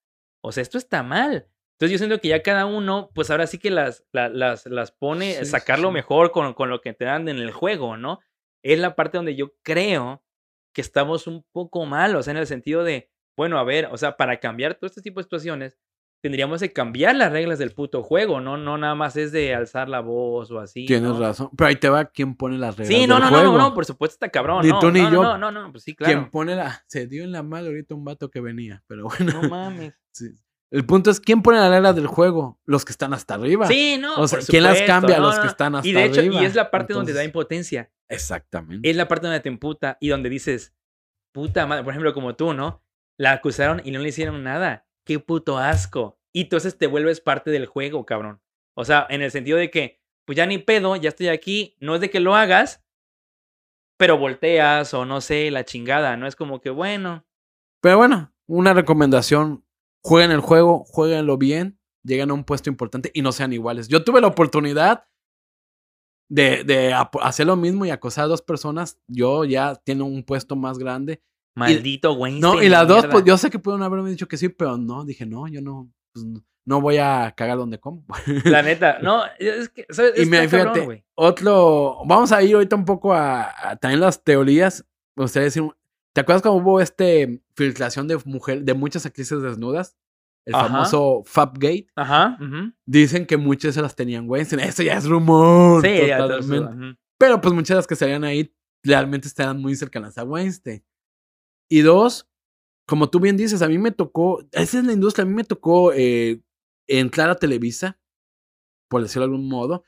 O 0.44 0.52
sea, 0.52 0.62
esto 0.62 0.78
está 0.78 1.02
mal. 1.04 1.50
Entonces 1.76 1.92
yo 1.94 1.98
siento 1.98 2.20
que 2.20 2.28
ya 2.28 2.44
cada 2.44 2.66
uno, 2.66 3.10
pues 3.16 3.30
ahora 3.30 3.48
sí 3.48 3.58
que 3.58 3.72
las, 3.72 4.06
la- 4.12 4.28
las, 4.28 4.66
las 4.66 4.92
pone, 4.92 5.36
Sí, 5.36 5.46
sacar 5.46 5.80
lo 5.80 5.90
sí. 5.90 5.94
mejor 5.94 6.32
con, 6.32 6.54
con 6.54 6.70
lo 6.70 6.82
que 6.82 6.94
te 6.94 7.06
dan 7.06 7.30
en 7.30 7.38
el 7.38 7.52
juego, 7.52 7.96
¿no? 7.96 8.20
Es 8.64 8.80
la 8.80 8.96
parte 8.96 9.18
donde 9.18 9.36
yo 9.38 9.54
creo 9.64 10.22
que 10.74 10.82
estamos 10.82 11.28
un 11.28 11.46
poco 11.52 11.86
mal, 11.86 12.16
o 12.16 12.24
sea, 12.24 12.32
en 12.32 12.38
el 12.38 12.48
sentido 12.48 12.84
de, 12.84 13.10
bueno, 13.36 13.58
a 13.58 13.64
ver, 13.64 13.88
o 13.92 13.98
sea, 13.98 14.18
para 14.18 14.40
cambiar 14.40 14.76
todo 14.76 14.88
este 14.88 15.02
tipo 15.02 15.20
de 15.20 15.24
situaciones, 15.24 15.78
tendríamos 16.22 16.60
que 16.60 16.74
cambiar 16.74 17.16
las 17.16 17.32
reglas 17.32 17.60
del 17.60 17.72
puto 17.72 18.04
juego, 18.04 18.42
¿no? 18.42 18.58
No 18.58 18.78
nada 18.78 18.96
más 18.96 19.16
es 19.16 19.32
de 19.32 19.56
alzar 19.56 19.88
la 19.88 20.02
voz 20.02 20.52
o 20.52 20.60
así. 20.60 20.86
Tienes 20.86 21.10
¿no? 21.10 21.20
razón. 21.20 21.50
Pero 21.56 21.68
ahí 21.70 21.76
te 21.76 21.90
va 21.90 22.06
quién 22.06 22.36
pone 22.36 22.58
las 22.58 22.76
reglas. 22.78 22.96
Sí, 22.96 23.08
no, 23.08 23.16
del 23.16 23.24
no, 23.24 23.32
no, 23.32 23.38
juego. 23.38 23.58
no, 23.58 23.70
no, 23.70 23.74
por 23.74 23.86
supuesto 23.86 24.16
está 24.16 24.30
cabrón. 24.30 24.64
Ni 24.64 24.70
no, 24.70 24.80
tú 24.80 24.92
ni 24.92 25.02
no, 25.02 25.12
yo. 25.12 25.24
No, 25.24 25.38
no, 25.38 25.52
no, 25.52 25.72
pues 25.72 25.84
sí, 25.84 25.96
Quien 25.96 26.12
claro. 26.12 26.32
pone 26.32 26.56
la. 26.56 26.84
Se 26.88 27.08
dio 27.08 27.24
en 27.24 27.32
la 27.32 27.44
madre 27.44 27.70
ahorita 27.70 27.96
un 27.96 28.04
vato 28.04 28.30
que 28.30 28.42
venía, 28.42 28.84
pero 28.88 29.04
bueno. 29.18 29.42
No 29.42 29.50
mames. 29.50 29.94
sí. 30.12 30.30
El 30.72 30.86
punto 30.86 31.10
es 31.10 31.20
quién 31.20 31.42
pone 31.42 31.58
las 31.58 31.70
reglas 31.72 31.96
del 31.96 32.08
juego. 32.08 32.60
Los 32.66 32.86
que 32.86 32.92
están 32.92 33.14
hasta 33.14 33.34
arriba. 33.34 33.68
Sí, 33.68 33.98
no. 34.00 34.16
O 34.16 34.28
sea, 34.28 34.40
por 34.40 34.48
¿quién 34.48 34.64
las 34.64 34.82
cambia? 34.84 35.18
no, 35.18 35.24
Los 35.24 35.38
no, 35.38 35.42
que 35.42 35.48
están 35.48 35.76
hasta 35.76 35.88
Y 35.88 35.94
de 35.94 36.06
hecho, 36.06 36.20
arriba. 36.20 36.42
y 36.42 36.46
es 36.46 36.56
la 36.56 36.70
parte 36.70 36.94
donde 36.94 37.14
da 37.14 37.24
impotencia. 37.24 37.92
Exactamente. 38.08 38.88
Es 38.88 38.96
la 38.96 39.08
parte 39.08 39.28
donde 39.28 39.40
te 39.40 39.50
emputa 39.50 39.98
y 40.00 40.10
donde 40.10 40.30
dices, 40.30 40.76
puta 41.32 41.66
madre, 41.66 41.84
por 41.84 41.94
ejemplo, 41.94 42.14
como 42.14 42.36
tú, 42.36 42.54
¿no? 42.54 42.84
La 43.18 43.32
acusaron 43.32 43.82
y 43.84 43.92
no 43.92 44.00
le 44.00 44.10
hicieron 44.10 44.44
nada. 44.44 44.88
Qué 45.06 45.20
puto 45.20 45.58
asco. 45.58 46.20
Y 46.34 46.42
entonces 46.42 46.78
te 46.78 46.88
vuelves 46.88 47.20
parte 47.20 47.50
del 47.50 47.66
juego, 47.66 48.06
cabrón. 48.06 48.42
O 48.76 48.86
sea, 48.86 49.08
en 49.10 49.22
el 49.24 49.32
sentido 49.32 49.58
de 49.58 49.72
que, 49.72 50.00
pues 50.26 50.38
ya 50.38 50.46
ni 50.46 50.60
pedo, 50.60 50.96
ya 50.96 51.10
estoy 51.10 51.30
aquí. 51.30 51.76
No 51.80 51.96
es 51.96 52.02
de 52.02 52.12
que 52.12 52.20
lo 52.20 52.36
hagas, 52.36 52.84
pero 53.98 54.18
volteas 54.18 54.94
o 54.94 55.06
no 55.06 55.20
sé, 55.20 55.50
la 55.50 55.66
chingada. 55.66 56.16
No 56.16 56.28
es 56.28 56.36
como 56.36 56.62
que, 56.62 56.70
bueno. 56.70 57.26
Pero 57.82 57.98
bueno, 57.98 58.32
una 58.48 58.74
recomendación. 58.74 59.66
Jueguen 60.02 60.32
el 60.32 60.40
juego, 60.40 60.86
jueguenlo 60.86 61.38
bien, 61.38 61.80
lleguen 62.04 62.32
a 62.32 62.34
un 62.34 62.44
puesto 62.44 62.70
importante 62.70 63.12
y 63.14 63.22
no 63.22 63.32
sean 63.32 63.54
iguales. 63.54 63.88
Yo 63.88 64.04
tuve 64.04 64.22
la 64.22 64.28
oportunidad 64.28 65.06
de, 66.30 66.94
hacer 67.22 67.48
lo 67.48 67.56
mismo 67.56 67.86
y 67.86 67.90
acosar 67.90 68.26
a 68.26 68.28
dos 68.28 68.42
personas. 68.42 69.00
Yo 69.08 69.46
ya 69.46 69.76
tengo 69.76 70.06
un 70.06 70.24
puesto 70.24 70.56
más 70.56 70.78
grande. 70.78 71.22
Maldito 71.56 72.14
Weinstein. 72.14 72.42
No, 72.42 72.64
y 72.64 72.70
las 72.70 72.88
dos, 72.88 73.00
mierda. 73.00 73.12
pues 73.12 73.26
yo 73.26 73.38
sé 73.38 73.50
que 73.50 73.60
pudieron 73.60 73.84
haberme 73.84 74.10
dicho 74.10 74.28
que 74.28 74.38
sí, 74.38 74.50
pero 74.50 74.78
no, 74.78 75.04
dije, 75.04 75.26
no, 75.26 75.48
yo 75.48 75.62
no, 75.62 75.92
pues, 76.14 76.26
no, 76.66 76.80
voy 76.80 76.98
a 76.98 77.34
cagar 77.36 77.58
donde 77.58 77.80
como. 77.80 78.06
La 78.46 78.62
neta, 78.62 79.00
no, 79.00 79.24
es 79.40 79.70
que, 79.70 79.86
¿sabes? 79.90 80.14
y 80.16 80.30
cabrón, 80.30 80.50
fíjate, 80.50 80.80
güey. 80.82 81.04
otro, 81.16 81.98
vamos 82.06 82.32
a 82.32 82.42
ir 82.44 82.56
ahorita 82.56 82.76
un 82.76 82.86
poco 82.86 83.14
a, 83.14 83.72
a 83.72 83.76
también 83.76 84.00
las 84.00 84.24
teorías. 84.24 84.86
Me 85.18 85.24
gustaría 85.24 85.46
decir, 85.46 85.64
¿te 86.14 86.22
acuerdas 86.22 86.42
cómo 86.42 86.58
hubo 86.58 86.82
este 86.82 87.42
filtración 87.56 88.08
de 88.08 88.18
mujer, 88.26 88.64
de 88.64 88.74
muchas 88.74 89.06
actrices 89.06 89.42
desnudas? 89.42 89.98
El 90.46 90.56
Ajá. 90.56 90.68
famoso 90.68 91.22
Fapgate. 91.26 91.88
Ajá. 91.96 92.38
Dicen 92.86 93.26
que 93.26 93.38
muchas 93.38 93.76
se 93.76 93.82
las 93.82 93.96
tenían 93.96 94.28
Weinstein. 94.28 94.62
Eso 94.62 94.82
ya 94.84 94.98
es 94.98 95.06
rumor. 95.06 95.82
Sí, 95.86 96.08
ya, 96.08 96.18
totalmente. 96.18 96.74
ujú. 96.76 96.98
Pero 97.20 97.42
pues 97.42 97.54
muchas 97.54 97.70
de 97.70 97.76
las 97.76 97.88
que 97.88 97.96
salían 97.96 98.24
ahí 98.24 98.54
realmente 98.84 99.28
estaban 99.28 99.62
muy 99.62 99.76
cercanas 99.76 100.18
a 100.18 100.24
Weinstein. 100.24 100.84
Y 101.70 101.82
dos, 101.82 102.28
como 102.88 103.10
tú 103.10 103.20
bien 103.20 103.38
dices, 103.38 103.62
a 103.62 103.68
mí 103.68 103.78
me 103.78 103.92
tocó, 103.92 104.44
esa 104.54 104.80
es 104.80 104.86
la 104.86 104.94
industria, 104.94 105.24
a 105.24 105.28
mí 105.28 105.34
me 105.34 105.44
tocó 105.44 105.94
eh, 105.94 106.42
entrar 106.88 107.30
a 107.30 107.36
Televisa, 107.36 108.00
por 108.90 109.04
decirlo 109.04 109.28
de 109.28 109.34
algún 109.34 109.48
modo. 109.50 109.84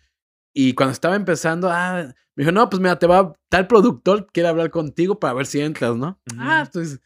Y 0.54 0.74
cuando 0.74 0.92
estaba 0.94 1.16
empezando, 1.16 1.70
ah, 1.72 2.14
me 2.36 2.44
dijo, 2.44 2.52
no, 2.52 2.70
pues 2.70 2.82
mira, 2.82 2.98
te 3.00 3.08
va, 3.08 3.34
tal 3.50 3.68
productor 3.68 4.28
quiere 4.32 4.50
hablar 4.50 4.70
contigo 4.72 5.20
para 5.20 5.34
ver 5.34 5.46
si 5.46 5.62
entras, 5.62 5.96
¿no? 5.96 6.20
Ah, 6.38 6.68
pues, 6.72 7.00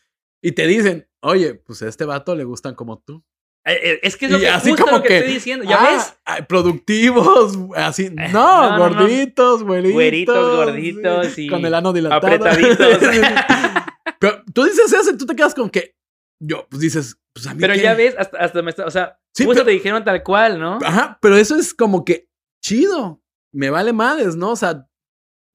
y 0.43 0.51
te 0.51 0.65
dicen, 0.67 1.07
oye, 1.21 1.55
pues 1.55 1.81
a 1.81 1.87
este 1.87 2.05
vato 2.05 2.35
le 2.35 2.43
gustan 2.43 2.75
como 2.75 2.99
tú. 2.99 3.23
Eh, 3.67 3.79
eh, 3.81 3.99
Es 4.03 4.15
que 4.15 4.25
es 4.25 4.31
lo 4.31 4.37
Y 4.37 4.41
que, 4.41 4.49
así 4.49 4.75
como 4.75 4.97
lo 4.97 5.01
que, 5.01 5.07
que, 5.07 5.17
estoy 5.17 5.33
diciendo. 5.33 5.65
¿Ya 5.65 5.77
ah, 6.25 6.35
ves? 6.35 6.45
productivos, 6.47 7.57
así. 7.75 8.09
No, 8.11 8.27
no, 8.31 8.69
no, 8.77 8.89
no. 8.89 8.95
gorditos, 8.99 9.63
güeritos. 9.63 9.93
Güeritos, 9.93 10.55
gorditos 10.65 11.37
y 11.39 11.47
Con 11.47 11.65
el 11.65 11.73
ano 11.73 11.91
dilatado. 11.93 12.27
apretaditos. 12.27 12.99
Pero 14.19 14.43
tú 14.53 14.63
dices 14.65 14.91
eso 14.93 15.11
y 15.11 15.17
tú 15.17 15.25
te 15.25 15.35
quedas 15.35 15.53
con 15.55 15.69
que. 15.69 15.95
Yo, 16.39 16.67
pues 16.69 16.81
dices, 16.81 17.17
pues 17.33 17.47
a 17.47 17.53
mí. 17.53 17.61
Pero 17.61 17.73
qué? 17.73 17.81
ya 17.81 17.93
ves, 17.95 18.15
hasta, 18.17 18.37
hasta 18.37 18.61
me 18.61 18.69
está, 18.69 18.85
o 18.85 18.91
sea, 18.91 19.17
Sí, 19.33 19.45
justo 19.45 19.61
pero- 19.61 19.65
te 19.65 19.71
dijeron 19.71 20.03
tal 20.03 20.21
cual, 20.23 20.59
¿no? 20.59 20.79
Ajá, 20.83 21.17
pero 21.21 21.35
eso 21.37 21.55
es 21.55 21.73
como 21.73 22.05
que 22.05 22.29
chido. 22.63 23.21
Me 23.55 23.69
vale 23.69 23.93
madres, 23.93 24.35
¿no? 24.35 24.51
O 24.51 24.55
sea, 24.55 24.85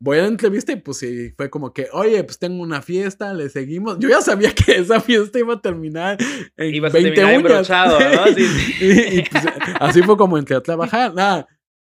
voy 0.03 0.19
a 0.19 0.23
la 0.23 0.29
entrevista 0.29 0.73
y 0.73 0.77
pues 0.77 0.97
sí, 0.99 1.33
fue 1.37 1.51
como 1.51 1.73
que, 1.75 1.89
oye, 1.93 2.25
pues 2.25 2.39
tengo 2.39 2.63
una 2.63 2.81
fiesta, 2.81 3.35
le 3.35 3.51
seguimos. 3.51 3.99
Yo 3.99 4.09
ya 4.09 4.23
sabía 4.23 4.55
que 4.55 4.73
esa 4.77 5.01
fiesta 5.01 5.39
iba 5.39 5.55
a 5.55 5.61
terminar 5.61 6.17
en 6.57 6.75
Ibas 6.75 6.93
a 6.95 6.99
20 6.99 7.15
terminar 7.15 7.39
uñas. 7.39 7.51
embrochado, 7.51 7.99
¿no? 8.01 8.27
Sí, 8.35 8.47
sí. 8.47 8.75
y, 8.81 9.19
y, 9.19 9.23
pues, 9.31 9.45
así 9.81 10.03
fue 10.03 10.17
como 10.17 10.39
entré 10.39 10.57
a 10.57 10.63
trabajar. 10.63 11.13
Nada. 11.15 11.47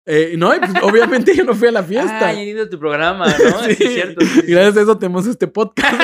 Eh, 0.07 0.35
no, 0.37 0.53
y 0.55 0.59
pues, 0.59 0.73
obviamente 0.83 1.37
yo 1.37 1.45
no 1.45 1.55
fui 1.55 1.69
a 1.69 1.73
la 1.73 1.85
fiesta. 1.85 2.31
Ah, 2.31 2.31
a 2.31 2.69
tu 2.69 2.79
programa, 2.81 3.27
¿no? 3.45 3.61
Sí, 3.65 3.75
Sí, 3.77 3.85
es 3.85 3.93
cierto. 3.95 4.21
sí, 4.25 4.41
Y 4.49 4.51
gracias 4.51 4.77
a 4.79 4.81
eso 4.83 4.99
tenemos 4.99 5.27
este 5.27 5.47
podcast. 5.47 6.03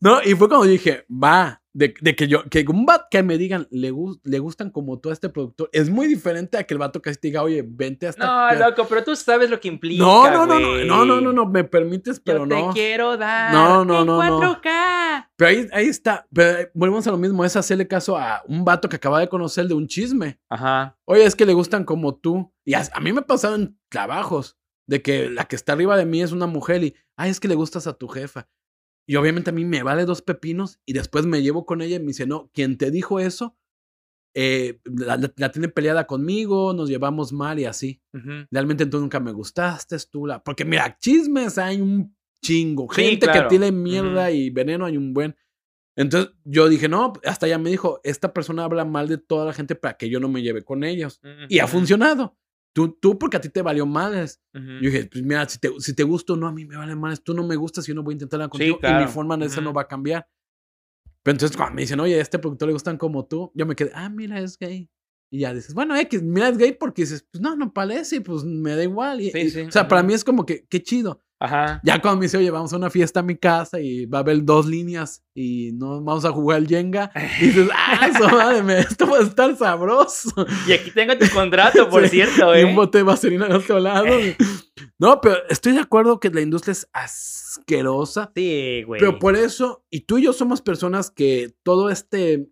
no, 0.00 0.22
y 0.22 0.34
fue 0.34 0.48
cuando 0.48 0.66
dije, 0.66 1.04
va, 1.10 1.59
de, 1.72 1.94
de 2.00 2.16
que 2.16 2.26
yo, 2.26 2.42
que 2.50 2.64
un 2.68 2.84
vato 2.84 3.06
que 3.10 3.22
me 3.22 3.38
digan, 3.38 3.68
le, 3.70 3.92
le 4.24 4.38
gustan 4.40 4.70
como 4.70 4.98
tú 4.98 5.10
a 5.10 5.12
este 5.12 5.28
productor, 5.28 5.68
es 5.72 5.88
muy 5.88 6.06
diferente 6.08 6.58
a 6.58 6.64
que 6.64 6.74
el 6.74 6.78
vato 6.78 7.00
que 7.00 7.12
te 7.14 7.28
diga, 7.28 7.42
oye, 7.42 7.64
vente 7.66 8.08
hasta 8.08 8.24
No, 8.26 8.46
acá". 8.46 8.68
loco, 8.70 8.86
pero 8.88 9.04
tú 9.04 9.14
sabes 9.14 9.50
lo 9.50 9.60
que 9.60 9.68
implica. 9.68 10.02
no, 10.02 10.30
no, 10.30 10.46
no, 10.46 10.58
no, 10.60 10.84
no, 10.84 11.04
no, 11.04 11.20
no, 11.20 11.32
no, 11.32 11.46
me 11.46 11.62
permites, 11.64 12.18
pero 12.20 12.40
Yo 12.44 12.48
te 12.48 12.62
no. 12.62 12.72
quiero 12.72 13.16
dar. 13.16 13.52
No, 13.52 13.84
no, 13.84 14.00
en 14.00 14.06
no, 14.06 14.40
no. 14.40 14.40
4K. 14.62 15.28
Pero 15.36 15.48
ahí, 15.48 15.68
ahí 15.72 15.86
está, 15.86 16.26
pero 16.34 16.58
eh, 16.60 16.70
volvemos 16.74 17.06
a 17.06 17.10
lo 17.12 17.18
mismo, 17.18 17.44
es 17.44 17.54
hacerle 17.56 17.86
caso 17.86 18.16
a 18.18 18.42
un 18.48 18.64
vato 18.64 18.88
que 18.88 18.96
acaba 18.96 19.20
de 19.20 19.28
conocer 19.28 19.66
de 19.68 19.74
un 19.74 19.86
chisme. 19.86 20.40
Ajá. 20.48 20.98
Oye, 21.04 21.24
es 21.24 21.34
que 21.36 21.46
le 21.46 21.54
gustan 21.54 21.84
como 21.84 22.14
tú. 22.16 22.52
Y 22.64 22.74
a, 22.74 22.82
a 22.92 23.00
mí 23.00 23.12
me 23.12 23.22
pasaron 23.22 23.78
trabajos 23.88 24.56
de 24.86 25.02
que 25.02 25.30
la 25.30 25.44
que 25.44 25.54
está 25.56 25.72
arriba 25.74 25.96
de 25.96 26.04
mí 26.04 26.20
es 26.20 26.32
una 26.32 26.46
mujer 26.46 26.82
y, 26.82 26.94
ay, 27.16 27.30
es 27.30 27.38
que 27.40 27.48
le 27.48 27.54
gustas 27.54 27.86
a 27.86 27.92
tu 27.94 28.08
jefa. 28.08 28.48
Y 29.10 29.16
obviamente 29.16 29.50
a 29.50 29.52
mí 29.52 29.64
me 29.64 29.82
vale 29.82 30.04
dos 30.04 30.22
pepinos 30.22 30.78
y 30.86 30.92
después 30.92 31.26
me 31.26 31.42
llevo 31.42 31.66
con 31.66 31.82
ella 31.82 31.96
y 31.96 32.00
me 32.00 32.06
dice, 32.06 32.26
no, 32.26 32.48
quien 32.54 32.78
te 32.78 32.92
dijo 32.92 33.18
eso, 33.18 33.56
eh, 34.36 34.80
la, 34.84 35.16
la- 35.16 35.32
la 35.36 35.50
tiene 35.50 35.68
peleada 35.68 36.06
conmigo, 36.06 36.72
nos 36.74 36.88
llevamos 36.88 37.32
mal 37.32 37.58
y 37.58 37.64
así. 37.64 38.00
Realmente 38.52 38.86
tú 38.86 39.00
nunca 39.00 39.18
me 39.18 39.32
gustaste, 39.32 39.96
tú 40.08 40.26
la... 40.26 40.42
Porque 40.44 40.64
mira, 40.64 40.96
chismes 41.00 41.58
hay 41.58 41.80
un 41.80 42.16
chingo. 42.44 42.86
Sí, 42.94 43.02
Gente 43.02 43.26
claro. 43.26 43.42
que 43.42 43.48
tiene 43.48 43.72
mierda 43.72 44.30
y 44.30 44.50
veneno 44.50 44.84
hay 44.86 44.96
un 44.96 45.12
buen. 45.12 45.34
Entonces 45.96 46.32
yo 46.44 46.68
dije, 46.68 46.88
no, 46.88 47.12
hasta 47.24 47.46
ella 47.48 47.58
me 47.58 47.68
dijo, 47.70 48.00
esta 48.04 48.32
persona 48.32 48.62
habla 48.62 48.84
mal 48.84 49.08
de 49.08 49.18
toda 49.18 49.44
la 49.44 49.52
gente 49.52 49.74
para 49.74 49.96
que 49.96 50.08
yo 50.08 50.20
no 50.20 50.28
me 50.28 50.40
lleve 50.42 50.62
con 50.62 50.84
ellos. 50.84 51.20
Y 51.48 51.58
ha 51.58 51.66
funcionado. 51.66 52.38
Tú, 52.72 52.96
tú 53.00 53.18
porque 53.18 53.36
a 53.36 53.40
ti 53.40 53.48
te 53.48 53.62
valió 53.62 53.84
madres. 53.86 54.40
ujú. 54.54 54.64
Yo 54.80 54.90
dije, 54.90 55.08
pues 55.10 55.24
mira, 55.24 55.48
si 55.48 55.58
te, 55.58 55.70
si 55.78 55.94
te 55.94 56.02
gusto 56.04 56.34
o 56.34 56.36
no, 56.36 56.46
a 56.46 56.52
mí 56.52 56.64
me 56.64 56.76
vale 56.76 56.94
madres. 56.94 57.22
Tú 57.22 57.34
no 57.34 57.46
me 57.46 57.56
gustas 57.56 57.84
y 57.86 57.88
yo 57.88 57.94
no 57.94 58.02
voy 58.02 58.12
a 58.12 58.16
intentar 58.16 58.40
Sí, 58.42 58.48
contigo. 58.48 58.76
Y 58.76 58.80
claro. 58.80 59.04
mi 59.06 59.10
forma 59.12 59.36
de 59.36 59.48
ser 59.48 59.62
no 59.62 59.70
Ujú. 59.70 59.76
va 59.76 59.82
a 59.82 59.88
cambiar. 59.88 60.28
Pero 61.22 61.34
entonces 61.34 61.56
cuando 61.56 61.74
me 61.74 61.82
dicen, 61.82 62.00
oye, 62.00 62.16
a 62.18 62.22
este 62.22 62.38
productor 62.38 62.68
le 62.68 62.72
gustan 62.74 62.96
como 62.96 63.26
tú, 63.26 63.52
yo 63.54 63.66
me 63.66 63.74
quedé, 63.76 63.90
ah, 63.94 64.08
mira, 64.08 64.40
es 64.40 64.56
gay. 64.58 64.88
Y 65.32 65.40
ya 65.40 65.52
dices, 65.54 65.74
bueno, 65.74 65.94
X, 65.96 66.22
mira, 66.22 66.48
es 66.48 66.56
gay 66.58 66.72
porque 66.72 67.02
dices, 67.02 67.26
pues 67.30 67.40
no, 67.42 67.54
no 67.56 67.72
parece, 67.72 68.20
pues 68.20 68.42
me 68.44 68.74
da 68.74 68.82
igual. 68.82 69.20
Y, 69.20 69.30
Sí, 69.30 69.38
y- 69.38 69.50
sí, 69.50 69.60
O 69.62 69.70
sea, 69.70 69.86
para 69.86 70.02
mí 70.02 70.14
es 70.14 70.24
como 70.24 70.46
que, 70.46 70.66
qué 70.66 70.82
chido. 70.82 71.20
Ajá. 71.42 71.80
Ya 71.82 72.00
cuando 72.02 72.18
me 72.18 72.26
dice, 72.26 72.36
oye, 72.36 72.50
vamos 72.50 72.70
a 72.74 72.76
una 72.76 72.90
fiesta 72.90 73.20
a 73.20 73.22
mi 73.22 73.34
casa 73.34 73.80
y 73.80 74.04
va 74.04 74.18
a 74.18 74.20
haber 74.20 74.44
dos 74.44 74.66
líneas 74.66 75.24
y 75.34 75.72
no 75.72 76.02
vamos 76.02 76.26
a 76.26 76.32
jugar 76.32 76.58
al 76.58 76.68
Jenga, 76.68 77.10
y 77.40 77.46
dices, 77.46 77.70
ah, 77.74 78.08
eso 78.08 78.28
madre, 78.28 78.80
esto 78.80 79.06
va 79.06 79.18
a 79.18 79.22
estar 79.22 79.56
sabroso. 79.56 80.30
Y 80.66 80.72
aquí 80.72 80.90
tengo 80.90 81.16
tu 81.16 81.26
contrato, 81.30 81.88
por 81.88 82.02
Sí, 82.10 82.16
cierto, 82.16 82.54
Y 82.54 82.60
¿eh? 82.60 82.64
un 82.66 82.76
bote 82.76 82.98
de 82.98 83.04
vaselina 83.04 83.46
al 83.46 83.56
otro 83.56 83.80
lado. 83.80 84.06
No, 84.98 85.20
pero 85.22 85.36
estoy 85.48 85.72
de 85.72 85.80
acuerdo 85.80 86.20
que 86.20 86.28
la 86.28 86.42
industria 86.42 86.72
es 86.72 86.88
asquerosa. 86.92 88.30
Sí, 88.34 88.82
güey. 88.86 88.98
Pero 89.00 89.18
por 89.18 89.34
eso, 89.34 89.82
y 89.90 90.00
tú 90.02 90.18
y 90.18 90.24
yo 90.24 90.34
somos 90.34 90.60
personas 90.60 91.10
que 91.10 91.54
todo 91.62 91.88
este, 91.88 92.48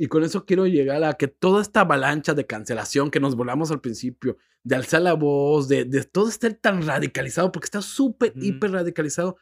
y 0.00 0.06
con 0.06 0.24
eso 0.24 0.46
quiero 0.46 0.66
llegar 0.66 1.04
a 1.04 1.12
que 1.12 1.28
toda 1.28 1.60
esta 1.60 1.80
avalancha 1.80 2.32
de 2.32 2.46
cancelación 2.46 3.10
que 3.10 3.20
nos 3.20 3.36
volamos 3.36 3.70
al 3.70 3.82
principio, 3.82 4.38
de 4.64 4.76
alzar 4.76 5.02
la 5.02 5.12
voz, 5.12 5.68
de, 5.68 5.84
de 5.84 6.04
todo 6.04 6.30
estar 6.30 6.54
tan 6.54 6.86
radicalizado, 6.86 7.52
porque 7.52 7.66
está 7.66 7.82
súper, 7.82 8.32
hiper 8.34 8.72
radicalizado, 8.72 9.36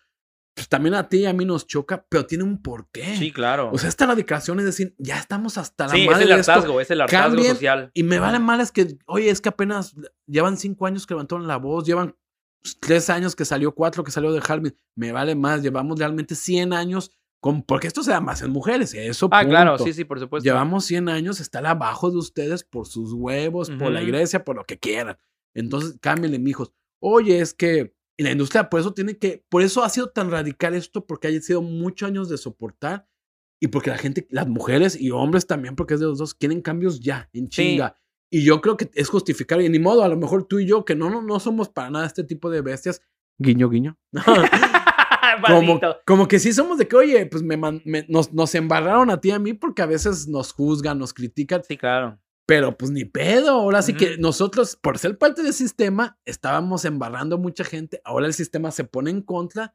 pues 0.55 0.69
también 0.69 0.97
a 0.97 1.09
ti 1.09 1.19
y 1.19 1.27
a 1.27 1.33
mí 1.33 1.45
nos 1.45 1.65
choca, 1.69 2.05
pero 2.09 2.27
tiene 2.27 2.43
un 2.43 2.61
porqué. 2.61 3.15
Sí, 3.15 3.31
claro. 3.31 3.71
O 3.73 3.79
sea, 3.79 3.89
esta 3.89 4.07
radicación 4.07 4.59
es 4.59 4.65
decir, 4.65 4.97
ya 4.99 5.21
estamos 5.21 5.59
hasta 5.59 5.87
la 5.87 5.93
sí, 5.93 6.01
es 6.01 6.11
madre 6.11 6.25
el 6.25 6.31
de 6.31 6.41
esto. 6.41 6.53
hartazgo, 6.53 6.81
es 6.81 6.91
el 6.91 7.01
hartazgo 7.03 7.29
Cambien 7.29 7.55
social. 7.55 7.91
Y 7.95 8.03
me 8.03 8.19
vale 8.19 8.41
mal 8.41 8.61
es 8.61 8.73
que, 8.73 8.99
oye, 9.07 9.31
es 9.31 9.41
que 9.41 9.51
apenas 9.51 9.95
llevan 10.27 10.57
cinco 10.57 10.87
años 10.87 11.07
que 11.07 11.15
levantaron 11.15 11.47
la 11.47 11.59
voz, 11.59 11.87
llevan 11.87 12.17
tres 12.81 13.11
años 13.11 13.37
que 13.37 13.45
salió, 13.45 13.77
cuatro 13.77 14.03
que 14.03 14.11
salió 14.11 14.33
de 14.33 14.43
Harvey. 14.45 14.77
Me 14.97 15.13
vale 15.13 15.37
más, 15.37 15.63
llevamos 15.63 16.01
realmente 16.01 16.35
100 16.35 16.73
años, 16.73 17.13
con, 17.41 17.63
porque 17.63 17.87
esto 17.87 18.03
se 18.03 18.11
da 18.11 18.21
más 18.21 18.43
en 18.43 18.51
mujeres, 18.51 18.95
eso. 18.95 19.29
Ah, 19.31 19.45
claro, 19.45 19.73
punto. 19.73 19.85
sí, 19.85 19.93
sí, 19.93 20.05
por 20.05 20.19
supuesto. 20.19 20.45
Llevamos 20.45 20.85
100 20.87 21.09
años, 21.09 21.41
estar 21.41 21.65
abajo 21.67 22.11
de 22.11 22.19
ustedes 22.19 22.65
por 22.65 22.87
sus 22.87 23.13
huevos, 23.13 23.71
por 23.71 23.93
la 23.93 24.03
iglesia, 24.03 24.45
por 24.45 24.57
lo 24.57 24.65
que 24.65 24.79
quieran. 24.79 25.17
Entonces, 25.55 25.97
cámbienle, 26.01 26.39
mijos. 26.39 26.73
Oye, 27.01 27.41
es 27.41 27.55
que 27.55 27.95
la 28.17 28.33
industria 28.33 28.69
por 28.69 28.81
eso 28.81 28.93
tiene 28.93 29.17
que, 29.19 29.45
por 29.49 29.63
eso 29.63 29.85
ha 29.85 29.89
sido 29.89 30.11
tan 30.11 30.31
radical 30.31 30.75
esto, 30.75 31.07
porque 31.07 31.29
ha 31.29 31.41
sido 31.41 31.63
muchos 31.63 32.09
años 32.09 32.29
de 32.29 32.37
soportar 32.39 33.07
y 33.61 33.69
porque 33.69 33.91
la 33.91 33.99
gente, 33.99 34.27
las 34.31 34.49
mujeres 34.49 35.01
y 35.01 35.11
hombres 35.13 35.47
también, 35.47 35.77
porque 35.77 35.95
es 35.95 36.01
de 36.01 36.07
los 36.07 36.19
dos, 36.19 36.35
quieren 36.35 36.61
cambios 36.61 36.99
ya, 37.01 37.29
en 37.33 37.45
Sí. 37.45 37.63
chinga. 37.63 37.95
Y 38.31 38.45
yo 38.45 38.61
creo 38.61 38.77
que 38.77 38.91
es 38.95 39.09
justificar, 39.09 39.61
y 39.63 39.69
ni 39.69 39.79
modo, 39.79 40.03
a 40.03 40.09
lo 40.09 40.17
mejor 40.17 40.45
tú 40.45 40.59
y 40.59 40.67
yo, 40.67 40.85
que 40.85 40.95
no, 40.97 41.09
no, 41.09 41.23
no 41.23 41.41
somos 41.41 41.69
para 41.69 41.91
nada 41.91 42.07
este 42.07 42.25
tipo 42.25 42.51
de 42.51 42.61
bestias, 42.61 43.01
guiño, 43.39 43.69
guiño. 43.71 43.97
como, 45.47 45.81
como 46.07 46.29
que 46.29 46.39
sí 46.39 46.53
somos 46.53 46.79
de 46.79 46.89
que, 46.89 46.97
oye, 46.97 47.27
pues 47.27 47.43
me, 47.43 47.57
me- 47.57 48.05
nos, 48.09 48.33
nos 48.33 48.55
embarraron 48.55 49.11
a 49.11 49.21
ti 49.21 49.29
y 49.29 49.33
a 49.33 49.39
mí 49.39 49.55
porque 49.55 49.83
a 49.83 49.87
veces 49.87 50.29
nos 50.29 50.53
juzgan, 50.53 50.99
nos 50.99 51.13
critican, 51.15 51.63
Sí, 51.65 51.77
claro. 51.77 52.19
pero 52.47 52.77
pues 52.77 52.91
ni 52.91 53.05
pedo. 53.05 53.51
Ahora 53.51 53.83
sí 53.83 53.95
que 53.95 54.17
nosotros, 54.19 54.77
por 54.77 54.99
ser 54.99 55.19
parte 55.19 55.43
del 55.43 55.53
sistema, 55.53 56.19
estábamos 56.25 56.85
embarrando 56.85 57.37
a 57.37 57.39
mucha 57.39 57.65
gente. 57.65 58.01
Ahora 58.05 58.27
el 58.27 58.35
sistema 58.35 58.71
se 58.71 58.85
pone 58.85 59.11
en 59.11 59.23
contra 59.23 59.75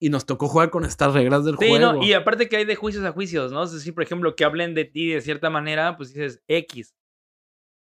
y 0.00 0.10
nos 0.10 0.26
tocó 0.26 0.48
jugar 0.48 0.70
con 0.70 0.84
estas 0.84 1.14
reglas 1.14 1.44
del 1.44 1.56
Sí, 1.58 1.68
juego. 1.68 1.92
no, 1.94 2.02
y 2.02 2.12
aparte 2.12 2.48
que 2.48 2.56
hay 2.56 2.64
de 2.64 2.74
juicios 2.76 3.04
a 3.04 3.12
juicios, 3.12 3.52
¿no? 3.52 3.62
Es 3.62 3.72
decir, 3.72 3.94
por 3.94 4.02
ejemplo, 4.02 4.34
que 4.36 4.44
hablen 4.44 4.74
de 4.74 4.84
ti 4.84 5.08
de 5.10 5.20
cierta 5.20 5.50
manera, 5.50 5.96
pues 5.96 6.12
dices 6.12 6.42
X. 6.48 6.94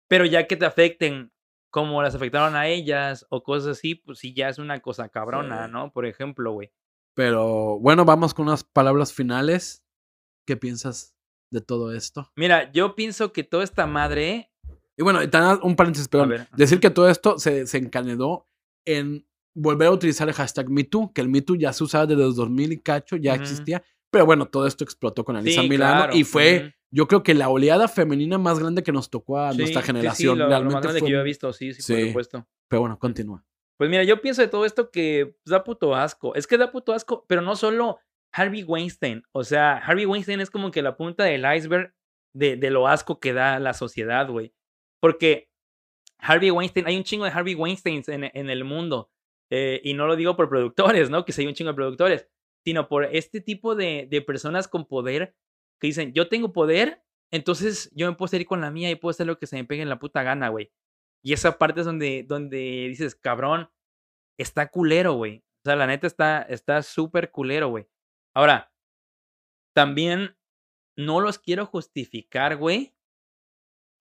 Pero 0.09 0.26
ya 0.26 0.45
que 0.47 0.55
te 0.55 0.66
afecten 0.66 1.32
como 1.72 2.03
las 2.03 2.14
afectaron 2.14 2.55
a 2.55 2.68
ellas 2.68 3.26
o 3.30 3.41
cosas 3.41 3.78
así, 3.78 3.95
pues 3.95 4.20
sí, 4.20 4.34
ya 4.36 4.47
es 4.49 4.59
una 4.59 4.80
cosa 4.80 5.09
cabrona, 5.09 5.66
Sí. 5.66 5.72
¿no? 5.72 5.91
Por 5.91 6.05
ejemplo, 6.05 6.51
güey. 6.51 6.72
Pero 7.16 7.80
bueno, 7.80 8.05
vamos 8.05 8.34
con 8.34 8.47
unas 8.47 8.64
palabras 8.64 9.14
finales. 9.14 9.84
¿Qué 10.45 10.57
piensas 10.57 11.16
de 11.51 11.61
todo 11.61 11.93
esto? 11.93 12.32
Mira, 12.36 12.72
yo 12.72 12.95
pienso 12.95 13.32
que 13.32 13.43
toda 13.43 13.64
esta 13.64 13.86
madre. 13.88 14.51
Y 14.97 15.03
bueno, 15.03 15.20
un 15.64 15.76
paréntesis, 15.76 16.07
perdón. 16.07 16.47
Decir 16.55 16.80
que 16.80 16.89
todo 16.89 17.09
esto 17.09 17.38
se, 17.39 17.66
se 17.68 17.78
en 18.86 19.26
volver 19.55 19.88
a 19.88 19.91
utilizar 19.91 20.28
el 20.28 20.34
hashtag 20.34 20.70
MeToo, 20.70 21.14
que 21.14 21.22
el 21.22 21.30
MeToo 21.30 21.55
ya 21.55 21.72
se 21.74 21.84
usaba 21.84 22.05
desde 22.05 22.22
los 22.24 22.36
2000 22.36 22.74
y 22.74 22.80
cacho, 22.80 23.16
ya 23.16 23.36
existía. 23.36 23.84
Pero 24.11 24.26
bueno, 24.26 24.47
todo 24.47 24.68
esto 24.68 24.84
explotó 24.84 25.24
con 25.24 25.36
Alisa 25.36 25.61
Sí, 25.61 25.70
Milano 25.70 25.97
claro, 26.03 26.16
y 26.16 26.24
fue, 26.24 26.76
yo 26.91 27.07
creo 27.07 27.24
que 27.24 27.34
la 27.34 27.49
oleada 27.49 27.88
femenina 27.88 28.38
más 28.38 28.59
grande 28.59 28.84
que 28.84 28.91
nos 28.91 29.09
tocó 29.09 29.39
a 29.39 29.51
Sí, 29.51 29.57
nuestra 29.59 29.82
sí, 29.82 29.86
sí, 29.88 29.91
generación. 29.93 30.38
lo- 30.38 30.43
lo, 30.45 30.49
Realmente 30.49 30.74
más 30.76 30.84
grande 30.84 30.99
fue 30.99 31.07
que 31.07 31.14
yo 31.14 31.20
he 31.20 31.24
visto, 31.24 31.53
sí, 31.53 31.74
sí, 31.74 31.82
Sí. 31.82 31.93
por 31.93 32.07
supuesto. 32.07 32.47
Pero 32.68 32.82
bueno, 32.82 32.99
continúa. 32.99 33.43
Pues 33.78 33.89
mira, 33.89 34.03
yo 34.03 34.21
pienso 34.21 34.41
de 34.41 34.47
todo 34.47 34.65
esto 34.65 34.91
que 34.91 35.36
pues, 35.43 35.51
da 35.51 35.63
puto 35.63 35.95
asco. 35.95 36.36
Es 36.36 36.47
que 36.47 36.57
da 36.57 36.71
puto 36.71 36.93
asco, 36.93 37.26
pero 37.28 37.41
no 37.41 37.55
solo 37.55 37.99
Harvey 38.32 38.63
Weinstein. 38.63 39.24
O 39.32 39.43
sea, 39.43 39.78
Harvey 39.78 40.05
Weinstein 40.05 40.41
es 40.41 40.49
como 40.49 40.71
que 40.71 40.82
la 40.82 40.95
punta 40.97 41.24
del 41.24 41.45
iceberg 41.55 41.93
de, 42.36 42.57
lo 42.71 42.88
asco 42.88 43.19
que 43.19 43.34
da 43.34 43.59
la 43.59 43.74
sociedad, 43.74 44.28
güey. 44.30 44.53
Porque 45.01 45.49
Harvey 46.19 46.51
Weinstein, 46.51 46.88
hay 46.88 46.97
un 46.97 47.03
chingo 47.03 47.26
de 47.26 47.32
Harvey 47.32 47.55
Weinsteins 47.55 48.09
en, 48.09 48.26
en 48.34 48.49
el 48.49 48.63
mundo. 48.63 49.11
eh, 49.51 49.82
y 49.84 49.93
no 49.93 50.07
lo 50.07 50.15
digo 50.15 50.36
por 50.36 50.49
productores, 50.49 51.09
¿no? 51.09 51.26
Que 51.26 51.32
si 51.34 51.41
hay 51.41 51.47
un 51.47 51.53
chingo 51.53 51.71
de 51.71 51.76
productores, 51.76 52.28
sino 52.65 52.88
por 52.88 53.05
este 53.05 53.41
tipo 53.41 53.76
de, 53.76 54.07
de 54.09 54.21
personas 54.21 54.67
con 54.67 54.86
poder 54.88 55.36
que 55.80 55.88
dicen, 55.88 56.13
yo 56.13 56.30
tengo 56.30 56.53
poder, 56.53 57.03
entonces 57.32 57.91
yo 57.93 58.09
me 58.09 58.15
puedo 58.17 58.30
salir 58.30 58.47
con 58.47 58.61
la 58.61 58.71
mía 58.71 58.89
y 58.89 58.95
puedo 58.95 59.11
hacer 59.11 59.28
lo 59.28 59.38
que 59.38 59.47
se 59.47 59.57
me 59.57 59.65
pegue 59.65 59.82
en 59.84 59.89
la 59.89 59.99
puta 59.99 60.24
gana, 60.24 60.49
güey. 60.49 60.71
Y 61.24 61.34
esa 61.34 61.57
parte 61.57 61.80
es 61.80 61.86
donde, 61.86 62.24
donde 62.28 62.57
dices, 62.89 63.15
cabrón, 63.15 63.71
está 64.38 64.69
culero, 64.69 65.13
güey. 65.13 65.39
O 65.39 65.69
sea, 65.69 65.76
la 65.76 65.88
neta 65.88 66.07
está 66.49 66.84
súper 66.84 67.32
culero, 67.32 67.69
güey. 67.69 67.88
Ahora, 68.36 68.74
también 69.74 70.38
no 70.97 71.21
los 71.21 71.39
quiero 71.39 71.65
justificar, 71.65 72.57
güey, 72.57 72.93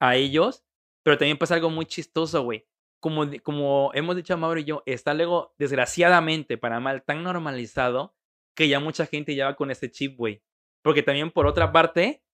a 0.01 0.17
ellos, 0.17 0.65
pero 1.05 1.17
también 1.17 1.39
pasa 1.39 1.55
algo 1.55 1.71
muy 1.71 1.87
chistoso, 1.87 2.43
güey. 2.43 2.67
Como, 3.01 3.25
como 3.43 3.91
hemos 3.95 4.17
dicho 4.17 4.37
Mauro 4.37 4.61
y 4.61 4.65
yo, 4.65 4.83
está 4.87 5.15
luego, 5.15 5.55
desgraciadamente, 5.59 6.59
para 6.59 6.81
mal, 6.81 7.03
tan 7.05 7.23
normalizado 7.23 8.15
que 8.57 8.69
ya 8.69 8.81
mucha 8.81 9.07
gente 9.07 9.35
ya 9.35 9.47
va 9.47 9.57
con 9.57 9.71
este 9.71 9.91
chip, 9.91 10.17
güey. 10.17 10.43
Porque 10.83 11.03
también, 11.03 11.31
por 11.31 11.47
otra 11.47 11.73
parte, 11.73 12.25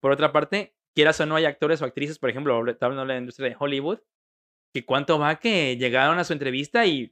por 0.00 0.12
otra 0.12 0.32
parte, 0.32 0.76
quieras 0.94 1.20
o 1.20 1.26
no, 1.26 1.36
hay 1.36 1.44
actores 1.44 1.82
o 1.82 1.84
actrices, 1.84 2.18
por 2.18 2.30
ejemplo, 2.30 2.58
habl- 2.58 2.78
hablando 2.80 3.02
de 3.02 3.08
la 3.08 3.18
industria 3.18 3.48
de 3.48 3.56
Hollywood, 3.58 4.00
que 4.76 4.84
cuánto 4.84 5.18
va 5.18 5.36
que 5.36 5.78
llegaron 5.78 6.18
a 6.18 6.24
su 6.24 6.34
entrevista 6.34 6.84
y 6.84 7.10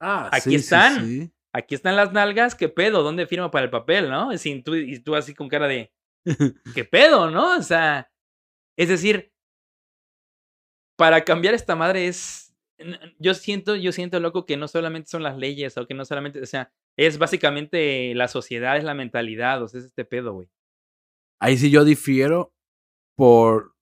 Ah, 0.00 0.28
Aquí 0.32 0.56
están. 0.56 1.32
aquí 1.52 1.76
están 1.76 1.94
las 1.94 2.12
nalgas, 2.12 2.56
¿qué 2.56 2.68
pedo? 2.68 3.04
¿Dónde 3.04 3.28
firma 3.28 3.48
para 3.52 3.66
el 3.66 3.70
papel, 3.70 4.10
no? 4.10 4.36
Sin 4.38 4.64
tú, 4.64 4.74
y 4.74 4.98
tú 4.98 5.14
así 5.14 5.32
con 5.32 5.48
cara 5.48 5.68
de, 5.68 5.92
¿qué 6.74 6.84
pedo, 6.84 7.30
no? 7.30 7.56
O 7.56 7.62
sea, 7.62 8.10
es 8.76 8.88
decir, 8.88 9.32
para 10.96 11.22
cambiar 11.22 11.54
esta 11.54 11.76
madre 11.76 12.08
es, 12.08 12.52
yo 13.20 13.34
siento, 13.34 13.76
yo 13.76 13.92
siento, 13.92 14.18
loco, 14.18 14.46
que 14.46 14.56
no 14.56 14.66
solamente 14.66 15.10
son 15.10 15.22
las 15.22 15.38
leyes 15.38 15.78
o 15.78 15.86
que 15.86 15.94
no 15.94 16.04
solamente, 16.04 16.40
o 16.42 16.46
sea, 16.46 16.72
es 16.98 17.18
básicamente 17.18 18.16
la 18.16 18.26
sociedad, 18.26 18.78
es 18.78 18.84
la 18.84 18.94
mentalidad, 18.94 19.62
o 19.62 19.68
sea, 19.68 19.78
es 19.78 19.86
este 19.86 20.04
pedo, 20.04 20.32
güey. 20.32 20.48
Ahí 21.40 21.56
sí 21.56 21.70
yo 21.70 21.84
difiero 21.84 22.52
por... 23.16 23.76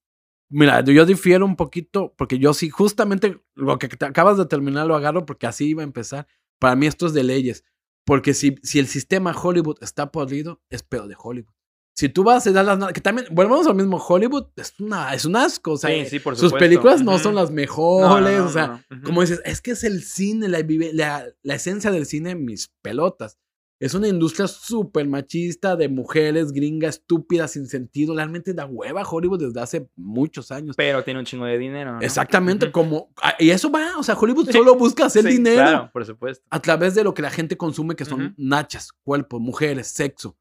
Mira, 0.51 0.82
yo 0.82 1.05
difiero 1.05 1.44
un 1.44 1.57
poquito 1.57 2.14
porque 2.16 2.38
yo 2.38 2.55
sí, 2.55 2.70
justamente 2.70 3.40
lo 3.55 3.78
que 3.78 3.88
te 3.88 4.07
acabas 4.07 4.38
de 4.38 4.46
terminar 4.46 4.86
lo 4.86 4.96
agarro 4.96 5.26
porque 5.26 5.46
así 5.46 5.66
iba 5.66 5.82
a 5.82 5.84
empezar. 5.84 6.26
Para 6.59 6.74
mí 6.76 6.86
esto 6.86 7.07
es 7.07 7.12
de 7.12 7.22
leyes. 7.24 7.64
Porque 8.05 8.32
si, 8.32 8.57
si 8.62 8.78
el 8.78 8.86
sistema 8.86 9.32
Hollywood 9.32 9.76
está 9.82 10.11
podrido, 10.11 10.62
es 10.70 10.82
pedo 10.82 11.07
de 11.07 11.16
Hollywood. 11.18 11.53
Si 11.94 12.09
tú 12.09 12.22
vas 12.24 12.46
a 12.46 12.53
dar 12.53 12.64
las... 12.64 12.92
Que 12.92 13.01
también, 13.01 13.26
volvemos 13.32 13.66
al 13.66 13.74
mismo, 13.74 13.99
Hollywood 13.99 14.46
es, 14.57 14.72
una, 14.78 15.12
es 15.12 15.24
un 15.24 15.36
asco. 15.36 15.72
O 15.72 15.76
sea, 15.76 15.90
sí, 15.90 16.09
sí, 16.09 16.18
por 16.20 16.36
sus 16.36 16.53
películas 16.53 17.03
no 17.03 17.18
son 17.18 17.34
las 17.34 17.51
No, 17.51 17.57
no, 17.57 17.57
mejores. 17.57 18.38
no, 18.38 18.46
o 18.46 18.49
sea, 18.49 18.86
como 19.05 19.20
dices, 19.20 19.42
es 19.44 19.61
que 19.61 19.72
es 19.72 19.84
el 19.84 20.03
cine, 20.03 20.49
la, 20.49 21.26
la 21.42 21.55
esencia 21.55 21.90
del 21.90 22.07
cine, 22.07 22.34
mis 22.36 22.72
pelotas. 22.82 23.36
Es 23.80 23.94
una 23.94 24.08
industria 24.08 24.48
súper 24.48 25.06
machista 25.06 25.76
de 25.76 25.88
mujeres 25.88 26.50
gringas 26.52 26.96
estúpidas 26.96 27.52
sin 27.52 27.66
sentido. 27.68 28.14
Realmente 28.16 28.52
da 28.52 28.66
hueva 28.66 29.02
Hollywood 29.08 29.38
desde 29.40 29.60
hace 29.60 29.88
muchos 29.94 30.50
años. 30.50 30.74
Pero 30.76 31.04
tiene 31.04 31.20
un 31.20 31.26
chingo 31.26 31.44
de 31.44 31.58
dinero, 31.58 31.92
¿no? 31.92 32.00
Exactamente 32.00 32.72
como... 32.72 33.12
ah, 33.22 33.34
Y 33.38 33.50
eso 33.50 33.70
va, 33.70 33.96
o 33.96 34.02
sea, 34.02 34.16
Hollywood 34.16 34.50
solo 34.50 34.74
busca 34.74 35.06
hacer 35.06 35.22
Sí, 35.22 35.30
dinero 35.30 35.56
Claro, 35.62 35.90
por 35.92 36.04
supuesto. 36.04 36.44
a 36.50 36.60
través 36.60 36.96
de 36.96 37.04
lo 37.04 37.14
que 37.14 37.22
la 37.22 37.30
gente 37.30 37.56
consume, 37.56 37.94
que 37.94 38.04
son 38.04 38.20
Ujú. 38.22 38.34
nachas, 38.36 38.90
cuerpos, 39.04 39.40
mujeres, 39.40 39.86
sexo. 39.86 40.36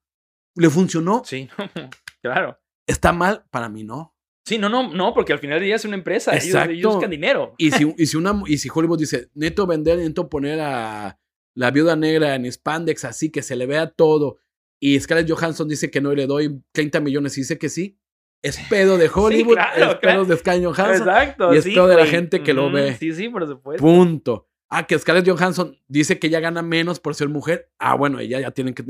¿Le 0.56 0.70
funcionó? 0.72 1.22
Sí, 1.24 1.48
claro. 2.24 2.58
¿Está 2.88 3.14
mal? 3.14 3.46
Para 3.52 3.70
mí 3.70 3.84
no. 3.84 4.16
Sí, 4.46 4.58
no, 4.58 4.70
no, 4.70 4.92
no, 4.92 5.14
porque 5.14 5.34
al 5.34 5.40
final 5.40 5.60
del 5.60 5.66
día 5.68 5.76
es 5.76 5.86
una 5.86 5.96
empresa. 5.98 6.32
Ellos, 6.32 6.46
Exacto. 6.46 6.72
ellos 6.72 6.94
buscan 6.94 7.12
dinero. 7.12 7.54
Y 7.60 7.70
si, 7.70 7.94
y, 7.98 8.06
si 8.08 8.18
una, 8.18 8.42
y 8.48 8.58
si 8.58 8.70
Hollywood 8.74 8.98
dice, 8.98 9.30
neto 9.36 9.68
vender, 9.68 10.00
neto 10.00 10.28
poner 10.30 10.60
a 10.62 11.20
la 11.58 11.72
viuda 11.72 11.96
negra 11.96 12.36
en 12.36 12.46
spandex 12.52 13.04
así, 13.04 13.32
que 13.32 13.42
se 13.42 13.56
le 13.56 13.66
vea 13.66 13.90
todo, 13.90 14.38
y 14.80 15.00
Scarlett 15.00 15.30
Johansson 15.30 15.68
dice 15.68 15.90
que 15.90 16.02
no 16.02 16.14
y 16.14 16.16
le 16.16 16.28
doy 16.28 16.62
30 16.72 17.00
millones 17.00 17.36
y 17.38 17.42
dice 17.42 17.58
que 17.58 17.68
sí, 17.68 18.00
es 18.44 18.60
pedo 18.70 18.98
de 18.98 19.10
Hollywood, 19.12 19.56
claro, 19.56 19.92
es 19.92 19.96
pedo 19.96 20.26
de 20.26 20.38
Scarlett 20.38 20.66
Johansson, 20.66 21.08
Exacto. 21.10 21.54
y 21.54 21.58
es 21.58 21.64
sí, 21.64 21.74
pedo 21.74 21.88
de 21.88 21.96
la 21.96 22.06
gente 22.06 22.44
que 22.44 22.54
lo 22.54 22.72
ve. 22.72 22.96
Sí, 22.98 23.12
sí, 23.12 23.28
por 23.30 23.48
supuesto. 23.48 23.84
punto. 23.84 24.48
Ah, 24.70 24.86
que 24.86 25.00
Scarlett 25.00 25.28
Johansson 25.28 25.76
dice 25.88 26.20
que 26.20 26.28
ella 26.28 26.42
gana 26.42 26.62
menos 26.62 27.00
por 27.00 27.16
ser 27.16 27.30
mujer. 27.30 27.72
Ah, 27.80 27.96
bueno, 27.96 28.20
ella 28.20 28.40
ya 28.42 28.52
tiene 28.52 28.74
que 28.74 28.84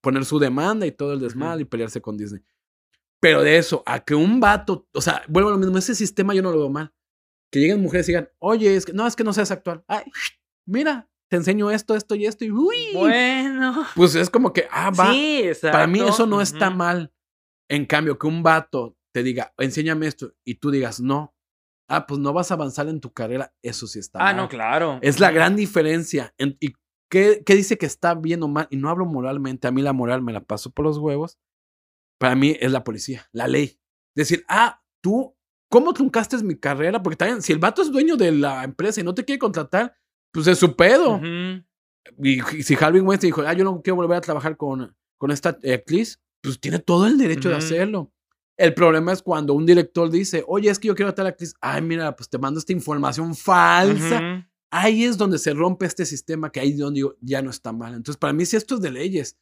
poner 0.00 0.24
su 0.24 0.38
demanda 0.38 0.86
y 0.86 0.92
todo 0.92 1.14
el 1.14 1.20
desmadre 1.20 1.62
y 1.62 1.64
pelearse 1.64 2.00
con 2.00 2.16
Disney. 2.16 2.42
Pero 3.20 3.42
de 3.42 3.56
eso, 3.56 3.82
a 3.86 4.04
que 4.04 4.14
un 4.14 4.38
vato, 4.38 4.86
o 4.92 5.00
sea, 5.00 5.22
vuelvo 5.26 5.48
a 5.48 5.52
lo 5.52 5.58
mismo, 5.58 5.78
ese 5.78 5.94
sistema 5.94 6.34
yo 6.34 6.42
no 6.42 6.52
lo 6.52 6.58
veo 6.58 6.68
mal. 6.68 6.92
Que 7.50 7.58
lleguen 7.58 7.80
mujeres 7.80 8.06
y 8.08 8.12
digan, 8.12 8.28
oye, 8.38 8.76
es 8.76 8.84
que 8.84 8.92
no, 8.92 9.06
es 9.06 9.16
que 9.16 9.24
no 9.24 9.32
seas 9.32 9.50
actual. 9.50 9.82
Ay, 9.88 10.04
mira, 10.66 11.08
te 11.34 11.38
enseño 11.38 11.68
esto, 11.72 11.96
esto 11.96 12.14
y 12.14 12.26
esto, 12.26 12.44
y 12.44 12.52
uy. 12.52 12.76
Bueno. 12.94 13.84
Pues 13.96 14.14
es 14.14 14.30
como 14.30 14.52
que, 14.52 14.68
ah, 14.70 14.90
va. 14.90 15.12
Sí, 15.12 15.42
exacto. 15.42 15.72
Para 15.72 15.88
mí 15.88 15.98
eso 16.00 16.26
no 16.26 16.40
está 16.40 16.70
mal. 16.70 17.12
En 17.68 17.86
cambio, 17.86 18.18
que 18.20 18.28
un 18.28 18.44
vato 18.44 18.96
te 19.12 19.24
diga, 19.24 19.52
enséñame 19.58 20.06
esto, 20.06 20.32
y 20.44 20.54
tú 20.56 20.70
digas, 20.70 21.00
no. 21.00 21.34
Ah, 21.88 22.06
pues 22.06 22.20
no 22.20 22.32
vas 22.32 22.50
a 22.50 22.54
avanzar 22.54 22.88
en 22.88 23.00
tu 23.00 23.12
carrera, 23.12 23.52
eso 23.62 23.86
sí 23.88 23.98
está 23.98 24.20
Ah, 24.20 24.24
mal. 24.26 24.36
no, 24.36 24.48
claro. 24.48 24.98
Es 25.02 25.18
la 25.20 25.30
gran 25.32 25.56
diferencia. 25.56 26.32
En- 26.38 26.56
¿Y 26.60 26.74
qué, 27.10 27.42
qué 27.44 27.54
dice 27.56 27.76
que 27.76 27.86
está 27.86 28.14
bien 28.14 28.42
o 28.44 28.48
mal? 28.48 28.68
Y 28.70 28.76
no 28.76 28.88
hablo 28.88 29.04
moralmente, 29.04 29.66
a 29.66 29.70
mí 29.72 29.82
la 29.82 29.92
moral 29.92 30.22
me 30.22 30.32
la 30.32 30.40
paso 30.44 30.70
por 30.70 30.84
los 30.86 30.98
huevos. 30.98 31.38
Para 32.20 32.36
mí 32.36 32.56
es 32.60 32.70
la 32.70 32.84
policía, 32.84 33.28
la 33.32 33.48
ley. 33.48 33.78
Decir, 34.16 34.44
ah, 34.48 34.80
tú, 35.02 35.36
¿cómo 35.68 35.92
truncaste 35.92 36.36
mi 36.44 36.56
carrera? 36.56 37.02
Porque 37.02 37.16
también, 37.16 37.42
si 37.42 37.52
el 37.52 37.58
vato 37.58 37.82
es 37.82 37.90
dueño 37.90 38.16
de 38.16 38.30
la 38.32 38.62
empresa 38.64 39.00
y 39.00 39.04
no 39.04 39.14
te 39.14 39.24
quiere 39.24 39.38
contratar, 39.40 39.94
pues 40.34 40.46
es 40.48 40.58
su 40.58 40.76
pedo. 40.76 41.14
Ujú. 41.14 41.64
Y, 42.22 42.40
y 42.58 42.62
si 42.62 42.74
Harvey 42.78 43.00
Weinstein 43.00 43.28
dijo, 43.28 43.40
ah, 43.46 43.54
yo 43.54 43.64
no 43.64 43.80
quiero 43.80 43.96
volver 43.96 44.18
a 44.18 44.20
trabajar 44.20 44.58
con, 44.58 44.94
con 45.16 45.30
esta 45.30 45.48
actriz, 45.50 46.20
pues 46.42 46.60
tiene 46.60 46.78
todo 46.80 47.06
el 47.06 47.16
derecho 47.16 47.48
de 47.48 47.54
Ujú. 47.54 47.64
hacerlo. 47.64 48.12
El 48.58 48.74
problema 48.74 49.12
es 49.12 49.22
cuando 49.22 49.54
un 49.54 49.64
director 49.64 50.10
dice, 50.10 50.44
oye, 50.46 50.68
es 50.68 50.78
que 50.78 50.88
yo 50.88 50.94
quiero 50.94 51.10
a 51.10 51.14
tal 51.14 51.26
actriz. 51.28 51.54
Ay, 51.62 51.80
mira, 51.80 52.14
pues 52.14 52.28
te 52.28 52.36
mando 52.38 52.60
esta 52.60 52.72
información 52.72 53.34
falsa 53.34 54.16
Ujú. 54.18 54.44
ahí 54.70 55.04
es 55.04 55.16
donde 55.16 55.38
se 55.38 55.54
rompe 55.54 55.86
este 55.86 56.04
sistema 56.04 56.52
que 56.52 56.60
ahí 56.60 56.70
es 56.72 56.78
donde 56.78 56.98
digo, 56.98 57.16
ya 57.20 57.40
no 57.40 57.50
está 57.50 57.72
mal. 57.72 57.94
Entonces, 57.94 58.18
para 58.18 58.32
mí, 58.32 58.44
si 58.44 58.56
esto 58.56 58.74
es 58.74 58.80
de 58.82 58.90
leyes 58.90 59.38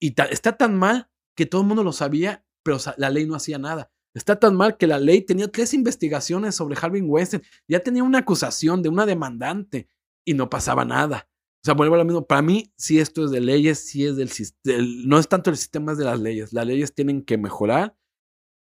y 0.00 0.12
ta- 0.12 0.24
está 0.26 0.56
tan 0.56 0.76
mal 0.78 1.08
que 1.34 1.44
todo 1.46 1.62
el 1.62 1.66
mundo 1.66 1.82
lo 1.82 1.92
sabía, 1.92 2.44
pero 2.62 2.78
la 2.98 3.10
ley 3.10 3.26
no 3.26 3.34
hacía 3.34 3.58
nada. 3.58 3.90
Está 4.14 4.38
tan 4.40 4.54
mal 4.56 4.76
que 4.78 4.86
la 4.86 4.98
ley 4.98 5.20
tenía 5.22 5.48
tres 5.48 5.74
investigaciones 5.74 6.54
sobre 6.54 6.76
Harvey 6.80 7.02
Weinstein, 7.02 7.42
ya 7.68 7.80
tenía 7.80 8.02
una 8.02 8.18
acusación 8.20 8.82
de 8.82 8.88
una 8.88 9.04
demandante 9.04 9.88
y 10.26 10.34
no 10.34 10.50
pasaba 10.50 10.84
nada. 10.84 11.28
O 11.62 11.64
sea, 11.64 11.74
vuelvo 11.74 11.94
a 11.94 11.98
lo 11.98 12.04
mismo. 12.04 12.26
Para 12.26 12.42
mí, 12.42 12.72
si 12.76 13.00
esto 13.00 13.24
es 13.24 13.30
de 13.30 13.40
leyes, 13.40 13.88
si 13.88 14.04
es 14.04 14.16
del 14.16 14.28
sistema, 14.28 14.84
no 15.04 15.18
es 15.18 15.28
tanto 15.28 15.48
el 15.50 15.56
sistema, 15.56 15.92
es 15.92 15.98
de 15.98 16.04
las 16.04 16.20
leyes. 16.20 16.52
Las 16.52 16.66
leyes 16.66 16.94
tienen 16.94 17.24
que 17.24 17.38
mejorar 17.38 17.96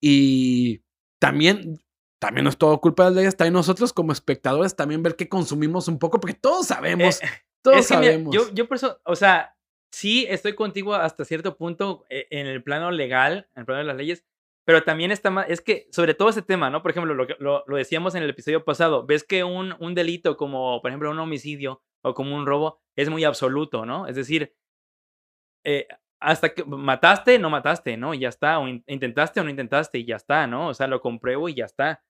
y 0.01 0.84
también 1.20 1.80
también 2.20 2.43
no 2.43 2.51
es 2.51 2.57
todo 2.57 2.80
culpa 2.80 3.05
de 3.05 3.09
las 3.09 3.16
leyes, 3.16 3.38
también 3.38 3.53
nosotros 3.53 3.93
como 3.93 4.12
espectadores 4.12 4.76
también 4.76 5.01
ver 5.01 5.16
qué 5.16 5.28
consumimos 5.28 5.88
un 5.88 5.97
poco, 5.97 6.20
porque 6.20 6.36
todos 6.36 6.68
sabemos, 6.68 7.20
Eh, 7.24 7.28
todos 7.64 7.78
es 7.80 7.88
que 7.88 7.97
mira, 7.97 8.12
sabemos. 8.12 8.36
yo, 8.36 8.53
yo 8.53 8.68
por 8.68 8.78
eso, 8.78 9.01
o 9.05 9.16
sea, 9.16 9.57
sí 9.91 10.28
estoy 10.30 10.53
contigo 10.53 10.93
hasta 10.93 11.26
cierto 11.26 11.57
punto 11.57 12.05
eh, 12.09 12.28
en 12.30 12.45
el 12.45 12.62
plano 12.62 12.91
legal, 12.91 13.49
en 13.55 13.62
el 13.62 13.66
plano 13.66 13.80
de 13.80 13.86
las 13.86 13.97
leyes, 13.97 14.24
pero 14.66 14.84
también 14.84 15.12
está 15.12 15.30
más, 15.32 15.49
es 15.49 15.62
que 15.62 15.88
sobre 15.91 16.14
todo 16.14 16.30
ese 16.30 16.41
tema, 16.41 16.70
¿no? 16.70 16.82
Por 16.82 16.91
ejemplo, 16.91 17.14
lo, 17.14 17.26
lo, 17.39 17.64
lo 17.68 17.78
decíamos 17.78 18.16
en 18.16 18.24
el 18.24 18.30
episodio 18.30 18.64
pasado, 18.64 19.05
ves 19.05 19.24
que 19.24 19.43
un, 19.43 19.76
un 19.80 19.95
delito 19.95 20.38
como, 20.38 20.82
por 20.82 20.91
ejemplo, 20.91 21.09
un 21.12 21.20
homicidio 21.20 21.82
o 22.03 22.14
como 22.14 22.36
un 22.36 22.45
robo 22.45 22.80
es 22.95 23.09
muy 23.09 23.24
absoluto, 23.24 23.86
¿no? 23.86 24.07
Es 24.07 24.16
decir, 24.16 24.53
eh, 25.64 25.88
hasta 26.20 26.53
que 26.53 26.64
mataste, 26.64 27.39
no 27.39 27.49
mataste, 27.49 27.97
¿no? 27.97 28.14
Y 28.14 28.20
ya 28.20 28.30
está, 28.30 28.59
o 28.59 28.68
in- 28.68 28.84
intentaste 28.88 29.39
o 29.39 29.43
no 29.43 29.49
intentaste 29.49 29.97
y 29.99 30.05
ya 30.05 30.16
está, 30.18 30.45
¿no? 30.47 30.68
O 30.70 30.74
sea, 30.74 30.88
lo 30.88 31.01
compruebo 31.01 31.49
y 31.49 31.55
ya 31.55 31.66
está. 31.66 32.03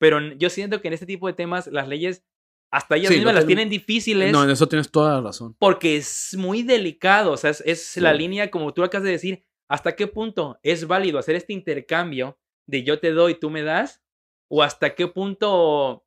Pero 0.00 0.20
yo 0.34 0.50
siento 0.50 0.80
que 0.80 0.88
en 0.88 0.94
este 0.94 1.06
tipo 1.06 1.28
de 1.28 1.32
temas 1.32 1.68
las 1.68 1.86
leyes, 1.86 2.24
hasta 2.72 2.96
ellas 2.96 3.08
Sí, 3.10 3.16
mismas 3.16 3.34
no 3.34 3.38
las 3.40 3.46
tienen- 3.46 3.68
difíciles 3.68 4.32
No, 4.32 4.42
en 4.42 4.50
eso 4.50 4.66
tienes 4.66 4.90
toda 4.90 5.14
la 5.16 5.20
razón. 5.20 5.54
porque 5.60 5.96
es 5.96 6.34
muy 6.36 6.62
delicado, 6.62 7.32
o 7.32 7.36
sea, 7.36 7.50
es, 7.50 7.60
es 7.64 7.96
la 7.98 8.12
Sí. 8.12 8.18
línea, 8.18 8.50
como 8.50 8.72
tú 8.74 8.82
acabas 8.82 9.04
de 9.04 9.10
decir, 9.12 9.44
hasta 9.72 9.96
qué 9.96 10.06
punto 10.06 10.58
es 10.62 10.86
válido 10.86 11.18
hacer 11.18 11.36
este 11.36 11.52
intercambio 11.52 12.38
de 12.66 12.84
yo 12.84 13.00
te 13.00 13.12
doy, 13.12 13.34
tú 13.36 13.50
me 13.50 13.62
das, 13.62 14.02
o 14.50 14.62
hasta 14.62 14.94
qué 14.94 15.08
punto 15.08 16.06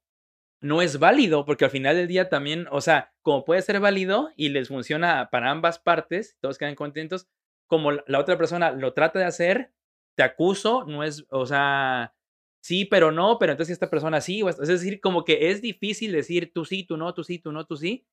no 0.61 0.81
es 0.81 0.99
válido, 0.99 1.45
porque 1.45 1.65
al 1.65 1.71
final 1.71 1.95
del 1.95 2.07
día 2.07 2.29
también, 2.29 2.67
o 2.71 2.81
sea, 2.81 3.13
como 3.21 3.45
puede 3.45 3.61
ser 3.61 3.79
válido 3.79 4.31
y 4.35 4.49
les 4.49 4.69
funciona 4.69 5.29
para 5.31 5.51
ambas 5.51 5.79
partes, 5.79 6.37
todos 6.41 6.57
quedan 6.57 6.75
contentos, 6.75 7.27
como 7.67 7.91
la 7.91 8.19
otra 8.19 8.37
persona 8.37 8.71
lo 8.71 8.93
trata 8.93 9.19
de 9.19 9.25
hacer, 9.25 9.73
te 10.15 10.23
acuso, 10.23 10.85
no 10.85 11.03
es, 11.03 11.25
o 11.29 11.45
sea, 11.45 12.15
sí, 12.61 12.85
pero 12.85 13.11
no, 13.11 13.37
pero 13.39 13.51
entonces 13.51 13.73
esta 13.73 13.89
persona 13.89 14.21
sí, 14.21 14.41
es 14.47 14.59
es 14.59 14.67
decir, 14.67 15.01
como 15.01 15.23
que 15.25 15.51
es 15.51 15.61
difícil 15.61 16.11
decir 16.11 16.51
tú 16.53 16.65
sí, 16.65 16.83
tú 16.83 16.97
no, 16.97 17.13
tú 17.13 17.23
sí, 17.23 17.39
tú 17.39 17.51
no, 17.51 17.65
tú 17.65 17.77
sí. 17.77 18.07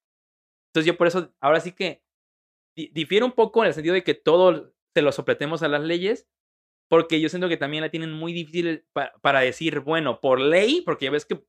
Entonces 0.69 0.87
yo 0.87 0.97
por 0.97 1.07
eso, 1.07 1.33
ahora 1.41 1.61
sí 1.61 1.73
que 1.73 2.03
di- 2.77 2.91
difiere 2.95 3.25
un 3.25 3.33
poco 3.33 3.63
en 3.63 3.69
el 3.69 3.75
sentido 3.75 3.95
de 3.95 4.05
que 4.05 4.15
todo 4.15 4.75
se 4.95 5.03
lo 5.03 5.13
sopletemos 5.13 5.63
a 5.63 5.69
las 5.69 5.83
leyes, 5.83 6.29
porque 6.89 7.21
yo 7.21 7.29
siento 7.29 7.49
que 7.49 7.57
también 7.57 7.83
la 7.83 7.91
tienen 7.91 8.13
muy 8.13 8.33
difícil 8.33 8.85
pa- 8.93 9.13
para 9.23 9.41
decir, 9.41 9.81
bueno, 9.81 10.21
por 10.21 10.41
ley, 10.41 10.83
porque 10.85 11.07
ya 11.07 11.11
ves 11.11 11.25
que 11.27 11.43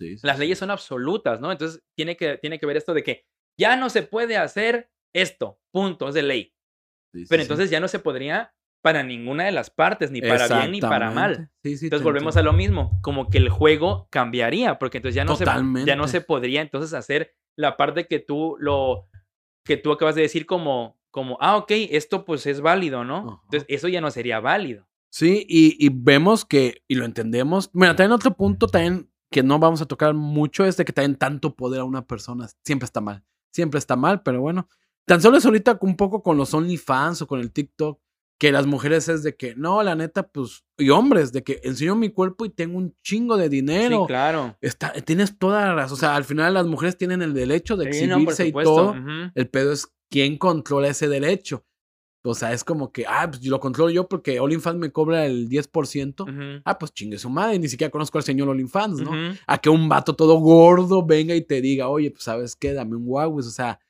Sí, 0.00 0.18
sí, 0.18 0.26
las 0.26 0.38
leyes 0.40 0.58
son 0.58 0.70
absolutas, 0.72 1.40
¿no? 1.40 1.52
Entonces 1.52 1.82
tiene 1.96 2.16
que, 2.16 2.36
tiene 2.38 2.58
que 2.58 2.66
ver 2.66 2.76
esto 2.76 2.94
de 2.94 3.04
que 3.04 3.26
ya 3.58 3.76
no 3.76 3.88
se 3.90 4.02
puede 4.02 4.36
hacer 4.36 4.90
esto, 5.14 5.60
punto, 5.72 6.08
es 6.08 6.14
de 6.14 6.22
ley. 6.24 6.54
Sí, 7.12 7.24
Pero 7.28 7.42
entonces 7.42 7.70
ya 7.70 7.78
no 7.78 7.86
se 7.86 8.00
podría 8.00 8.52
para 8.82 9.02
ninguna 9.04 9.44
de 9.44 9.52
las 9.52 9.70
partes, 9.70 10.10
ni 10.10 10.20
para 10.20 10.48
bien 10.48 10.72
ni 10.72 10.80
para 10.80 11.10
mal. 11.12 11.48
Sí, 11.62 11.76
sí, 11.76 11.86
Entonces 11.86 12.04
volvemos 12.04 12.34
entiendo. 12.36 12.50
a 12.50 12.52
lo 12.52 12.56
mismo, 12.58 12.98
como 13.02 13.30
que 13.30 13.38
el 13.38 13.48
juego 13.48 14.08
cambiaría, 14.10 14.78
porque 14.78 14.98
entonces 14.98 15.14
ya 15.14 15.24
no, 15.24 15.36
se, 15.36 15.44
ya 15.86 15.96
no 15.96 16.08
se 16.08 16.20
podría 16.20 16.60
entonces 16.60 16.92
hacer 16.92 17.34
la 17.56 17.76
parte 17.76 18.06
que 18.08 18.18
tú 18.18 18.56
lo 18.58 19.08
que 19.64 19.76
tú 19.76 19.92
acabas 19.92 20.16
de 20.16 20.22
decir 20.22 20.44
como 20.44 20.98
como 21.14 21.38
ah 21.40 21.56
ok 21.58 21.70
esto 21.70 22.24
pues 22.24 22.44
es 22.46 22.60
válido, 22.60 23.04
¿no? 23.04 23.40
Entonces 23.44 23.64
eso 23.68 23.86
ya 23.86 24.00
no 24.00 24.10
sería 24.10 24.40
válido. 24.40 24.88
Sí, 25.10 25.46
y, 25.48 25.76
y 25.78 25.90
vemos 25.92 26.44
que, 26.44 26.82
y 26.88 26.96
lo 26.96 27.04
entendemos. 27.04 27.70
Mira, 27.72 27.94
también 27.94 28.10
otro 28.10 28.34
punto 28.36 28.66
también 28.66 29.08
que 29.30 29.44
no 29.44 29.60
vamos 29.60 29.80
a 29.80 29.86
tocar 29.86 30.12
mucho 30.12 30.64
es 30.64 30.76
de 30.76 30.84
que 30.84 30.92
también 30.92 31.14
tanto 31.14 31.54
poder 31.54 31.82
a 31.82 31.84
una 31.84 32.04
persona 32.04 32.48
siempre 32.64 32.86
está 32.86 33.00
mal. 33.00 33.22
Siempre 33.52 33.78
está 33.78 33.94
mal, 33.94 34.22
pero 34.24 34.40
bueno. 34.40 34.68
Tan 35.06 35.22
solo 35.22 35.36
es 35.36 35.44
ahorita 35.46 35.78
un 35.82 35.96
poco 35.96 36.20
con 36.20 36.36
los 36.36 36.52
OnlyFans 36.52 37.22
o 37.22 37.26
con 37.28 37.38
el 37.38 37.52
TikTok, 37.52 38.00
que 38.40 38.50
las 38.50 38.66
mujeres 38.66 39.08
es 39.08 39.22
de 39.22 39.36
que, 39.36 39.54
no, 39.54 39.80
la 39.84 39.94
neta, 39.94 40.26
pues, 40.26 40.64
y 40.78 40.90
hombres, 40.90 41.30
de 41.32 41.44
que 41.44 41.60
enseño 41.62 41.94
mi 41.94 42.10
cuerpo 42.10 42.44
y 42.44 42.50
tengo 42.50 42.76
un 42.78 42.96
chingo 43.04 43.36
de 43.36 43.44
Sí, 43.44 43.50
dinero. 43.50 44.06
claro. 44.08 44.56
Está, 44.60 44.92
tienes 44.94 45.38
toda 45.38 45.66
la 45.66 45.74
razón. 45.76 45.94
O 45.94 46.00
sea, 46.00 46.16
al 46.16 46.24
final 46.24 46.54
las 46.54 46.66
mujeres 46.66 46.96
tienen 46.98 47.22
el 47.22 47.34
derecho 47.34 47.76
de 47.76 47.92
Sí, 47.92 48.08
no, 48.08 48.18
y 48.18 48.52
todo. 48.64 48.96
El 49.36 49.48
pedo 49.48 49.72
es 49.72 49.86
quién 50.14 50.38
controla 50.38 50.86
ese 50.86 51.08
derecho. 51.08 51.64
O 52.24 52.34
sea, 52.34 52.52
es 52.52 52.62
como 52.62 52.92
que, 52.92 53.04
ah, 53.04 53.28
pues 53.28 53.44
lo 53.44 53.58
controlo 53.58 53.90
yo 53.90 54.08
porque 54.08 54.38
OnlyFans 54.38 54.78
me 54.78 54.92
cobra 54.92 55.26
el 55.26 55.48
10%. 55.48 56.22
Ujú, 56.22 56.62
Ah, 56.64 56.78
pues 56.78 56.94
chingue 56.94 57.18
su 57.18 57.28
madre, 57.28 57.58
ni 57.58 57.66
siquiera 57.66 57.90
conozco 57.90 58.16
al 58.18 58.22
señor 58.22 58.48
OnlyFans, 58.48 59.00
¿no? 59.00 59.10
ujú. 59.10 59.36
A 59.44 59.58
que 59.58 59.68
un 59.70 59.88
vato 59.88 60.14
todo 60.14 60.36
gordo 60.38 61.04
venga 61.04 61.34
y 61.34 61.42
te 61.42 61.60
diga, 61.60 61.88
oye, 61.88 62.12
pues 62.12 62.22
sabes 62.22 62.54
qué, 62.54 62.72
dame 62.74 62.94
un 62.94 63.02
Huawei. 63.08 63.40
O 63.40 63.42
sea, 63.50 63.80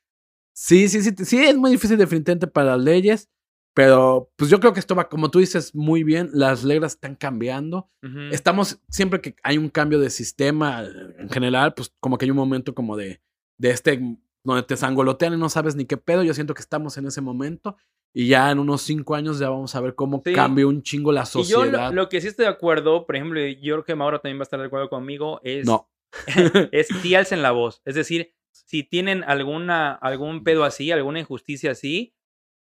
sí, 0.55 0.89
sí, 0.89 1.03
sí, 1.03 1.11
sí, 1.27 1.45
es 1.45 1.57
muy 1.59 1.73
difícil 1.73 1.99
definitivamente 1.99 2.47
para 2.47 2.75
las 2.75 2.85
leyes, 2.85 3.29
pero 3.75 4.33
pues 4.37 4.51
yo 4.51 4.59
creo 4.61 4.73
que 4.73 4.81
esto 4.81 4.95
va, 4.95 5.11
como 5.11 5.31
tú 5.31 5.41
dices 5.41 5.75
muy 5.75 6.05
bien, 6.05 6.31
las 6.33 6.63
reglas 6.65 6.93
están 6.95 7.17
cambiando. 7.17 7.91
Ujú. 8.03 8.19
Estamos, 8.33 8.81
siempre 8.89 9.21
que 9.21 9.37
hay 9.43 9.59
un 9.59 9.69
cambio 9.69 10.01
de 10.01 10.09
sistema 10.09 10.83
en 11.19 11.29
general, 11.29 11.75
pues 11.75 11.93
como 12.01 12.17
que 12.17 12.25
hay 12.25 12.31
un 12.31 12.39
momento 12.39 12.75
como 12.75 12.97
de, 12.97 13.21
de 13.59 13.71
este, 13.71 14.01
donde 14.45 14.63
te 14.63 14.77
sangolotean 14.77 15.35
y 15.35 15.37
no 15.39 15.49
sabes 15.49 15.75
ni 15.75 15.87
qué 15.87 15.97
pedo. 15.97 16.23
Yo 16.23 16.35
siento 16.35 16.55
que 16.55 16.61
estamos 16.63 16.97
en 16.99 17.07
ese 17.07 17.21
momento 17.21 17.77
y 18.13 18.29
ya 18.29 18.51
en 18.51 18.59
unos 18.59 18.83
cinco 18.83 19.15
años 19.15 19.39
ya 19.39 19.49
vamos 19.49 19.75
a 19.75 19.81
ver 19.81 19.95
cómo 19.95 20.23
Sí. 20.25 20.33
cambia 20.35 20.67
un 20.67 20.83
chingo 20.83 21.11
la 21.13 21.23
Y 21.23 21.25
yo 21.25 21.43
sociedad. 21.43 21.89
lo, 21.91 22.03
lo 22.03 22.09
que 22.09 22.21
sí 22.21 22.29
estoy 22.29 22.45
de 22.45 22.51
acuerdo, 22.53 23.07
por 23.07 23.17
ejemplo, 23.17 23.41
yo 23.41 23.75
creo 23.77 23.85
que 23.85 23.95
Mauro 23.95 24.21
también 24.21 24.39
va 24.39 24.43
a 24.43 24.45
estar 24.45 24.61
de 24.61 24.67
acuerdo 24.67 24.89
conmigo, 24.91 25.41
es, 25.43 25.67
No. 25.67 25.91
es 26.73 26.89
sí 27.03 27.15
alcen 27.15 27.43
la 27.43 27.51
voz. 27.51 27.81
Es 27.85 27.95
decir, 27.95 28.35
si 28.53 28.85
tienen 28.85 29.25
alguna, 29.25 29.93
algún 29.95 30.45
pedo 30.45 30.65
así, 30.65 30.93
alguna 30.93 31.21
injusticia 31.21 31.73
así, 31.73 32.15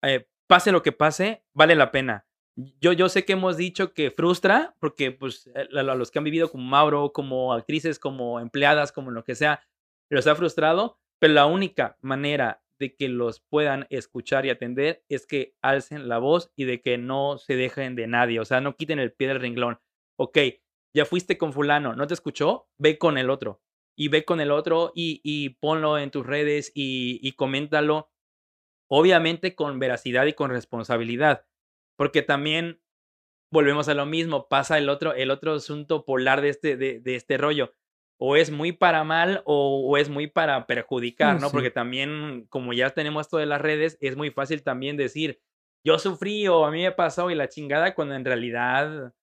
eh, 0.03 0.28
pase 0.47 0.72
lo 0.72 0.84
que 0.84 0.91
pase, 0.91 1.43
vale 1.53 1.76
la 1.76 1.91
pena. 1.91 2.26
Yo, 2.80 2.93
yo 2.93 3.09
sé 3.09 3.26
que 3.26 3.34
hemos 3.34 3.57
dicho 3.57 3.91
que 3.93 4.11
frustra, 4.11 4.76
porque 4.80 5.11
pues 5.11 5.47
eh, 5.55 5.68
a 5.76 5.80
a 5.80 5.95
los 5.95 6.11
que 6.11 6.20
han 6.20 6.24
vivido 6.24 6.49
como 6.49 6.63
Mauro, 6.63 7.11
como 7.11 7.51
actrices, 7.53 7.99
como 7.99 8.39
empleadas, 8.39 8.93
como 8.93 9.11
lo 9.11 9.26
que 9.26 9.36
sea, 9.36 9.61
los 10.09 10.28
ha 10.28 10.36
frustrado, 10.36 10.97
pero 11.20 11.34
la 11.34 11.45
única 11.45 11.97
manera 12.01 12.63
de 12.80 12.95
que 12.95 13.07
los 13.07 13.39
puedan 13.39 13.88
escuchar 13.89 14.45
y 14.45 14.49
atender 14.49 15.03
es 15.09 15.26
que 15.26 15.55
alcen 15.61 16.07
la 16.07 16.18
voz 16.18 16.51
y 16.55 16.66
de 16.66 16.82
que 16.82 16.97
no 16.97 17.38
se 17.38 17.55
dejen 17.55 17.95
de 17.95 18.07
nadie, 18.07 18.39
o 18.39 18.45
sea, 18.45 18.61
no 18.61 18.76
quiten 18.76 18.99
el 18.99 19.13
pie 19.13 19.30
del 19.30 19.39
renglón. 19.39 19.80
Ok, 20.18 20.38
ya 20.95 21.05
fuiste 21.05 21.38
con 21.38 21.53
fulano, 21.53 21.95
¿no 21.95 22.07
te 22.07 22.13
escuchó? 22.13 22.70
Ve 22.78 22.97
con 22.97 23.18
el 23.18 23.30
otro. 23.30 23.61
Y 23.97 24.09
ve 24.09 24.26
con 24.26 24.41
el 24.41 24.51
otro 24.51 24.91
y, 24.93 25.22
y 25.24 25.49
ponlo 25.49 25.97
en 25.97 26.11
tus 26.11 26.26
redes 26.26 26.72
y, 26.76 27.20
y 27.22 27.32
coméntalo, 27.34 28.11
obviamente 28.89 29.55
con 29.55 29.80
veracidad 29.80 30.26
y 30.26 30.34
con 30.34 30.51
responsabilidad, 30.51 31.45
porque 31.97 32.22
también 32.22 32.82
volvemos 33.51 33.88
a 33.88 33.93
lo 33.93 34.05
mismo, 34.05 34.49
pasa 34.49 34.78
el 34.78 34.89
otro, 34.89 35.13
el 35.13 35.32
otro 35.32 35.53
asunto 35.53 36.03
polar 36.03 36.41
de 36.41 36.49
este, 36.49 36.76
de, 36.76 36.99
de 36.99 37.16
este 37.16 37.38
rollo. 37.38 37.74
O 38.18 38.36
es 38.38 38.49
muy 38.51 38.72
para 38.72 39.03
mal 39.03 39.41
o, 39.45 39.82
o 39.89 39.97
es 39.97 40.09
muy 40.09 40.28
para 40.28 40.68
perjudicar, 40.68 41.39
¿no? 41.39 41.49
sí. 41.49 41.53
Porque 41.53 41.72
también, 41.72 42.45
como 42.49 42.74
ya 42.74 42.89
tenemos 42.91 43.28
esto 43.28 43.38
de 43.38 43.45
las 43.45 43.61
redes, 43.61 43.97
es 44.01 44.16
muy 44.16 44.32
fácil 44.32 44.63
también 44.63 44.97
decir, 44.97 45.41
yo 45.84 45.99
sufrí 45.99 46.47
o 46.47 46.66
a 46.66 46.72
mí 46.72 46.82
me 46.84 46.91
pasó 46.93 47.30
y 47.32 47.36
la 47.36 47.49
chingada, 47.49 47.93
cuando 47.95 48.16
en 48.16 48.26
realidad, 48.26 49.13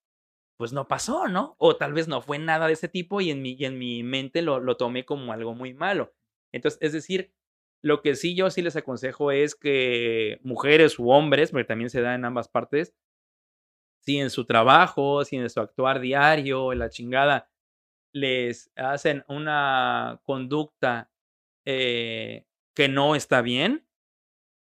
pues 0.59 0.73
no 0.73 0.89
pasó, 0.89 1.29
¿no? 1.29 1.57
O 1.59 1.77
tal 1.77 1.93
vez 1.93 2.09
no 2.09 2.23
fue 2.23 2.39
nada 2.39 2.67
de 2.69 2.75
ese 2.75 2.89
tipo 2.89 3.21
y 3.21 3.31
en 3.31 3.43
mi, 3.43 3.53
y 3.59 3.65
en 3.65 3.79
mi 3.79 4.03
mente 4.05 4.43
lo, 4.43 4.61
lo 4.61 4.77
tomé 4.77 5.05
como 5.05 5.33
algo 5.33 5.55
muy 5.55 5.75
malo. 5.75 6.15
Entonces, 6.53 6.79
es 6.83 6.93
decir, 6.93 7.33
Lo 7.83 8.03
que 8.03 8.15
sí 8.17 8.35
yo 8.37 8.51
sí 8.51 8.63
les 8.63 8.77
aconsejo 8.77 9.33
es 9.33 9.55
que 9.57 10.41
mujeres 10.43 10.99
u 10.99 11.11
hombres, 11.11 11.51
porque 11.53 11.65
también 11.67 11.91
se 11.91 12.01
da 12.03 12.15
en 12.15 12.25
ambas 12.25 12.49
partes, 12.49 12.95
si 14.01 14.19
en 14.19 14.31
su 14.31 14.45
trabajo, 14.45 15.25
si 15.25 15.37
en 15.37 15.49
su 15.49 15.61
actuar 15.61 16.01
diario, 16.01 16.73
en 16.73 16.81
la 16.81 16.91
chingada, 16.91 17.49
les 18.13 18.71
hacen 18.77 19.25
una 19.29 20.21
conducta 20.25 21.11
eh, 21.65 22.47
que 22.75 22.89
no 22.89 23.15
está 23.15 23.43
bien, 23.43 23.87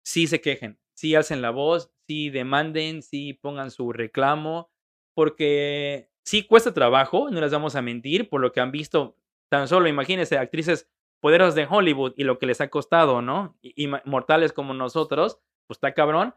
sí 0.04 0.26
se 0.26 0.40
quejen, 0.40 0.78
sí 0.94 1.14
alcen 1.14 1.42
la 1.42 1.50
voz, 1.50 1.90
sí 2.06 2.30
demanden, 2.30 3.02
sí 3.02 3.34
pongan 3.34 3.70
su 3.70 3.92
reclamo, 3.92 4.70
porque 5.14 6.10
sí 6.24 6.44
cuesta 6.46 6.74
trabajo, 6.74 7.30
no 7.30 7.40
les 7.40 7.52
vamos 7.52 7.76
a 7.76 7.82
mentir, 7.82 8.28
por 8.28 8.40
lo 8.40 8.52
que 8.52 8.60
han 8.60 8.70
visto, 8.70 9.16
tan 9.48 9.68
solo 9.68 9.88
imagínense, 9.88 10.38
actrices 10.38 10.88
poderosas 11.20 11.54
de 11.54 11.66
Hollywood 11.68 12.14
y 12.16 12.24
lo 12.24 12.38
que 12.38 12.46
les 12.46 12.60
ha 12.60 12.68
costado, 12.68 13.22
¿no? 13.22 13.56
Y, 13.60 13.88
mortales 14.04 14.52
como 14.52 14.74
nosotros, 14.74 15.40
pues 15.66 15.76
está 15.76 15.94
cabrón, 15.94 16.34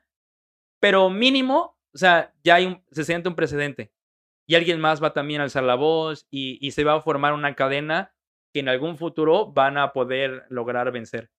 pero 0.79 1.09
mínimo, 1.09 1.77
o 1.93 1.97
sea, 1.97 2.33
ya 2.43 2.55
hay 2.55 2.83
se 2.91 3.03
siente 3.03 3.29
un 3.29 3.35
precedente 3.35 3.91
y 4.51 4.55
alguien 4.55 4.81
más 4.81 5.01
va 5.01 5.13
también 5.13 5.39
a 5.39 5.45
alzar 5.45 5.63
la 5.63 5.75
voz 5.75 6.27
y, 6.29 6.57
y 6.59 6.71
se 6.71 6.83
va 6.83 6.95
a 6.95 7.01
formar 7.01 7.31
una 7.31 7.55
cadena 7.55 8.11
que 8.53 8.59
en 8.59 8.67
algún 8.67 8.97
futuro 8.97 9.49
van 9.53 9.77
a 9.77 9.93
poder 9.93 10.43
lograr 10.49 10.91
vencer. 10.91 11.31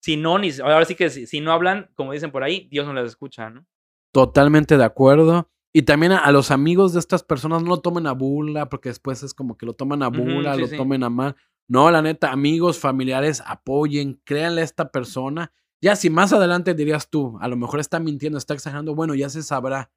Si 0.00 0.16
no, 0.16 0.38
ni, 0.38 0.50
ahora 0.62 0.84
sí 0.84 0.94
que 0.94 1.10
si, 1.10 1.26
si, 1.26 1.40
no 1.40 1.50
hablan, 1.50 1.90
como 1.96 2.12
dicen 2.12 2.30
por 2.30 2.44
ahí, 2.44 2.68
Dios 2.70 2.86
no 2.86 2.92
les 2.92 3.06
escucha, 3.06 3.50
¿no? 3.50 3.66
Totalmente 4.12 4.76
de 4.76 4.84
acuerdo. 4.84 5.50
Y 5.72 5.82
también 5.82 6.12
a, 6.12 6.18
a 6.18 6.30
los 6.30 6.52
amigos 6.52 6.92
de 6.92 7.00
estas 7.00 7.24
personas 7.24 7.64
no 7.64 7.68
lo 7.70 7.80
tomen 7.80 8.06
a 8.06 8.12
burla, 8.12 8.68
porque 8.68 8.90
después 8.90 9.24
es 9.24 9.34
como 9.34 9.58
que 9.58 9.66
lo 9.66 9.72
toman 9.72 10.04
a 10.04 10.08
burla, 10.08 10.50
uh 10.50 10.52
-huh, 10.52 10.54
sí, 10.54 10.60
lo 10.60 10.66
sí. 10.68 10.76
tomen 10.76 11.02
a 11.02 11.10
mal. 11.10 11.34
No, 11.66 11.90
la 11.90 12.00
neta, 12.00 12.30
amigos, 12.30 12.78
familiares, 12.78 13.42
apoyen, 13.44 14.20
créanle 14.22 14.60
a 14.60 14.64
esta 14.64 14.92
persona. 14.92 15.52
Ya 15.80 15.96
si 15.96 16.10
más 16.10 16.32
adelante 16.32 16.74
dirías 16.74 17.10
tú, 17.10 17.38
a 17.40 17.48
lo 17.48 17.56
mejor 17.56 17.80
está 17.80 17.98
mintiendo, 17.98 18.38
está 18.38 18.54
exagerando, 18.54 18.94
bueno, 18.94 19.16
ya 19.16 19.28
se 19.28 19.42
sabrá. 19.42 19.90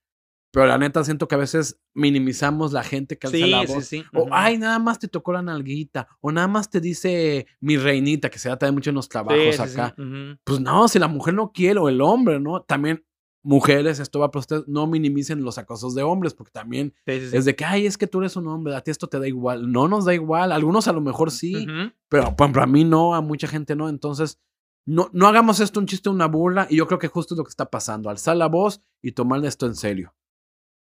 Pero 0.55 0.67
la 0.67 0.77
neta 0.77 1.03
siento 1.03 1.27
que 1.27 1.35
a 1.35 1.37
veces 1.37 1.81
minimizamos 1.93 2.71
la 2.71 2.81
gente 2.81 3.17
que 3.17 3.27
alza 3.27 3.37
sí, 3.37 3.49
la 3.49 3.65
voz. 3.65 3.83
Sí, 3.83 3.99
sí. 3.99 4.03
O, 4.13 4.29
ay, 4.31 4.57
nada 4.57 4.79
más 4.79 4.99
te 4.99 5.09
tocó 5.09 5.33
la 5.33 5.41
nalguita. 5.41 6.07
O 6.21 6.31
nada 6.31 6.47
más 6.47 6.69
te 6.69 6.79
dice 6.79 7.45
mi 7.59 7.75
reinita, 7.75 8.29
que 8.29 8.39
se 8.39 8.47
da 8.47 8.57
también 8.57 8.75
mucho 8.75 8.91
en 8.91 8.95
los 8.95 9.09
trabajos 9.09 9.59
acá. 9.59 9.93
Uh 9.97 10.01
-huh. 10.01 10.39
Pues 10.45 10.61
no, 10.61 10.87
si 10.87 10.97
la 10.97 11.09
mujer 11.09 11.33
no 11.33 11.51
quiere, 11.51 11.77
o 11.81 11.89
el 11.89 11.99
hombre, 11.99 12.39
¿no? 12.39 12.61
También 12.61 13.05
mujeres, 13.43 13.99
esto 13.99 14.19
va 14.19 14.31
para 14.31 14.39
ustedes, 14.39 14.63
no 14.65 14.87
minimicen 14.87 15.43
los 15.43 15.57
acosos 15.57 15.93
de 15.93 16.03
hombres, 16.03 16.33
porque 16.33 16.51
también 16.53 16.93
es 17.05 17.43
de 17.43 17.53
que, 17.53 17.65
ay, 17.65 17.85
es 17.85 17.97
que 17.97 18.07
tú 18.07 18.19
eres 18.19 18.37
un 18.37 18.47
hombre, 18.47 18.77
a 18.77 18.81
ti 18.81 18.91
esto 18.91 19.07
te 19.07 19.19
da 19.19 19.27
igual. 19.27 19.69
No 19.69 19.89
nos 19.89 20.05
da 20.05 20.13
igual. 20.13 20.53
Algunos 20.53 20.87
a 20.87 20.93
lo 20.93 21.01
mejor 21.01 21.31
sí, 21.31 21.53
uh 21.53 21.69
-huh. 21.69 21.93
pero 22.07 22.33
para 22.33 22.65
mí 22.65 22.85
no, 22.85 23.13
a 23.13 23.19
mucha 23.19 23.49
gente 23.49 23.75
no. 23.75 23.89
Entonces, 23.89 24.39
no, 24.85 25.09
no 25.11 25.27
hagamos 25.27 25.59
esto 25.59 25.81
un 25.81 25.85
chiste, 25.85 26.07
una 26.07 26.27
burla. 26.27 26.65
Y 26.69 26.77
yo 26.77 26.87
creo 26.87 26.97
que 26.97 27.09
justo 27.09 27.33
es 27.33 27.37
lo 27.39 27.43
que 27.43 27.49
está 27.49 27.69
pasando. 27.69 28.09
Alzar 28.09 28.37
la 28.37 28.47
voz 28.47 28.81
y 29.01 29.11
tomar 29.11 29.43
esto 29.43 29.65
en 29.65 29.75
serio. 29.75 30.15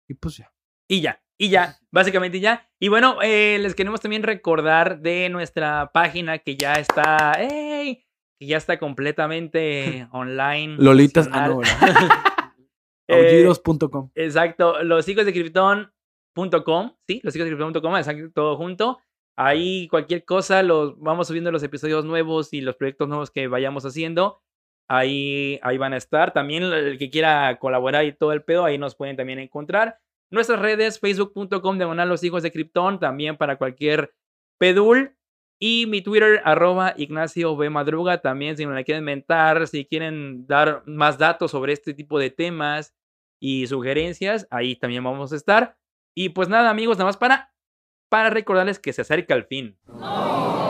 Y 0.08 0.14
pues 0.14 0.36
ya. 0.36 0.52
Y 0.88 1.00
ya, 1.00 1.20
y 1.38 1.48
ya, 1.48 1.78
básicamente 1.90 2.40
ya. 2.40 2.68
Y 2.78 2.88
bueno, 2.88 3.18
eh, 3.22 3.58
les 3.60 3.74
queremos 3.74 4.00
también 4.00 4.22
recordar 4.22 5.00
de 5.00 5.28
nuestra 5.28 5.90
página 5.92 6.38
que 6.38 6.56
ya 6.56 6.74
está, 6.74 7.32
¡ey! 7.38 8.06
que 8.38 8.46
ya 8.46 8.56
está 8.56 8.78
completamente 8.78 10.08
online. 10.12 10.76
Lolitas, 10.78 11.28
ah, 11.32 11.48
no, 11.48 11.60
Aullidos.com. 13.08 14.10
eh, 14.14 14.24
exacto, 14.24 14.82
los 14.82 15.08
hijos 15.08 15.26
de 15.26 15.32
Krypton.com, 15.32 16.92
sí, 17.06 17.20
los 17.22 17.34
hijos 17.34 17.48
de 17.48 17.56
Krypton.com, 17.56 17.96
exacto, 17.96 18.30
todo 18.34 18.56
junto. 18.56 18.98
Ahí 19.38 19.86
cualquier 19.88 20.24
cosa, 20.24 20.62
los 20.62 20.98
vamos 20.98 21.28
subiendo 21.28 21.52
los 21.52 21.62
episodios 21.62 22.04
nuevos 22.04 22.54
y 22.54 22.62
los 22.62 22.76
proyectos 22.76 23.08
nuevos 23.08 23.30
que 23.30 23.48
vayamos 23.48 23.84
haciendo. 23.84 24.40
Ahí, 24.88 25.58
ahí 25.62 25.78
van 25.78 25.92
a 25.92 25.96
estar. 25.96 26.32
También 26.32 26.62
el 26.62 26.98
que 26.98 27.10
quiera 27.10 27.58
colaborar 27.58 28.04
y 28.04 28.12
todo 28.12 28.32
el 28.32 28.42
pedo, 28.42 28.64
ahí 28.64 28.78
nos 28.78 28.94
pueden 28.94 29.16
también 29.16 29.38
encontrar. 29.38 29.98
Nuestras 30.30 30.60
redes, 30.60 30.98
facebook.com, 30.98 31.78
diagonal 31.78 32.08
los 32.08 32.24
hijos 32.24 32.42
de 32.42 32.50
Krypton, 32.50 32.98
también 32.98 33.36
para 33.36 33.56
cualquier 33.56 34.14
pedul. 34.58 35.16
Y 35.58 35.86
mi 35.86 36.02
Twitter, 36.02 36.42
arroba 36.44 36.94
Ignacio 36.96 37.56
B. 37.56 37.70
Madruga, 37.70 38.20
también 38.20 38.56
si 38.56 38.66
me 38.66 38.74
la 38.74 38.84
quieren 38.84 39.04
mentar, 39.04 39.66
si 39.66 39.86
quieren 39.86 40.46
dar 40.46 40.82
más 40.86 41.16
datos 41.16 41.50
sobre 41.50 41.72
este 41.72 41.94
tipo 41.94 42.18
de 42.18 42.30
temas 42.30 42.94
y 43.40 43.66
sugerencias, 43.66 44.46
ahí 44.50 44.76
también 44.76 45.02
vamos 45.02 45.32
a 45.32 45.36
estar. 45.36 45.76
Y 46.14 46.30
pues 46.30 46.48
nada, 46.48 46.68
amigos, 46.68 46.98
nada 46.98 47.08
más 47.08 47.16
para, 47.16 47.54
para 48.10 48.30
recordarles 48.30 48.78
que 48.78 48.92
se 48.92 49.02
acerca 49.02 49.34
el 49.34 49.44
fin. 49.44 49.78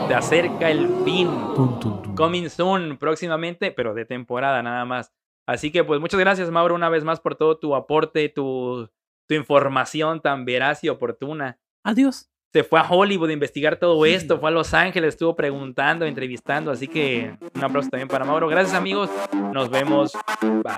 Se 0.07 0.13
acerca 0.13 0.69
el 0.69 0.87
fin. 1.03 1.27
Tum, 1.55 1.79
tum, 1.79 2.01
tum. 2.01 2.15
Coming 2.15 2.49
soon, 2.49 2.97
próximamente, 2.97 3.71
pero 3.71 3.93
de 3.93 4.05
temporada 4.05 4.63
nada 4.63 4.85
más. 4.85 5.13
Así 5.45 5.71
que 5.71 5.83
pues 5.83 5.99
muchas 5.99 6.19
gracias, 6.19 6.49
Mauro, 6.49 6.75
una 6.75 6.89
vez 6.89 7.03
más 7.03 7.19
por 7.19 7.35
todo 7.35 7.57
tu 7.57 7.75
aporte, 7.75 8.29
tu, 8.29 8.89
tu 9.27 9.35
información 9.35 10.21
tan 10.21 10.45
veraz 10.45 10.83
y 10.83 10.89
oportuna. 10.89 11.59
Adiós 11.83 12.29
se 12.53 12.63
fue 12.63 12.79
a 12.79 12.89
Hollywood 12.89 13.29
a 13.29 13.33
investigar 13.33 13.75
todo 13.77 14.03
esto, 14.05 14.39
fue 14.39 14.49
a 14.49 14.51
Los 14.51 14.73
Ángeles, 14.73 15.09
estuvo 15.09 15.35
preguntando, 15.35 16.05
entrevistando, 16.05 16.71
así 16.71 16.87
que 16.87 17.37
un 17.53 17.63
aplauso 17.63 17.89
también 17.89 18.07
para 18.07 18.25
Mauro. 18.25 18.47
Gracias 18.47 18.75
amigos, 18.75 19.11
nos 19.53 19.69
vemos. 19.69 20.13
Bye. 20.63 20.73